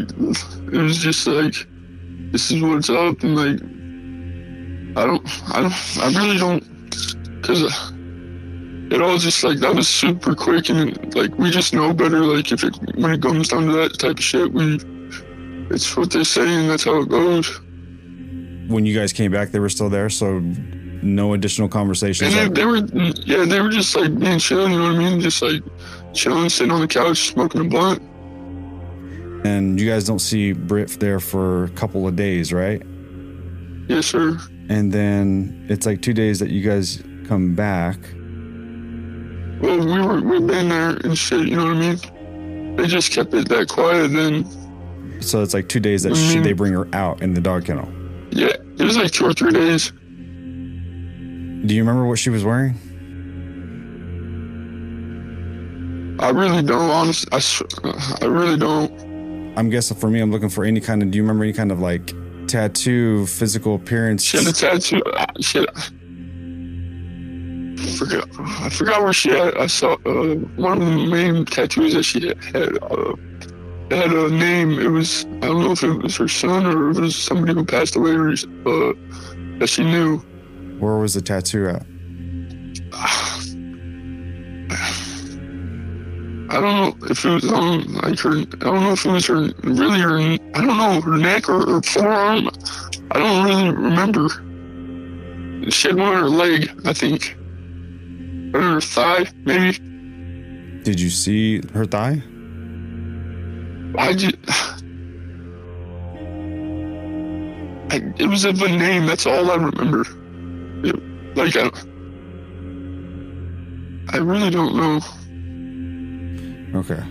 it 0.72 0.82
was 0.82 0.98
just 0.98 1.26
like, 1.26 1.54
this 2.32 2.50
is 2.50 2.62
what's 2.62 2.90
up, 2.90 3.22
and 3.22 3.36
like, 3.36 3.60
I 4.96 5.06
don't, 5.06 5.22
I 5.54 5.62
don't, 5.62 5.74
I 5.98 6.08
really 6.20 6.36
don't, 6.36 6.64
cause 7.50 7.62
uh, 7.64 8.94
it 8.94 9.02
all 9.02 9.18
just 9.18 9.42
like 9.44 9.58
that 9.58 9.74
was 9.74 9.88
super 9.88 10.34
quick, 10.34 10.68
and 10.68 11.14
like 11.14 11.36
we 11.38 11.50
just 11.50 11.74
know 11.74 11.92
better. 11.92 12.20
Like 12.24 12.52
if 12.52 12.64
it 12.64 12.76
when 12.96 13.12
it 13.12 13.22
comes 13.22 13.48
down 13.48 13.66
to 13.66 13.72
that 13.72 13.98
type 13.98 14.18
of 14.18 14.24
shit, 14.24 14.52
we, 14.52 14.78
it's 15.70 15.96
what 15.96 16.10
they 16.10 16.24
say, 16.24 16.46
and 16.46 16.70
that's 16.70 16.84
how 16.84 17.00
it 17.00 17.08
goes. 17.08 17.60
When 18.68 18.86
you 18.86 18.96
guys 18.96 19.12
came 19.12 19.32
back, 19.32 19.50
they 19.50 19.58
were 19.58 19.68
still 19.68 19.88
there, 19.90 20.10
so 20.10 20.38
no 21.02 21.34
additional 21.34 21.68
conversations. 21.68 22.34
And 22.34 22.54
they, 22.54 22.60
they 22.60 22.66
were, 22.66 22.78
yeah, 23.24 23.44
they 23.44 23.60
were 23.60 23.70
just 23.70 23.96
like 23.96 24.16
being 24.18 24.38
chill. 24.38 24.68
You 24.68 24.78
know 24.78 24.84
what 24.84 24.94
I 24.94 24.98
mean? 24.98 25.20
Just 25.20 25.42
like 25.42 25.62
chilling, 26.12 26.48
sitting 26.48 26.72
on 26.72 26.80
the 26.80 26.88
couch, 26.88 27.32
smoking 27.32 27.62
a 27.62 27.64
blunt. 27.64 28.02
And 29.44 29.80
you 29.80 29.88
guys 29.88 30.04
don't 30.04 30.18
see 30.18 30.52
Brit 30.52 31.00
there 31.00 31.18
for 31.18 31.64
a 31.64 31.70
couple 31.70 32.06
of 32.06 32.14
days, 32.14 32.52
right? 32.52 32.82
Yes, 33.88 34.06
sir. 34.06 34.38
And 34.68 34.92
then 34.92 35.66
it's 35.68 35.86
like 35.86 36.02
two 36.02 36.12
days 36.12 36.38
that 36.38 36.50
you 36.50 36.62
guys 36.62 37.02
come 37.30 37.54
back. 37.54 37.96
Well, 39.62 39.78
we 39.86 40.00
were 40.04 40.20
we've 40.20 40.44
been 40.48 40.68
there 40.68 40.96
and 41.04 41.16
shit. 41.16 41.46
You 41.46 41.54
know 41.56 41.66
what 41.66 41.76
I 41.76 41.94
mean? 41.94 42.74
They 42.74 42.86
just 42.88 43.12
kept 43.12 43.32
it 43.34 43.48
that 43.50 43.68
quiet. 43.68 44.08
Then 44.08 44.44
So 45.22 45.40
it's 45.40 45.54
like 45.54 45.68
two 45.68 45.78
days 45.78 46.02
that 46.02 46.16
she, 46.16 46.40
they 46.40 46.52
bring 46.54 46.72
her 46.72 46.88
out 46.92 47.22
in 47.22 47.34
the 47.34 47.40
dog 47.40 47.66
kennel. 47.66 47.88
yeah, 48.32 48.48
it 48.78 48.82
was 48.82 48.96
like 48.96 49.12
two 49.12 49.26
or 49.26 49.32
three 49.32 49.52
days. 49.52 49.92
Do 49.92 51.72
you 51.74 51.82
remember 51.82 52.04
what 52.08 52.18
she 52.18 52.30
was 52.30 52.42
wearing? 52.44 52.74
I 56.18 56.30
really 56.30 56.62
don't. 56.64 56.90
Honestly, 56.90 57.28
I, 57.32 58.18
I 58.22 58.24
really 58.26 58.58
don't. 58.58 58.90
I'm 59.56 59.70
guessing 59.70 59.96
for 59.96 60.10
me, 60.10 60.20
I'm 60.20 60.32
looking 60.32 60.48
for 60.48 60.64
any 60.64 60.80
kind 60.80 61.00
of. 61.02 61.12
Do 61.12 61.16
you 61.16 61.22
remember 61.22 61.44
any 61.44 61.52
kind 61.52 61.70
of 61.70 61.78
like 61.78 62.12
tattoo, 62.48 63.26
physical 63.26 63.76
appearance? 63.76 64.24
She 64.24 64.36
had 64.38 64.48
a 64.48 64.52
tattoo. 64.52 65.00
uh, 65.16 65.26
Shit. 65.40 65.68
I 67.80 67.96
forgot. 67.96 68.28
I 68.38 68.68
forgot 68.68 69.02
where 69.02 69.12
she 69.12 69.30
had. 69.30 69.56
I 69.56 69.66
saw 69.66 69.94
uh, 70.06 70.34
one 70.56 70.82
of 70.82 70.88
the 70.88 71.06
main 71.06 71.44
tattoos 71.44 71.94
that 71.94 72.02
she 72.04 72.28
had. 72.28 72.78
uh, 72.82 73.16
had 73.90 74.12
a 74.12 74.30
name. 74.30 74.78
It 74.78 74.88
was. 74.88 75.24
I 75.24 75.46
don't 75.46 75.62
know 75.64 75.72
if 75.72 75.82
it 75.82 76.02
was 76.02 76.16
her 76.16 76.28
son 76.28 76.66
or 76.66 76.90
if 76.90 76.98
it 76.98 77.00
was 77.00 77.16
somebody 77.16 77.54
who 77.54 77.64
passed 77.64 77.96
away 77.96 78.12
or 78.12 78.30
uh, 78.30 78.92
that 79.58 79.68
she 79.68 79.84
knew. 79.84 80.18
Where 80.78 80.96
was 80.96 81.14
the 81.14 81.20
tattoo 81.20 81.68
at? 81.68 81.84
I 86.52 86.54
don't 86.54 86.62
know 86.62 87.06
if 87.08 87.24
it 87.24 87.30
was 87.30 87.52
on 87.52 87.92
like 87.94 88.18
her. 88.20 88.38
I 88.38 88.44
don't 88.44 88.80
know 88.82 88.92
if 88.92 89.06
it 89.06 89.12
was 89.12 89.26
her 89.26 89.50
really 89.62 90.00
her. 90.00 90.18
I 90.18 90.64
don't 90.64 90.66
know 90.66 91.00
her 91.00 91.16
neck 91.16 91.48
or 91.48 91.64
her 91.66 91.82
forearm. 91.82 92.48
I 93.12 93.18
don't 93.18 93.44
really 93.44 93.70
remember. 93.70 94.28
She 95.70 95.88
had 95.88 95.96
one 95.96 96.08
on 96.08 96.22
her 96.22 96.28
leg, 96.28 96.70
I 96.84 96.92
think. 96.92 97.36
Her 98.52 98.80
thigh, 98.80 99.26
maybe. 99.44 99.78
Did 100.82 100.98
you 101.00 101.10
see 101.10 101.60
her 101.72 101.84
thigh? 101.86 102.22
I 103.98 104.12
just. 104.14 104.36
I, 107.92 107.96
it 108.18 108.26
was 108.28 108.44
of 108.44 108.60
a 108.62 108.68
name. 108.68 109.06
That's 109.06 109.26
all 109.26 109.50
I 109.50 109.56
remember. 109.56 110.04
It- 110.86 111.36
like 111.36 111.54
I. 111.56 111.70
I 114.12 114.16
really 114.18 114.50
don't 114.50 114.74
know. 114.74 115.00
Okay. 116.80 117.02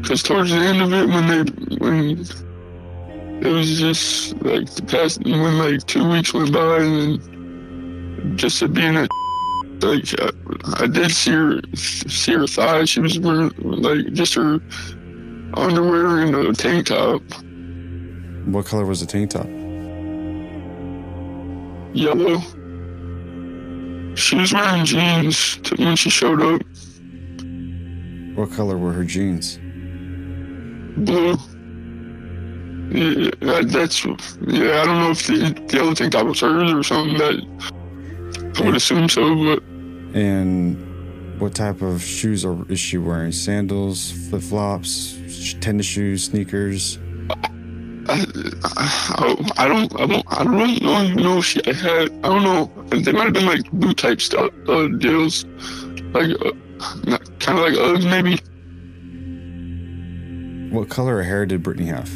Because 0.00 0.22
towards 0.22 0.50
the 0.50 0.56
end 0.56 0.80
of 0.82 0.92
it, 0.92 1.06
when 1.06 1.26
they, 1.28 1.76
when 1.78 2.20
it 3.44 3.48
was 3.52 3.78
just 3.78 4.34
like 4.42 4.70
the 4.74 4.82
past, 4.82 5.22
when 5.24 5.58
like 5.58 5.84
two 5.86 6.08
weeks 6.10 6.32
went 6.32 6.52
by, 6.52 6.76
and 6.78 7.20
then 7.20 8.36
just 8.36 8.62
it 8.62 8.72
being 8.72 8.96
a, 8.96 9.06
like 9.84 10.14
I, 10.20 10.82
I 10.82 10.86
did 10.86 11.10
see 11.10 11.32
her, 11.32 11.60
see 11.74 12.32
her 12.32 12.46
thigh. 12.46 12.84
She 12.84 13.00
was 13.00 13.18
wearing 13.18 13.52
like 13.58 14.12
just 14.12 14.34
her 14.34 14.60
underwear 15.54 16.18
and 16.20 16.34
a 16.34 16.52
tank 16.52 16.86
top, 16.86 17.22
What 18.46 18.66
color 18.66 18.84
was 18.86 19.00
the 19.00 19.06
tank 19.06 19.30
top? 19.30 19.46
yellow. 21.96 22.40
She 24.16 24.36
was 24.36 24.52
wearing 24.52 24.84
jeans 24.84 25.56
to, 25.58 25.76
when 25.76 25.96
she 25.96 26.10
showed 26.10 26.42
up, 26.42 26.60
What 28.36 28.50
color 28.52 28.76
were 28.78 28.92
her 28.92 29.04
jeans? 29.04 29.58
blue. 30.96 31.36
Yeah, 32.90 33.62
that's 33.64 34.04
yeah. 34.04 34.82
I 34.82 34.84
don't 34.84 34.98
know 35.00 35.10
if 35.10 35.26
the, 35.26 35.66
the 35.68 35.82
other 35.82 35.94
tank 35.94 36.12
top 36.12 36.26
was 36.26 36.40
hers 36.40 36.72
or 36.72 36.82
something. 36.84 37.16
That 37.18 37.40
I 38.56 38.64
would 38.64 38.76
assume 38.76 39.08
so, 39.08 39.34
but 39.44 39.62
And 40.14 41.40
what 41.40 41.54
type 41.54 41.82
of 41.82 42.02
shoes 42.02 42.44
are, 42.44 42.56
is 42.70 42.78
she 42.78 42.98
wearing? 42.98 43.32
Sandals, 43.32 44.12
flip 44.28 44.42
flops, 44.42 45.18
tennis 45.60 45.86
shoes, 45.86 46.24
sneakers? 46.24 46.98
I, 48.06 48.24
I, 48.64 49.52
I 49.56 49.68
don't, 49.68 50.00
I 50.00 50.06
don't, 50.06 50.24
I 50.28 50.44
don't 50.44 50.56
know, 50.58 51.00
even 51.00 51.16
know 51.16 51.38
if 51.38 51.46
she 51.46 51.60
had. 51.64 52.10
I 52.22 52.28
don't 52.28 52.44
know. 52.44 52.70
They 52.90 53.12
might 53.12 53.24
have 53.24 53.32
been 53.32 53.46
like 53.46 53.70
boot 53.72 53.96
type 53.96 54.20
stuff 54.20 54.52
uh, 54.68 54.88
deals, 54.88 55.44
like 56.12 56.30
uh, 56.42 56.52
kind 57.40 57.58
of 57.58 57.64
like 57.64 57.76
uh, 57.76 57.98
maybe 58.08 58.38
What 60.74 60.90
color 60.90 61.20
of 61.20 61.26
hair 61.26 61.46
did 61.46 61.62
Brittany 61.62 61.86
have? 61.88 62.10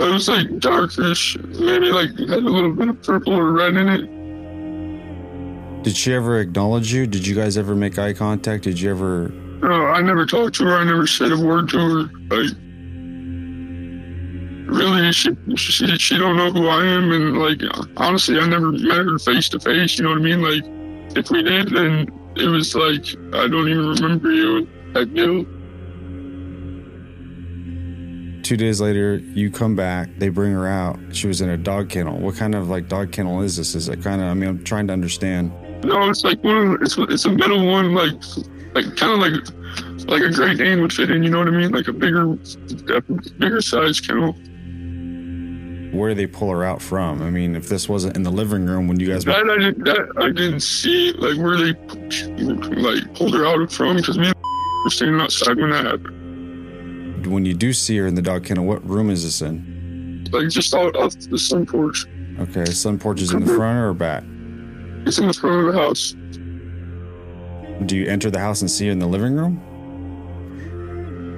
it 0.00 0.12
was 0.12 0.28
like 0.28 0.58
darkish, 0.60 1.36
maybe 1.38 1.90
like 1.90 2.10
had 2.10 2.30
a 2.30 2.40
little 2.40 2.72
bit 2.72 2.88
of 2.88 3.02
purple 3.02 3.34
or 3.34 3.52
red 3.52 3.76
in 3.76 3.88
it. 3.88 4.17
Did 5.88 5.96
she 5.96 6.12
ever 6.12 6.38
acknowledge 6.38 6.92
you? 6.92 7.06
Did 7.06 7.26
you 7.26 7.34
guys 7.34 7.56
ever 7.56 7.74
make 7.74 7.98
eye 7.98 8.12
contact? 8.12 8.64
Did 8.64 8.78
you 8.78 8.90
ever? 8.90 9.30
No, 9.62 9.86
I 9.86 10.02
never 10.02 10.26
talked 10.26 10.56
to 10.56 10.64
her. 10.64 10.76
I 10.76 10.84
never 10.84 11.06
said 11.06 11.32
a 11.32 11.40
word 11.40 11.70
to 11.70 11.78
her. 11.78 12.02
Like, 12.28 12.52
really, 14.68 15.10
she 15.12 15.34
she 15.56 15.96
she 15.96 16.18
don't 16.18 16.36
know 16.36 16.52
who 16.52 16.68
I 16.68 16.84
am, 16.84 17.10
and 17.10 17.38
like 17.38 17.62
honestly, 17.96 18.38
I 18.38 18.46
never 18.46 18.70
met 18.70 18.98
her 18.98 19.18
face 19.18 19.48
to 19.48 19.60
face. 19.60 19.96
You 19.96 20.04
know 20.04 20.10
what 20.10 20.18
I 20.18 20.20
mean? 20.20 20.42
Like, 20.42 21.16
if 21.16 21.30
we 21.30 21.42
did, 21.42 21.70
then 21.70 22.06
it 22.36 22.48
was 22.48 22.74
like 22.74 23.06
I 23.32 23.48
don't 23.48 23.70
even 23.70 23.88
remember 23.88 24.30
you. 24.30 24.68
I 24.94 25.04
no. 25.04 25.46
Two 28.42 28.58
days 28.58 28.78
later, 28.78 29.16
you 29.16 29.50
come 29.50 29.74
back. 29.74 30.10
They 30.18 30.28
bring 30.28 30.52
her 30.52 30.68
out. 30.68 30.98
She 31.12 31.28
was 31.28 31.40
in 31.40 31.48
a 31.48 31.56
dog 31.56 31.88
kennel. 31.88 32.18
What 32.18 32.36
kind 32.36 32.54
of 32.54 32.68
like 32.68 32.88
dog 32.88 33.10
kennel 33.10 33.40
is 33.40 33.56
this? 33.56 33.74
Is 33.74 33.88
it 33.88 34.02
kind 34.02 34.20
of? 34.20 34.28
I 34.28 34.34
mean, 34.34 34.50
I'm 34.50 34.64
trying 34.64 34.86
to 34.88 34.92
understand. 34.92 35.50
No, 35.84 36.10
it's 36.10 36.24
like 36.24 36.42
one. 36.42 36.74
Of, 36.74 36.82
it's 36.82 36.96
it's 36.98 37.24
a 37.24 37.30
middle 37.30 37.66
one, 37.66 37.94
like 37.94 38.14
like 38.74 38.96
kind 38.96 39.12
of 39.12 39.18
like 39.20 40.08
like 40.08 40.22
a 40.22 40.32
Great 40.32 40.58
Dane 40.58 40.80
would 40.82 40.92
fit 40.92 41.10
in. 41.10 41.22
You 41.22 41.30
know 41.30 41.38
what 41.38 41.48
I 41.48 41.52
mean? 41.52 41.70
Like 41.70 41.88
a 41.88 41.92
bigger 41.92 42.26
bigger 43.38 43.60
size 43.60 44.00
kennel. 44.00 44.34
Where 45.92 46.10
do 46.10 46.14
they 46.14 46.26
pull 46.26 46.50
her 46.50 46.64
out 46.64 46.82
from? 46.82 47.22
I 47.22 47.30
mean, 47.30 47.56
if 47.56 47.68
this 47.68 47.88
wasn't 47.88 48.16
in 48.16 48.22
the 48.22 48.30
living 48.30 48.66
room 48.66 48.88
when 48.88 49.00
you 49.00 49.08
guys. 49.08 49.24
That 49.24 49.48
I 49.48 49.58
didn't 49.58 49.84
that 49.84 50.12
I 50.18 50.30
didn't 50.30 50.60
see 50.60 51.12
like 51.12 51.38
where 51.38 51.56
they 51.56 51.72
like 52.80 53.14
pulled 53.14 53.34
her 53.34 53.46
out 53.46 53.72
from 53.72 53.96
because 53.96 54.18
me 54.18 54.26
and 54.26 54.34
were 54.84 54.90
standing 54.90 55.20
outside 55.20 55.56
when 55.56 55.70
that 55.70 55.86
happened. 55.86 57.26
When 57.26 57.44
you 57.44 57.54
do 57.54 57.72
see 57.72 57.96
her 57.98 58.06
in 58.06 58.14
the 58.14 58.22
dog 58.22 58.44
kennel, 58.44 58.64
what 58.64 58.86
room 58.88 59.10
is 59.10 59.24
this 59.24 59.42
in? 59.42 60.28
Like 60.30 60.48
just 60.48 60.74
out 60.74 60.94
off 60.96 61.14
the 61.18 61.38
sun 61.38 61.66
porch. 61.66 62.06
Okay, 62.38 62.66
sun 62.66 62.98
porch 62.98 63.20
is 63.20 63.32
in 63.32 63.44
the 63.44 63.54
front 63.54 63.78
or 63.78 63.94
back? 63.94 64.22
It's 65.08 65.16
in 65.16 65.26
the 65.26 65.32
front 65.32 65.66
of 65.66 65.74
the 65.74 65.80
house. 65.80 66.14
Do 67.86 67.96
you 67.96 68.06
enter 68.06 68.30
the 68.30 68.40
house 68.40 68.60
and 68.60 68.70
see 68.70 68.84
her 68.88 68.92
in 68.92 68.98
the 68.98 69.06
living 69.06 69.34
room? 69.36 69.58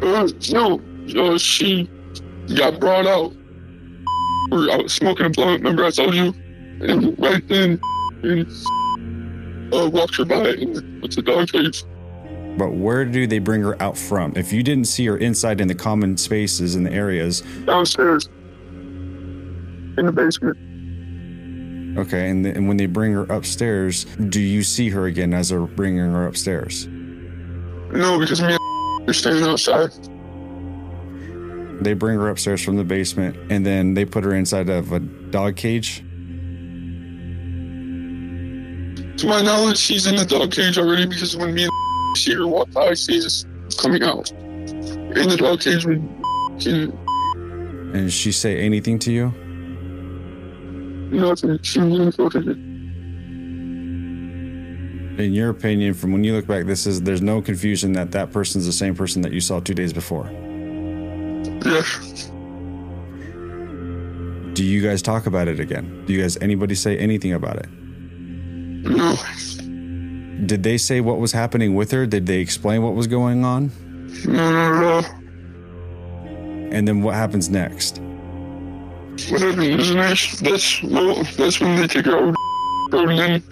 Uh, 0.03 0.29
no, 0.51 0.81
uh, 1.17 1.39
she 1.39 1.89
got 2.57 2.81
brought 2.81 3.07
out. 3.07 3.33
I 4.51 4.83
was 4.83 4.93
smoking 4.93 5.27
a 5.27 5.31
blunt. 5.31 5.63
Remember 5.63 5.85
I 5.85 5.91
told 5.93 6.17
you? 6.17 6.35
And 6.81 7.17
right 7.21 7.47
then, 7.47 7.81
and 8.25 8.51
uh, 9.73 9.89
walked 9.89 10.17
her 10.17 10.25
by 10.25 10.49
and 10.49 11.01
went 11.01 11.13
to 11.13 11.23
dog 11.23 11.53
cage. 11.53 11.85
But 12.59 12.73
where 12.73 13.05
do 13.05 13.29
they 13.29 13.39
bring 13.39 13.63
her 13.63 13.81
out 13.81 13.97
from? 13.97 14.33
If 14.35 14.53
you 14.53 14.65
didn't 14.65 14.87
see 14.87 15.07
her 15.07 15.17
inside 15.17 15.61
in 15.61 15.69
the 15.69 15.77
common 15.77 16.17
spaces 16.17 16.75
in 16.75 16.83
the 16.83 16.93
areas, 16.93 17.43
Downstairs. 17.67 18.27
In 19.97 20.07
the 20.07 20.13
basement. 20.13 20.59
Mm-hmm. 21.91 22.01
okay, 22.01 22.31
and, 22.31 22.45
the, 22.45 22.51
and 22.55 22.69
when 22.69 22.77
they 22.77 22.87
bring 22.87 23.13
her 23.13 23.25
upstairs, 23.25 24.05
do 24.29 24.41
you 24.41 24.63
see 24.63 24.91
her 24.91 25.07
again 25.07 25.35
as 25.35 25.49
they're 25.49 25.61
bringing 25.61 25.99
her 25.99 26.27
upstairs? 26.27 26.87
No, 26.87 28.19
because 28.19 28.41
me 28.41 28.57
and 28.57 29.11
are 29.11 29.13
standing 29.13 29.45
outside. 29.45 29.91
They 31.83 31.95
bring 31.95 32.19
her 32.19 32.29
upstairs 32.29 32.63
from 32.63 32.77
the 32.77 32.85
basement, 32.85 33.37
and 33.51 33.67
then 33.67 33.95
they 33.95 34.05
put 34.05 34.23
her 34.23 34.35
inside 34.35 34.69
of 34.69 34.93
a 34.93 35.01
dog 35.01 35.57
cage. 35.57 36.05
To 39.17 39.27
my 39.27 39.43
knowledge, 39.43 39.79
she's 39.79 40.07
in 40.07 40.15
the 40.17 40.25
dog 40.25 40.53
cage 40.53 40.79
already 40.79 41.07
because 41.07 41.37
when 41.37 41.55
me 41.55 41.65
and 41.65 42.17
see 42.17 42.35
her 42.35 42.47
walk 42.47 42.71
by, 42.71 42.95
she's 42.95 43.45
coming 43.79 44.03
out. 44.03 44.31
In 44.31 45.29
the 45.29 45.37
dog 45.37 45.61
cage 45.61 45.85
And 47.95 48.13
she 48.13 48.31
say 48.31 48.59
anything 48.61 48.99
to 49.01 49.13
you? 49.13 49.35
Nothing. 51.11 51.59
She 51.63 51.81
was 51.81 52.17
in 55.21 55.35
your 55.35 55.51
opinion, 55.51 55.95
from 55.95 56.13
when 56.13 56.25
you 56.25 56.33
look 56.35 56.47
back, 56.47 56.67
this 56.67 56.87
is 56.87 57.03
there's 57.03 57.23
no 57.23 57.43
confusion 57.43 57.93
that 57.93 58.11
that 58.13 58.33
person's 58.33 58.67
the 58.67 58.73
same 58.73 58.95
person 58.95 59.23
that 59.23 59.33
you 59.33 59.41
saw 59.41 59.61
two 59.61 59.75
days 59.75 59.93
before. 59.93 60.31
Yes. 61.65 62.31
Do 64.55 64.65
you 64.65 64.83
guys 64.83 65.03
talk 65.03 65.27
about 65.27 65.49
it 65.49 65.61
again? 65.61 66.05
Do 66.07 66.13
you 66.13 66.23
guys 66.23 66.37
anybody 66.39 66.75
say 66.75 66.99
anything 66.99 67.33
about 67.33 67.57
it? 67.57 67.71
No. 67.71 69.17
Did 70.47 70.63
they 70.63 70.79
say 70.79 71.01
what 71.01 71.19
was 71.19 71.33
happening 71.33 71.75
with 71.75 71.91
her? 71.93 72.07
Did 72.07 72.27
they 72.27 72.41
explain 72.41 72.83
what 72.83 72.95
was 72.95 73.07
going 73.07 73.45
on? 73.45 73.71
No, 74.27 74.39
at 74.39 74.85
all. 74.85 75.05
And 76.73 76.89
then 76.89 77.03
what 77.03 77.15
happens 77.15 77.51
next? 77.51 78.01
Whatever 79.29 79.63
is 79.63 79.95
next, 79.95 80.41
that's 80.43 80.83
well, 80.83 81.23
that's 81.37 81.61
when 81.61 81.77
they 81.81 81.87
her 82.07 82.17
over 82.17 82.35
and 83.11 83.43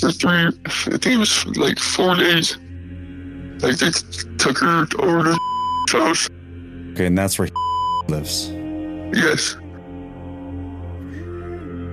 for 0.00 0.10
three 0.10 0.30
I 0.30 0.50
think 0.98 1.06
it 1.06 1.16
was 1.18 1.46
like 1.56 1.78
four 1.78 2.14
days. 2.16 2.56
Like 3.62 3.76
they 3.78 3.90
took 4.38 4.58
her 4.58 4.86
over 4.98 5.34
to 5.88 5.98
house. 5.98 6.28
Okay, 6.92 7.06
and 7.06 7.16
that's 7.18 7.38
where 7.38 7.48
lives. 8.08 8.50
Yes. 9.14 9.56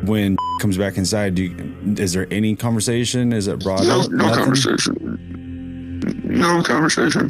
When 0.05 0.37
comes 0.61 0.77
back 0.77 0.97
inside, 0.97 1.35
do 1.35 1.43
you, 1.43 1.95
is 1.97 2.13
there 2.13 2.27
any 2.31 2.55
conversation? 2.55 3.33
Is 3.33 3.47
it 3.47 3.59
brought 3.59 3.83
No, 3.83 4.01
up? 4.01 4.11
no 4.11 4.25
Nothing? 4.25 4.43
conversation. 4.43 5.99
No 6.23 6.63
conversation. 6.63 7.29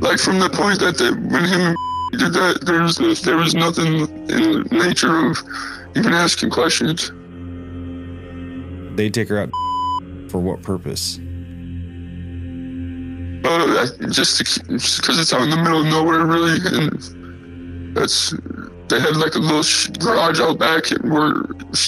Like 0.00 0.18
from 0.18 0.38
the 0.40 0.48
point 0.48 0.80
that 0.80 0.96
they, 0.98 1.10
when 1.10 1.44
him 1.44 1.60
and 1.60 1.76
did 2.18 2.32
that, 2.34 2.60
there 2.62 2.82
was 2.82 2.98
there 3.22 3.36
was 3.36 3.54
nothing 3.54 4.00
in 4.28 4.62
the 4.62 4.68
nature 4.70 5.26
of 5.26 5.38
even 5.96 6.12
asking 6.12 6.50
questions. 6.50 7.12
They 8.96 9.08
take 9.08 9.28
her 9.28 9.38
out 9.38 9.50
for 10.30 10.40
what 10.40 10.62
purpose? 10.62 11.18
Uh, 13.44 13.86
just 14.10 14.38
because 14.38 15.18
it's 15.18 15.32
out 15.32 15.42
in 15.42 15.50
the 15.50 15.56
middle 15.56 15.80
of 15.80 15.86
nowhere, 15.86 16.26
really, 16.26 16.58
and 16.64 17.96
that's 17.96 18.34
they 18.88 19.00
had 19.00 19.16
like 19.16 19.34
a 19.34 19.38
little 19.38 19.62
garage 20.00 20.40
out 20.40 20.58
back 20.58 20.88
where 21.02 21.44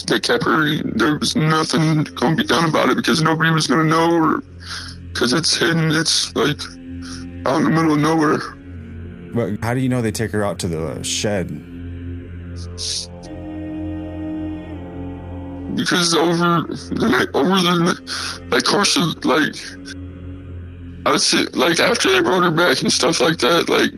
they 0.06 0.20
kept 0.20 0.44
her. 0.44 0.76
There 0.94 1.18
was 1.18 1.34
nothing 1.34 2.04
going 2.04 2.36
to 2.36 2.42
be 2.42 2.46
done 2.46 2.68
about 2.68 2.90
it 2.90 2.96
because 2.96 3.22
nobody 3.22 3.50
was 3.50 3.66
going 3.66 3.82
to 3.82 3.88
know, 3.88 4.12
or 4.12 4.42
because 5.12 5.32
it's 5.32 5.56
hidden. 5.56 5.90
It's 5.90 6.34
like 6.36 6.60
out 7.46 7.58
in 7.58 7.64
the 7.64 7.70
middle 7.70 7.94
of 7.94 7.98
nowhere. 7.98 8.38
But 9.34 9.62
how 9.62 9.74
do 9.74 9.80
you 9.80 9.88
know 9.88 10.02
they 10.02 10.12
take 10.12 10.32
her 10.32 10.44
out 10.44 10.58
to 10.60 10.68
the 10.68 11.02
shed? 11.02 11.48
because 15.76 16.14
over 16.14 16.62
night, 16.92 17.28
over 17.34 17.56
the 17.56 18.46
like 18.50 18.64
course 18.64 18.96
of 18.96 19.24
like 19.24 19.54
I 21.06 21.16
say 21.16 21.44
like 21.52 21.80
after 21.80 22.12
they 22.12 22.20
brought 22.20 22.42
her 22.42 22.50
back 22.50 22.82
and 22.82 22.92
stuff 22.92 23.20
like 23.20 23.38
that, 23.38 23.68
like 23.68 23.92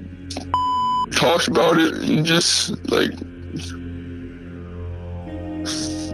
talked 1.12 1.48
about 1.48 1.78
it 1.78 1.94
and 1.94 2.24
just 2.24 2.70
like 2.90 3.10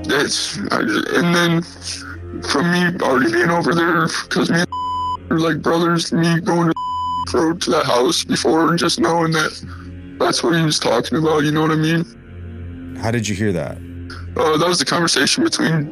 that's 0.05 0.59
I, 0.71 0.81
and 0.81 1.35
then 1.35 1.63
from 2.43 2.73
me 2.73 3.05
already 3.05 3.33
being 3.33 3.51
over 3.51 3.75
there 3.75 4.07
because 4.25 4.51
me 4.51 4.61
and 4.61 5.33
are 5.33 5.41
like 5.41 5.61
brothers, 5.61 6.13
me 6.13 6.41
going 6.41 6.69
to 6.69 6.75
road 7.33 7.61
to 7.63 7.71
that 7.71 7.85
house 7.87 8.25
before 8.25 8.71
and 8.71 8.79
just 8.79 8.99
knowing 9.01 9.33
that 9.33 10.17
that's 10.19 10.43
what 10.43 10.57
he 10.57 10.63
was 10.63 10.79
talking 10.79 11.19
about. 11.19 11.45
You 11.45 11.53
know 11.53 11.63
what 11.63 11.71
I 11.71 11.77
mean? 11.77 12.97
How 13.01 13.11
did 13.11 13.29
you 13.29 13.35
hear 13.35 13.53
that? 13.53 13.79
uh, 14.37 14.57
that 14.57 14.69
was 14.69 14.79
the 14.79 14.85
conversation 14.85 15.43
between 15.45 15.91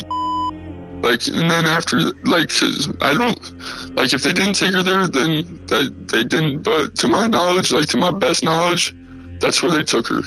like 1.03 1.27
and 1.27 1.51
then 1.51 1.67
after 1.67 1.99
like 2.25 2.49
'cause 2.49 2.89
i 3.03 3.13
don't 3.13 3.39
like 3.97 4.13
if 4.15 4.23
they 4.23 4.33
didn't 4.33 4.55
take 4.55 4.73
her 4.73 4.83
there 4.83 5.07
then 5.07 5.45
that 5.67 6.09
they 6.09 6.25
didn't 6.25 6.63
but 6.63 6.95
to 6.95 7.07
my 7.09 7.27
knowledge 7.27 7.71
like 7.73 7.87
to 7.87 7.97
my 7.97 8.11
best 8.11 8.43
knowledge 8.43 8.95
that's 9.41 9.63
where 9.63 9.73
they 9.73 9.83
took 9.83 10.07
her 10.07 10.23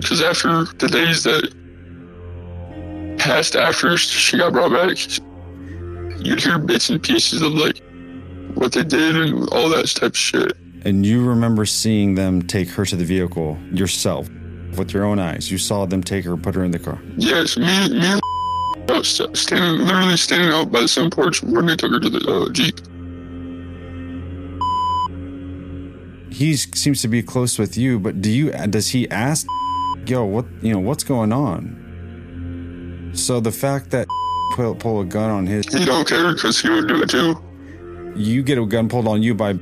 because 0.00 0.22
after 0.22 0.64
the 0.78 0.88
days 0.88 1.24
that 1.24 1.52
passed 3.18 3.56
after 3.56 3.96
she 3.96 4.38
got 4.38 4.52
brought 4.52 4.70
back 4.70 4.96
you'd 6.24 6.40
hear 6.40 6.58
bits 6.58 6.88
and 6.90 7.02
pieces 7.02 7.42
of 7.42 7.52
like 7.54 7.80
what 8.56 8.72
they 8.72 8.82
did 8.82 9.16
and 9.16 9.48
all 9.50 9.68
that 9.68 9.86
type 9.88 10.10
of 10.10 10.16
shit 10.16 10.52
And 10.84 11.04
you 11.04 11.24
remember 11.24 11.66
seeing 11.66 12.14
them 12.14 12.42
take 12.42 12.68
her 12.70 12.84
to 12.84 12.96
the 12.96 13.04
vehicle 13.04 13.58
yourself 13.70 14.28
with 14.76 14.92
your 14.92 15.04
own 15.04 15.18
eyes. 15.18 15.50
You 15.50 15.58
saw 15.58 15.86
them 15.86 16.02
take 16.02 16.24
her, 16.24 16.36
put 16.36 16.54
her 16.54 16.64
in 16.64 16.70
the 16.70 16.78
car. 16.78 16.98
Yes, 17.16 17.56
me, 17.56 17.64
me 17.64 18.06
and 18.06 18.20
I 18.90 18.92
was 18.98 19.08
standing, 19.08 19.86
literally 19.86 20.16
standing 20.16 20.50
out 20.50 20.70
by 20.70 20.82
the 20.82 20.88
sun 20.88 21.10
porch 21.10 21.42
when 21.42 21.66
they 21.66 21.76
took 21.76 21.92
her 21.92 22.00
to 22.00 22.10
the 22.10 22.20
uh, 22.28 22.52
Jeep. 22.52 22.78
He 26.32 26.54
seems 26.56 27.00
to 27.00 27.08
be 27.08 27.22
close 27.22 27.58
with 27.58 27.78
you, 27.78 27.98
but 27.98 28.20
do 28.20 28.30
you? 28.30 28.50
Does 28.50 28.90
he 28.90 29.08
ask, 29.10 29.46
"Yo, 30.06 30.24
what? 30.24 30.44
You 30.60 30.74
know, 30.74 30.80
what's 30.80 31.02
going 31.02 31.32
on?" 31.32 33.10
So 33.14 33.40
the 33.40 33.52
fact 33.52 33.90
that 33.92 34.06
pull, 34.52 34.74
pull 34.74 35.00
a 35.00 35.04
gun 35.06 35.30
on 35.30 35.46
his. 35.46 35.66
He 35.72 35.86
don't 35.86 36.06
care 36.06 36.34
because 36.34 36.60
he 36.60 36.68
would 36.68 36.88
do 36.88 37.02
it 37.02 37.08
too. 37.08 37.42
You 38.16 38.42
get 38.42 38.58
a 38.58 38.66
gun 38.66 38.88
pulled 38.88 39.06
on 39.06 39.22
you 39.22 39.34
by, 39.34 39.58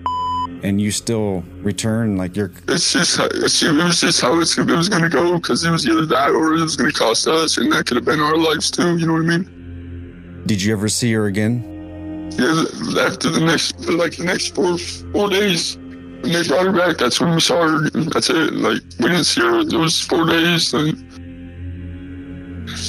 and 0.62 0.81
you 0.81 0.90
still 0.90 1.43
return 1.62 2.16
like 2.16 2.36
you're. 2.36 2.52
It's 2.68 2.93
just 2.93 3.16
how- 3.16 3.26
it's, 3.32 3.62
it 3.62 3.72
was 3.72 4.01
just 4.01 4.20
how 4.20 4.39
it's, 4.40 4.56
it 4.56 4.66
was 4.66 4.89
gonna 4.89 5.09
go 5.09 5.35
because 5.39 5.64
it 5.64 5.70
was 5.70 5.86
either 5.86 6.06
that 6.06 6.31
or 6.31 6.55
it 6.55 6.60
was 6.60 6.76
gonna 6.76 6.93
cost 6.93 7.26
us, 7.26 7.59
and 7.59 7.70
that 7.72 7.86
could 7.86 7.97
have 7.97 8.05
been 8.05 8.20
our 8.20 8.36
lives 8.36 8.70
too. 8.70 8.97
You 8.97 9.06
know 9.06 9.14
what 9.14 9.22
I 9.22 9.39
mean? 9.39 10.43
Did 10.47 10.62
you 10.62 10.72
ever 10.72 10.89
see 10.89 11.12
her 11.12 11.26
again? 11.26 12.31
Yeah, 12.39 12.64
after 13.01 13.31
the 13.31 13.40
next 13.40 13.78
like 13.89 14.16
the 14.16 14.24
next 14.24 14.55
four 14.55 14.78
four 14.78 15.31
days, 15.31 15.76
when 15.76 16.32
they 16.32 16.43
brought 16.47 16.66
her 16.66 16.72
back, 16.72 16.97
that's 16.98 17.20
when 17.20 17.35
we 17.35 17.40
saw 17.40 17.66
her. 17.68 17.90
That's 17.90 18.31
it. 18.31 18.52
Like 18.55 18.81
we 18.98 19.06
didn't 19.09 19.24
see 19.24 19.40
her 19.40 19.64
those 19.64 20.01
four 20.01 20.26
days. 20.26 20.72
And 20.74 20.97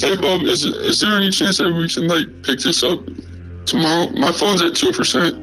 hey, 0.00 0.16
Bob, 0.16 0.42
is 0.42 0.64
is 0.64 1.00
there 1.00 1.16
any 1.16 1.30
chance 1.30 1.58
that 1.58 1.72
we 1.72 1.88
can 1.88 2.08
like 2.08 2.26
pick 2.42 2.60
this 2.60 2.82
up 2.82 3.00
tomorrow? 3.66 4.10
My 4.12 4.32
phone's 4.32 4.62
at 4.62 4.74
two 4.74 4.92
percent. 4.92 5.42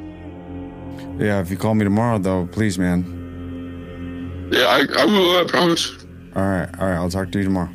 Yeah, 1.17 1.39
if 1.39 1.51
you 1.51 1.57
call 1.57 1.75
me 1.75 1.83
tomorrow, 1.83 2.17
though, 2.17 2.47
please, 2.51 2.77
man. 2.79 4.49
Yeah, 4.51 4.65
I, 4.65 4.85
I 5.01 5.05
will. 5.05 5.37
I 5.39 5.45
promise. 5.47 5.91
All 6.35 6.43
right, 6.43 6.69
all 6.79 6.87
right. 6.87 6.95
I'll 6.95 7.09
talk 7.09 7.31
to 7.31 7.37
you 7.37 7.45
tomorrow. 7.45 7.69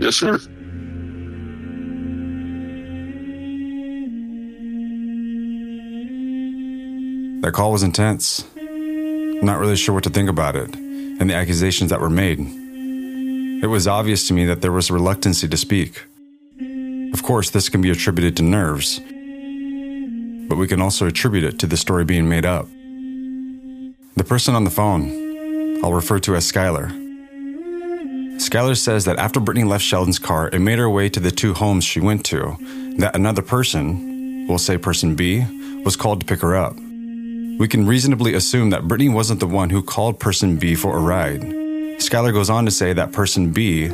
Yes, 0.00 0.16
sir. 0.16 0.38
That 7.42 7.52
call 7.52 7.72
was 7.72 7.82
intense. 7.82 8.44
I'm 8.56 9.46
not 9.46 9.58
really 9.58 9.76
sure 9.76 9.94
what 9.94 10.04
to 10.04 10.10
think 10.10 10.28
about 10.28 10.56
it 10.56 10.74
and 10.74 11.30
the 11.30 11.34
accusations 11.34 11.90
that 11.90 12.00
were 12.00 12.10
made. 12.10 12.40
It 12.40 13.66
was 13.66 13.88
obvious 13.88 14.26
to 14.28 14.34
me 14.34 14.44
that 14.46 14.60
there 14.60 14.72
was 14.72 14.90
a 14.90 14.94
reluctancy 14.94 15.48
to 15.48 15.56
speak. 15.56 16.04
Of 17.12 17.22
course, 17.22 17.50
this 17.50 17.68
can 17.68 17.80
be 17.80 17.90
attributed 17.90 18.36
to 18.36 18.42
nerves, 18.42 19.00
but 20.48 20.56
we 20.56 20.66
can 20.66 20.80
also 20.80 21.06
attribute 21.06 21.44
it 21.44 21.58
to 21.60 21.66
the 21.66 21.76
story 21.76 22.04
being 22.04 22.28
made 22.28 22.46
up. 22.46 22.66
The 24.16 24.24
person 24.24 24.54
on 24.54 24.64
the 24.64 24.70
phone, 24.70 25.84
I'll 25.84 25.92
refer 25.92 26.18
to 26.20 26.34
as 26.34 26.50
Skylar. 26.50 26.90
Skylar 28.38 28.76
says 28.76 29.04
that 29.04 29.18
after 29.18 29.40
Brittany 29.40 29.64
left 29.64 29.84
Sheldon's 29.84 30.18
car 30.18 30.48
and 30.52 30.64
made 30.64 30.78
her 30.78 30.88
way 30.88 31.08
to 31.08 31.20
the 31.20 31.30
two 31.30 31.54
homes 31.54 31.84
she 31.84 32.00
went 32.00 32.24
to, 32.26 32.56
that 32.98 33.14
another 33.14 33.42
person, 33.42 34.46
we'll 34.48 34.58
say 34.58 34.78
person 34.78 35.14
B, 35.14 35.44
was 35.84 35.96
called 35.96 36.20
to 36.20 36.26
pick 36.26 36.40
her 36.40 36.56
up. 36.56 36.74
We 36.76 37.68
can 37.68 37.86
reasonably 37.86 38.34
assume 38.34 38.70
that 38.70 38.88
Brittany 38.88 39.10
wasn't 39.10 39.40
the 39.40 39.46
one 39.46 39.70
who 39.70 39.82
called 39.82 40.20
person 40.20 40.56
B 40.56 40.74
for 40.74 40.96
a 40.96 41.00
ride. 41.00 41.40
Skylar 41.98 42.32
goes 42.32 42.48
on 42.48 42.64
to 42.64 42.70
say 42.70 42.92
that 42.92 43.12
person 43.12 43.50
B 43.50 43.84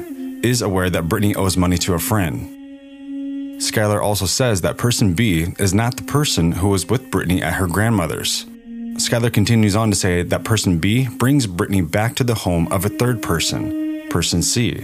is 0.43 0.61
aware 0.61 0.91
that 0.91 1.09
Brittany 1.09 1.35
owes 1.35 1.57
money 1.57 1.79
to 1.79 1.95
a 1.95 1.99
friend. 1.99 2.54
Skylar 3.65 4.03
also 4.03 4.27
says 4.27 4.61
that 4.61 4.77
person 4.77 5.15
B 5.15 5.55
is 5.59 5.73
not 5.73 5.97
the 5.97 6.03
person 6.03 6.53
who 6.53 6.69
was 6.69 6.87
with 6.87 7.11
Brittany 7.11 7.43
at 7.43 7.55
her 7.55 7.67
grandmother's. 7.67 8.45
Skylar 8.97 9.33
continues 9.33 9.75
on 9.75 9.91
to 9.91 9.97
say 9.97 10.23
that 10.23 10.45
person 10.45 10.79
B 10.79 11.09
brings 11.09 11.47
Brittany 11.47 11.81
back 11.81 12.15
to 12.17 12.25
the 12.25 12.35
home 12.35 12.69
of 12.71 12.85
a 12.85 12.91
third 12.91 13.23
person, 13.23 14.07
person 14.11 14.43
C. 14.43 14.75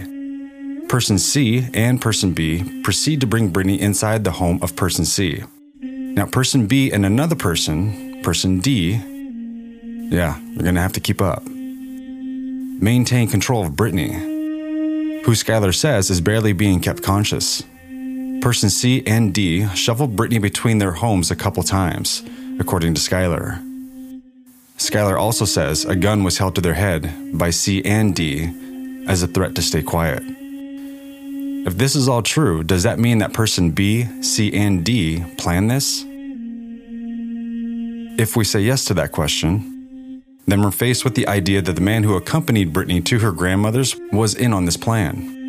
Person 0.89 1.19
C 1.19 1.67
and 1.75 2.01
person 2.01 2.33
B 2.33 2.81
proceed 2.81 3.21
to 3.21 3.27
bring 3.27 3.49
Brittany 3.49 3.79
inside 3.79 4.23
the 4.23 4.31
home 4.31 4.57
of 4.63 4.75
person 4.75 5.05
C. 5.05 5.43
Now, 5.79 6.25
person 6.25 6.65
B 6.65 6.91
and 6.91 7.05
another 7.05 7.35
person, 7.35 8.23
person 8.23 8.59
D, 8.59 8.93
yeah, 10.11 10.39
you're 10.39 10.63
gonna 10.63 10.81
have 10.81 10.93
to 10.93 10.99
keep 10.99 11.21
up. 11.21 11.45
Maintain 11.45 13.27
control 13.29 13.63
of 13.63 13.75
Brittany, 13.75 14.11
who 15.23 15.33
Skylar 15.33 15.73
says 15.73 16.09
is 16.09 16.19
barely 16.19 16.51
being 16.51 16.79
kept 16.79 17.03
conscious. 17.03 17.63
Person 18.41 18.71
C 18.71 19.03
and 19.05 19.33
D 19.33 19.67
shuffle 19.75 20.07
Brittany 20.07 20.39
between 20.39 20.79
their 20.79 20.93
homes 20.93 21.29
a 21.29 21.35
couple 21.35 21.61
times, 21.61 22.23
according 22.59 22.95
to 22.95 22.99
Skylar. 22.99 23.61
Skylar 24.77 25.19
also 25.19 25.45
says 25.45 25.85
a 25.85 25.95
gun 25.95 26.23
was 26.23 26.39
held 26.39 26.55
to 26.55 26.61
their 26.61 26.73
head 26.73 27.37
by 27.37 27.51
C 27.51 27.83
and 27.85 28.15
D 28.15 28.51
as 29.07 29.21
a 29.21 29.27
threat 29.27 29.53
to 29.55 29.61
stay 29.61 29.83
quiet. 29.83 30.23
If 31.67 31.77
this 31.77 31.95
is 31.95 32.09
all 32.09 32.23
true, 32.23 32.63
does 32.63 32.81
that 32.81 32.97
mean 32.97 33.19
that 33.19 33.31
person 33.31 33.69
B, 33.69 34.07
C, 34.23 34.51
and 34.51 34.83
D 34.83 35.23
planned 35.37 35.69
this? 35.69 36.03
If 38.19 38.35
we 38.35 38.43
say 38.43 38.61
yes 38.61 38.85
to 38.85 38.95
that 38.95 39.11
question, 39.11 40.23
then 40.47 40.63
we're 40.63 40.71
faced 40.71 41.05
with 41.05 41.13
the 41.13 41.27
idea 41.27 41.61
that 41.61 41.73
the 41.73 41.81
man 41.81 42.01
who 42.01 42.15
accompanied 42.15 42.73
Brittany 42.73 43.01
to 43.01 43.19
her 43.19 43.31
grandmother's 43.31 43.95
was 44.11 44.33
in 44.33 44.51
on 44.51 44.65
this 44.65 44.77
plan. 44.77 45.40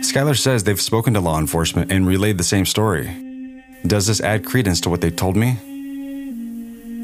Skylar 0.00 0.38
says 0.38 0.64
they've 0.64 0.80
spoken 0.80 1.14
to 1.14 1.20
law 1.20 1.38
enforcement 1.38 1.90
and 1.92 2.06
relayed 2.06 2.38
the 2.38 2.44
same 2.44 2.64
story. 2.64 3.14
Does 3.86 4.06
this 4.06 4.20
add 4.20 4.44
credence 4.44 4.80
to 4.82 4.90
what 4.90 5.00
they 5.00 5.10
told 5.10 5.36
me? 5.36 5.52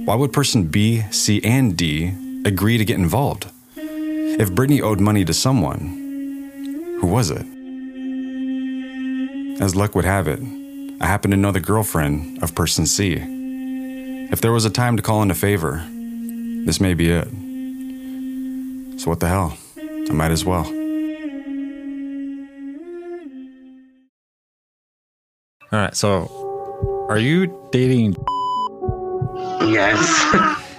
Why 0.04 0.14
would 0.14 0.32
person 0.32 0.64
B, 0.64 1.02
C, 1.10 1.42
and 1.44 1.76
D 1.76 2.12
agree 2.44 2.78
to 2.78 2.84
get 2.84 2.98
involved? 2.98 3.50
If 3.76 4.52
Brittany 4.52 4.82
owed 4.82 5.00
money 5.00 5.24
to 5.24 5.34
someone, 5.34 6.98
who 7.00 7.06
was 7.06 7.30
it? 7.30 7.46
As 9.60 9.74
luck 9.74 9.94
would 9.94 10.04
have 10.04 10.28
it, 10.28 10.40
I 11.00 11.06
happen 11.06 11.30
to 11.30 11.36
know 11.36 11.52
the 11.52 11.60
girlfriend 11.60 12.42
of 12.42 12.54
person 12.54 12.86
C. 12.86 13.18
If 14.30 14.40
there 14.40 14.52
was 14.52 14.64
a 14.64 14.70
time 14.70 14.96
to 14.96 15.02
call 15.02 15.22
in 15.22 15.30
a 15.30 15.34
favor, 15.34 15.84
this 16.64 16.80
may 16.80 16.94
be 16.94 17.10
it. 17.10 17.28
So 19.00 19.10
what 19.10 19.20
the 19.20 19.28
hell? 19.28 19.56
I 19.76 20.12
might 20.12 20.30
as 20.30 20.44
well. 20.44 20.83
All 25.74 25.80
right. 25.80 25.96
So, 25.96 26.30
are 27.10 27.18
you 27.18 27.52
dating? 27.72 28.16
Yes. 29.66 30.60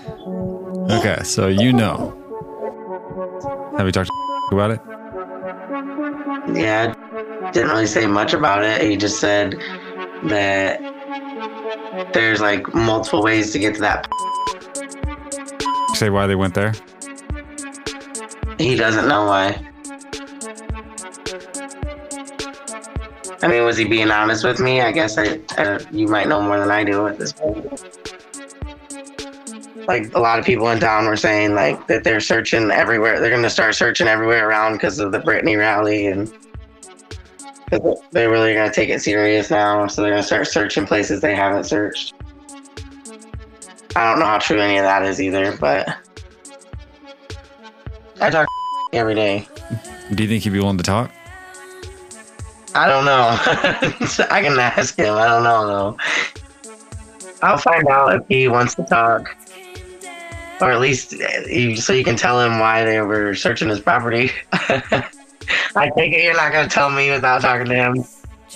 Okay. 0.87 1.17
So 1.23 1.47
you 1.47 1.73
know. 1.73 2.13
Have 3.75 3.87
you 3.87 3.91
talked 3.91 4.09
to 4.09 4.49
about 4.51 4.69
it? 4.69 4.79
Yeah, 6.55 6.93
didn't 7.51 7.69
really 7.71 7.87
say 7.87 8.05
much 8.05 8.33
about 8.33 8.63
it. 8.63 8.81
He 8.83 8.95
just 8.95 9.19
said 9.19 9.55
that 10.25 10.79
there's 12.13 12.39
like 12.39 12.71
multiple 12.75 13.23
ways 13.23 13.51
to 13.53 13.59
get 13.59 13.73
to 13.75 13.81
that. 13.81 14.07
Say 15.95 16.11
why 16.11 16.27
they 16.27 16.35
went 16.35 16.53
there. 16.53 16.73
He 18.59 18.75
doesn't 18.75 19.07
know 19.07 19.25
why. 19.25 19.74
I 23.45 23.47
mean, 23.47 23.63
was 23.63 23.77
he 23.77 23.85
being 23.85 24.09
honest 24.09 24.43
with 24.43 24.59
me? 24.59 24.81
I 24.81 24.91
guess 24.91 25.19
I, 25.19 25.39
I 25.59 25.79
you 25.91 26.07
might 26.07 26.27
know 26.27 26.41
more 26.41 26.59
than 26.59 26.71
I 26.71 26.83
do 26.83 27.05
at 27.05 27.19
this 27.19 27.31
point. 27.31 27.63
Like 29.87 30.11
a 30.15 30.19
lot 30.19 30.39
of 30.39 30.45
people 30.45 30.67
in 30.71 30.79
town 30.79 31.05
were 31.05 31.15
saying, 31.15 31.53
like 31.53 31.85
that 31.85 32.03
they're 32.03 32.19
searching 32.19 32.71
everywhere. 32.71 33.19
They're 33.19 33.29
gonna 33.29 33.51
start 33.51 33.75
searching 33.75 34.07
everywhere 34.07 34.49
around 34.49 34.73
because 34.73 34.97
of 34.97 35.11
the 35.11 35.19
Brittany 35.19 35.57
rally, 35.57 36.07
and 36.07 36.33
they're 37.69 38.31
really 38.31 38.55
gonna 38.55 38.73
take 38.73 38.89
it 38.89 39.03
serious 39.03 39.51
now. 39.51 39.85
So 39.85 40.01
they're 40.01 40.09
gonna 40.09 40.23
start 40.23 40.47
searching 40.47 40.87
places 40.87 41.21
they 41.21 41.35
haven't 41.35 41.65
searched. 41.65 42.15
I 43.95 44.09
don't 44.09 44.17
know 44.17 44.25
how 44.25 44.39
true 44.39 44.59
any 44.59 44.79
of 44.79 44.85
that 44.85 45.05
is 45.05 45.21
either, 45.21 45.55
but 45.57 45.87
I 48.19 48.31
talk 48.31 48.47
every 48.91 49.13
day. 49.13 49.47
Do 50.15 50.23
you 50.23 50.29
think 50.29 50.41
he'd 50.41 50.49
be 50.49 50.59
willing 50.59 50.77
to 50.77 50.83
talk? 50.83 51.11
I 52.75 52.87
don't 52.87 53.05
know. 53.05 53.29
I 54.29 54.41
can 54.41 54.59
ask 54.59 54.97
him. 54.97 55.15
I 55.15 55.27
don't 55.27 55.43
know 55.43 55.65
though. 55.65 55.97
I'll 57.41 57.57
find 57.57 57.87
out 57.87 58.15
if 58.15 58.27
he 58.27 58.49
wants 58.49 58.75
to 58.75 58.83
talk, 58.83 59.33
or 60.59 60.71
at 60.71 60.81
least 60.81 61.13
uh, 61.13 61.75
so 61.77 61.93
you 61.93 62.03
can 62.03 62.17
tell 62.17 62.41
him 62.41 62.59
why 62.59 62.83
they 62.83 62.99
were 62.99 63.33
searching 63.33 63.69
his 63.69 63.79
property. 63.79 64.31
I 64.53 65.91
it 65.95 66.23
you're 66.23 66.35
not 66.35 66.51
gonna 66.51 66.67
tell 66.67 66.89
me 66.89 67.11
without 67.11 67.41
talking 67.41 67.67
to 67.67 67.75
him. 67.75 67.93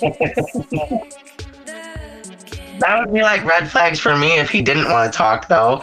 that 2.80 3.00
would 3.00 3.14
be 3.14 3.22
like 3.22 3.42
red 3.44 3.70
flags 3.70 3.98
for 3.98 4.16
me 4.16 4.38
if 4.38 4.50
he 4.50 4.60
didn't 4.60 4.90
want 4.90 5.10
to 5.10 5.16
talk 5.16 5.48
though. 5.48 5.82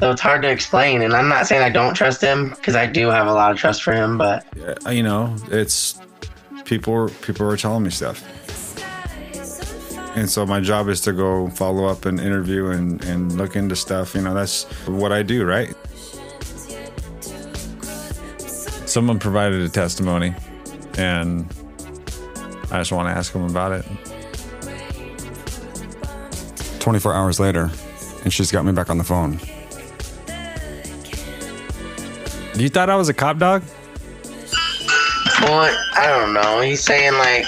So 0.00 0.10
it's 0.10 0.20
hard 0.20 0.42
to 0.42 0.50
explain, 0.50 1.02
and 1.02 1.14
I'm 1.14 1.28
not 1.28 1.46
saying 1.46 1.62
I 1.62 1.70
don't 1.70 1.94
trust 1.94 2.20
him 2.20 2.50
because 2.50 2.74
I 2.74 2.86
do 2.86 3.08
have 3.08 3.28
a 3.28 3.32
lot 3.32 3.52
of 3.52 3.58
trust 3.58 3.84
for 3.84 3.92
him, 3.92 4.18
but 4.18 4.44
you 4.90 5.02
know, 5.04 5.36
it's 5.50 6.00
people. 6.68 7.08
People 7.22 7.50
are 7.50 7.56
telling 7.56 7.82
me 7.82 7.90
stuff, 7.90 8.22
and 10.16 10.28
so 10.28 10.46
my 10.46 10.60
job 10.60 10.88
is 10.88 11.00
to 11.02 11.12
go 11.12 11.48
follow 11.48 11.86
up 11.86 12.04
and 12.04 12.20
interview 12.20 12.66
and 12.66 13.02
and 13.04 13.36
look 13.36 13.56
into 13.56 13.74
stuff. 13.74 14.14
You 14.14 14.22
know, 14.22 14.34
that's 14.34 14.64
what 14.86 15.12
I 15.12 15.22
do, 15.22 15.44
right? 15.44 15.74
Someone 18.86 19.18
provided 19.18 19.60
a 19.62 19.68
testimony, 19.68 20.34
and 20.96 21.46
I 22.70 22.78
just 22.78 22.92
want 22.92 23.08
to 23.08 23.16
ask 23.18 23.32
him 23.32 23.44
about 23.44 23.72
it. 23.72 23.84
24 26.80 27.12
hours 27.12 27.38
later, 27.38 27.70
and 28.24 28.32
she's 28.32 28.50
got 28.50 28.64
me 28.64 28.72
back 28.72 28.88
on 28.88 28.98
the 28.98 29.04
phone. 29.04 29.38
You 32.58 32.68
thought 32.68 32.90
I 32.90 32.96
was 32.96 33.08
a 33.08 33.14
cop 33.14 33.38
dog? 33.38 33.62
Well, 35.42 35.76
I 35.94 36.06
don't 36.06 36.34
know. 36.34 36.60
He's 36.60 36.82
saying 36.82 37.14
like 37.14 37.46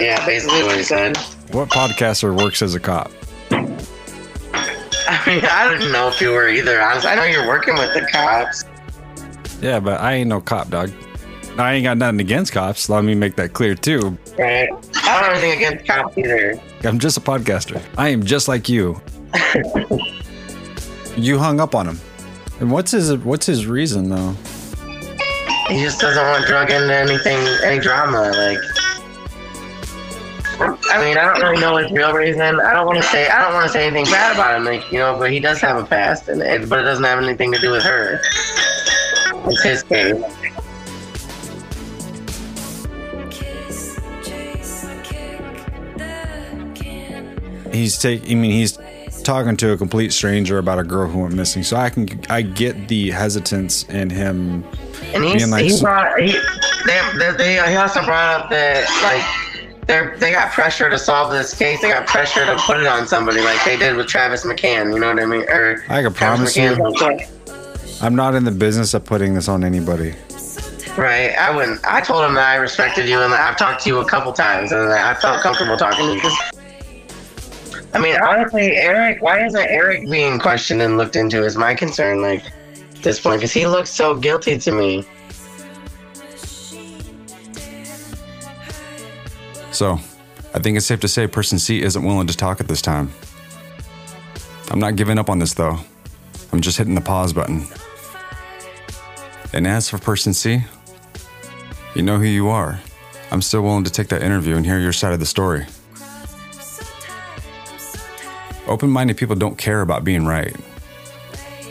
Yeah, 0.00 0.24
basically 0.26 0.62
what 0.62 0.76
he 0.76 0.82
said. 0.82 1.16
What 1.52 1.68
podcaster 1.68 2.36
works 2.36 2.62
as 2.62 2.74
a 2.74 2.80
cop? 2.80 3.10
I 3.50 5.22
mean, 5.26 5.44
I 5.44 5.68
don't 5.70 5.92
know 5.92 6.08
if 6.08 6.20
you 6.20 6.30
were 6.30 6.48
either. 6.48 6.80
Honestly, 6.80 7.10
I 7.10 7.14
know 7.16 7.24
you're 7.24 7.46
working 7.46 7.74
with 7.74 7.92
the 7.92 8.08
cops. 8.10 8.64
Yeah, 9.60 9.78
but 9.78 10.00
I 10.00 10.14
ain't 10.14 10.28
no 10.28 10.40
cop, 10.40 10.70
dog. 10.70 10.90
I 11.58 11.74
ain't 11.74 11.84
got 11.84 11.98
nothing 11.98 12.20
against 12.20 12.52
cops. 12.52 12.88
Let 12.88 13.04
me 13.04 13.14
make 13.14 13.36
that 13.36 13.52
clear 13.52 13.74
too. 13.74 14.16
Right. 14.38 14.70
I 14.70 15.20
don't 15.20 15.34
have 15.34 15.36
anything 15.36 15.64
against 15.64 15.86
cops 15.86 16.16
either. 16.16 16.60
I'm 16.84 16.98
just 16.98 17.18
a 17.18 17.20
podcaster. 17.20 17.82
I 17.98 18.08
am 18.08 18.24
just 18.24 18.48
like 18.48 18.68
you. 18.68 19.00
you 21.16 21.38
hung 21.38 21.60
up 21.60 21.74
on 21.74 21.86
him. 21.88 22.00
And 22.60 22.70
what's 22.70 22.92
his 22.92 23.14
what's 23.18 23.44
his 23.44 23.66
reason 23.66 24.08
though? 24.08 24.34
He 25.68 25.80
just 25.80 26.00
doesn't 26.00 26.22
want 26.22 26.46
drug 26.46 26.70
into 26.70 26.94
anything, 26.94 27.38
any 27.64 27.78
drama. 27.78 28.30
Like, 28.36 28.58
I 30.90 31.02
mean, 31.02 31.16
I 31.16 31.24
don't 31.24 31.40
really 31.40 31.60
know 31.60 31.76
his 31.76 31.90
real 31.92 32.12
reason. 32.12 32.60
I 32.60 32.72
don't 32.72 32.86
want 32.86 32.98
to 32.98 33.04
say, 33.04 33.28
I 33.28 33.42
don't 33.42 33.54
want 33.54 33.66
to 33.66 33.72
say 33.72 33.86
anything 33.86 34.04
bad 34.06 34.34
about 34.34 34.56
him, 34.56 34.64
like 34.64 34.90
you 34.92 34.98
know. 34.98 35.16
But 35.18 35.30
he 35.30 35.40
does 35.40 35.60
have 35.60 35.82
a 35.82 35.86
past, 35.86 36.28
and 36.28 36.42
it, 36.42 36.68
but 36.68 36.80
it 36.80 36.82
doesn't 36.82 37.04
have 37.04 37.22
anything 37.22 37.52
to 37.52 37.58
do 37.58 37.70
with 37.70 37.82
her. 37.82 38.20
It's 39.46 39.62
his 39.62 39.82
case. 39.82 40.22
He's 47.72 47.98
taking. 47.98 48.30
I 48.30 48.40
mean, 48.40 48.50
he's 48.50 48.78
talking 49.22 49.56
to 49.56 49.72
a 49.72 49.76
complete 49.76 50.12
stranger 50.12 50.58
about 50.58 50.78
a 50.78 50.84
girl 50.84 51.08
who 51.08 51.20
went 51.20 51.34
missing. 51.34 51.62
So 51.62 51.76
I 51.76 51.90
can 51.90 52.20
I 52.28 52.42
get 52.42 52.88
the 52.88 53.10
hesitance 53.10 53.84
in 53.84 54.10
him 54.10 54.64
And 55.14 55.24
he's, 55.24 55.48
like, 55.48 55.64
he 55.64 55.80
brought 55.80 56.18
he 56.18 56.32
they, 56.86 57.00
they, 57.18 57.32
they, 57.36 57.70
he 57.70 57.76
also 57.76 58.04
brought 58.04 58.40
up 58.40 58.50
that 58.50 58.86
like 59.02 59.86
they 59.86 60.18
they 60.18 60.32
got 60.32 60.52
pressure 60.52 60.88
to 60.88 60.98
solve 60.98 61.32
this 61.32 61.56
case. 61.56 61.80
They 61.82 61.90
got 61.90 62.06
pressure 62.06 62.46
to 62.46 62.56
put 62.56 62.78
it 62.78 62.86
on 62.86 63.06
somebody 63.06 63.40
like 63.40 63.62
they 63.64 63.76
did 63.76 63.96
with 63.96 64.06
Travis 64.06 64.44
McCann. 64.44 64.94
You 64.94 65.00
know 65.00 65.08
what 65.08 65.22
I 65.22 65.26
mean? 65.26 65.42
Or 65.42 65.84
I 65.88 66.02
can 66.02 66.12
Travis 66.12 66.54
promise 66.54 66.56
you, 66.56 66.70
McCann. 66.70 68.02
I'm 68.02 68.14
not 68.14 68.34
in 68.34 68.44
the 68.44 68.50
business 68.50 68.94
of 68.94 69.04
putting 69.04 69.34
this 69.34 69.48
on 69.48 69.62
anybody. 69.62 70.14
Right. 70.96 71.30
I 71.38 71.54
wouldn't. 71.54 71.84
I 71.84 72.00
told 72.00 72.24
him 72.24 72.34
that 72.34 72.48
I 72.48 72.56
respected 72.56 73.08
you, 73.08 73.20
and 73.20 73.32
that 73.32 73.40
I've 73.40 73.56
talked 73.56 73.82
to 73.84 73.88
you 73.88 73.98
a 73.98 74.04
couple 74.04 74.32
times, 74.32 74.72
and 74.72 74.90
that 74.90 75.16
I 75.16 75.20
felt 75.20 75.40
comfortable 75.40 75.76
talking 75.76 76.20
to 76.20 76.28
you. 76.28 76.34
I 77.94 77.98
mean, 77.98 78.16
honestly, 78.16 78.76
Eric. 78.76 79.22
Why 79.22 79.44
isn't 79.46 79.60
Eric 79.60 80.08
being 80.10 80.38
questioned 80.38 80.82
and 80.82 80.96
looked 80.96 81.16
into? 81.16 81.44
Is 81.44 81.56
my 81.56 81.74
concern. 81.74 82.22
Like 82.22 82.44
at 82.44 82.52
this 83.02 83.20
point, 83.20 83.40
because 83.40 83.52
he 83.52 83.66
looks 83.66 83.90
so 83.90 84.14
guilty 84.14 84.58
to 84.58 84.72
me. 84.72 85.04
So, 89.72 89.98
I 90.54 90.58
think 90.58 90.76
it's 90.76 90.86
safe 90.86 91.00
to 91.00 91.08
say 91.08 91.26
person 91.26 91.58
C 91.58 91.82
isn't 91.82 92.04
willing 92.04 92.26
to 92.26 92.36
talk 92.36 92.60
at 92.60 92.68
this 92.68 92.82
time. 92.82 93.10
I'm 94.70 94.78
not 94.78 94.96
giving 94.96 95.18
up 95.18 95.30
on 95.30 95.38
this 95.38 95.54
though. 95.54 95.78
I'm 96.52 96.60
just 96.60 96.76
hitting 96.78 96.94
the 96.94 97.00
pause 97.00 97.32
button. 97.32 97.66
And 99.54 99.66
as 99.66 99.88
for 99.88 99.98
person 99.98 100.34
C, 100.34 100.62
you 101.94 102.02
know 102.02 102.18
who 102.18 102.24
you 102.24 102.48
are. 102.48 102.80
I'm 103.30 103.42
still 103.42 103.62
willing 103.62 103.84
to 103.84 103.90
take 103.90 104.08
that 104.08 104.22
interview 104.22 104.56
and 104.56 104.64
hear 104.64 104.78
your 104.78 104.92
side 104.92 105.12
of 105.14 105.20
the 105.20 105.26
story. 105.26 105.66
Open 108.66 108.90
minded 108.90 109.16
people 109.16 109.36
don't 109.36 109.58
care 109.58 109.80
about 109.80 110.04
being 110.04 110.24
right. 110.24 110.54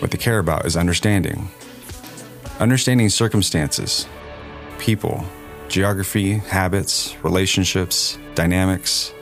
What 0.01 0.09
they 0.09 0.17
care 0.17 0.39
about 0.39 0.65
is 0.65 0.75
understanding. 0.75 1.47
Understanding 2.59 3.07
circumstances, 3.09 4.07
people, 4.79 5.23
geography, 5.69 6.39
habits, 6.39 7.15
relationships, 7.23 8.17
dynamics. 8.33 9.13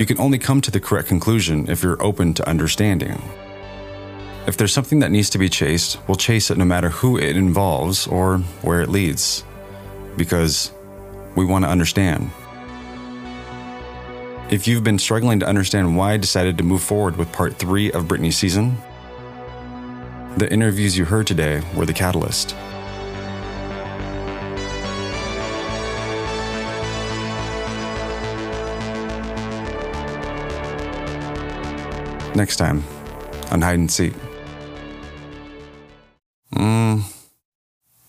You 0.00 0.04
can 0.04 0.18
only 0.18 0.38
come 0.38 0.60
to 0.62 0.72
the 0.72 0.80
correct 0.80 1.06
conclusion 1.06 1.70
if 1.70 1.84
you're 1.84 2.02
open 2.02 2.34
to 2.34 2.48
understanding. 2.48 3.22
If 4.48 4.56
there's 4.56 4.72
something 4.72 4.98
that 4.98 5.12
needs 5.12 5.30
to 5.30 5.38
be 5.38 5.48
chased, 5.48 5.98
we'll 6.08 6.16
chase 6.16 6.50
it 6.50 6.58
no 6.58 6.64
matter 6.64 6.90
who 6.90 7.16
it 7.16 7.36
involves 7.36 8.08
or 8.08 8.38
where 8.62 8.80
it 8.80 8.88
leads, 8.88 9.44
because 10.16 10.72
we 11.36 11.44
want 11.44 11.64
to 11.64 11.70
understand. 11.70 12.32
If 14.50 14.66
you've 14.66 14.82
been 14.82 14.98
struggling 14.98 15.38
to 15.40 15.46
understand 15.46 15.96
why 15.96 16.14
I 16.14 16.16
decided 16.16 16.58
to 16.58 16.64
move 16.64 16.82
forward 16.82 17.16
with 17.16 17.30
part 17.30 17.56
three 17.56 17.92
of 17.92 18.08
Brittany's 18.08 18.36
season, 18.36 18.78
the 20.36 20.52
interviews 20.52 20.98
you 20.98 21.04
heard 21.06 21.26
today 21.26 21.62
were 21.74 21.86
the 21.86 21.94
catalyst. 21.94 22.54
Next 32.36 32.56
time 32.56 32.84
on 33.50 33.62
Hide 33.62 33.78
and 33.78 33.90
Seek. 33.90 34.12
Mm, 36.54 37.02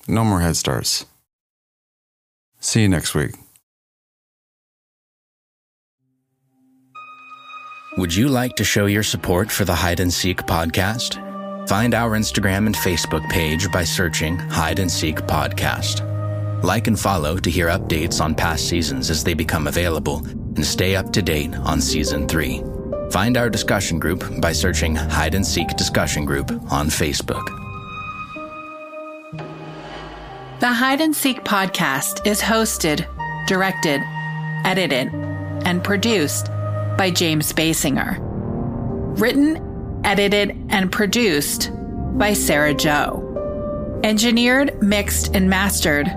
no 0.10 0.26
more 0.26 0.42
head 0.42 0.58
starts. 0.58 1.06
See 2.60 2.82
you 2.82 2.90
next 2.90 3.16
week. 3.16 3.32
Would 7.98 8.14
you 8.14 8.28
like 8.28 8.58
to 8.58 8.66
show 8.66 8.86
your 8.86 9.02
support 9.02 9.50
for 9.50 9.64
the 9.64 9.76
Hide 9.76 10.02
and 10.02 10.14
Seek 10.14 10.42
podcast? 10.42 11.27
Find 11.68 11.94
our 11.94 12.12
Instagram 12.12 12.66
and 12.66 12.76
Facebook 12.76 13.28
page 13.30 13.70
by 13.74 13.84
searching 13.84 14.38
Hide 14.38 14.80
and 14.80 14.90
Seek 14.90 15.18
Podcast. 15.18 16.02
Like 16.64 16.88
and 16.88 16.98
follow 16.98 17.38
to 17.40 17.52
hear 17.52 17.68
updates 17.68 18.22
on 18.22 18.36
past 18.36 18.70
seasons 18.70 19.10
as 19.10 19.22
they 19.22 19.34
become 19.34 19.68
available 19.68 20.26
and 20.26 20.66
stay 20.66 20.96
up 20.96 21.12
to 21.12 21.22
date 21.22 21.54
on 21.58 21.82
season 21.82 22.26
3. 22.26 22.64
Find 23.12 23.36
our 23.36 23.50
discussion 23.50 24.00
group 24.00 24.24
by 24.40 24.54
searching 24.54 24.96
Hide 24.96 25.36
and 25.36 25.46
Seek 25.46 25.68
Discussion 25.76 26.24
Group 26.24 26.52
on 26.72 26.88
Facebook. 26.88 27.46
The 30.62 30.72
Hide 30.72 31.02
and 31.02 31.14
Seek 31.14 31.44
podcast 31.44 32.26
is 32.26 32.40
hosted, 32.40 33.06
directed, 33.46 34.02
edited, 34.64 35.10
and 35.66 35.84
produced 35.84 36.48
by 36.98 37.12
James 37.14 37.52
Baysinger. 37.52 38.20
Written, 39.20 39.67
edited, 40.04 40.56
and 40.70 40.92
produced 40.92 41.72
by 42.18 42.34
Sarah 42.34 42.74
Joe. 42.74 43.24
Engineered, 44.04 44.82
mixed, 44.82 45.36
and 45.36 45.50
mastered 45.50 46.08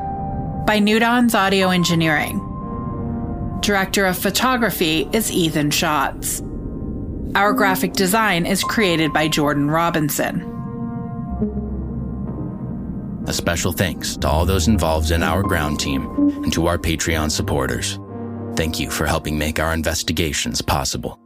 by 0.67 0.79
Newdon's 0.79 1.35
Audio 1.35 1.71
Engineering. 1.71 2.47
Director 3.61 4.07
of 4.07 4.17
photography 4.19 5.09
is 5.13 5.31
Ethan 5.31 5.71
Schatz. 5.71 6.43
Our 7.35 7.53
graphic 7.53 7.93
design 7.93 8.47
is 8.47 8.65
created 8.65 9.13
by 9.13 9.29
Jordan 9.29 9.71
Robinson. 9.71 10.47
A 13.27 13.33
special 13.33 13.73
thanks 13.73 14.17
to 14.17 14.29
all 14.29 14.47
those 14.47 14.67
involved 14.67 15.11
in 15.11 15.23
our 15.23 15.43
ground 15.43 15.79
team 15.79 16.05
and 16.43 16.53
to 16.53 16.67
our 16.67 16.79
Patreon 16.79 17.31
supporters. 17.31 17.99
Thank 18.57 18.81
you 18.81 18.91
for 18.91 19.07
helping 19.07 19.39
make 19.39 19.61
our 19.61 19.73
investigations 19.73 20.61
possible. 20.61 21.19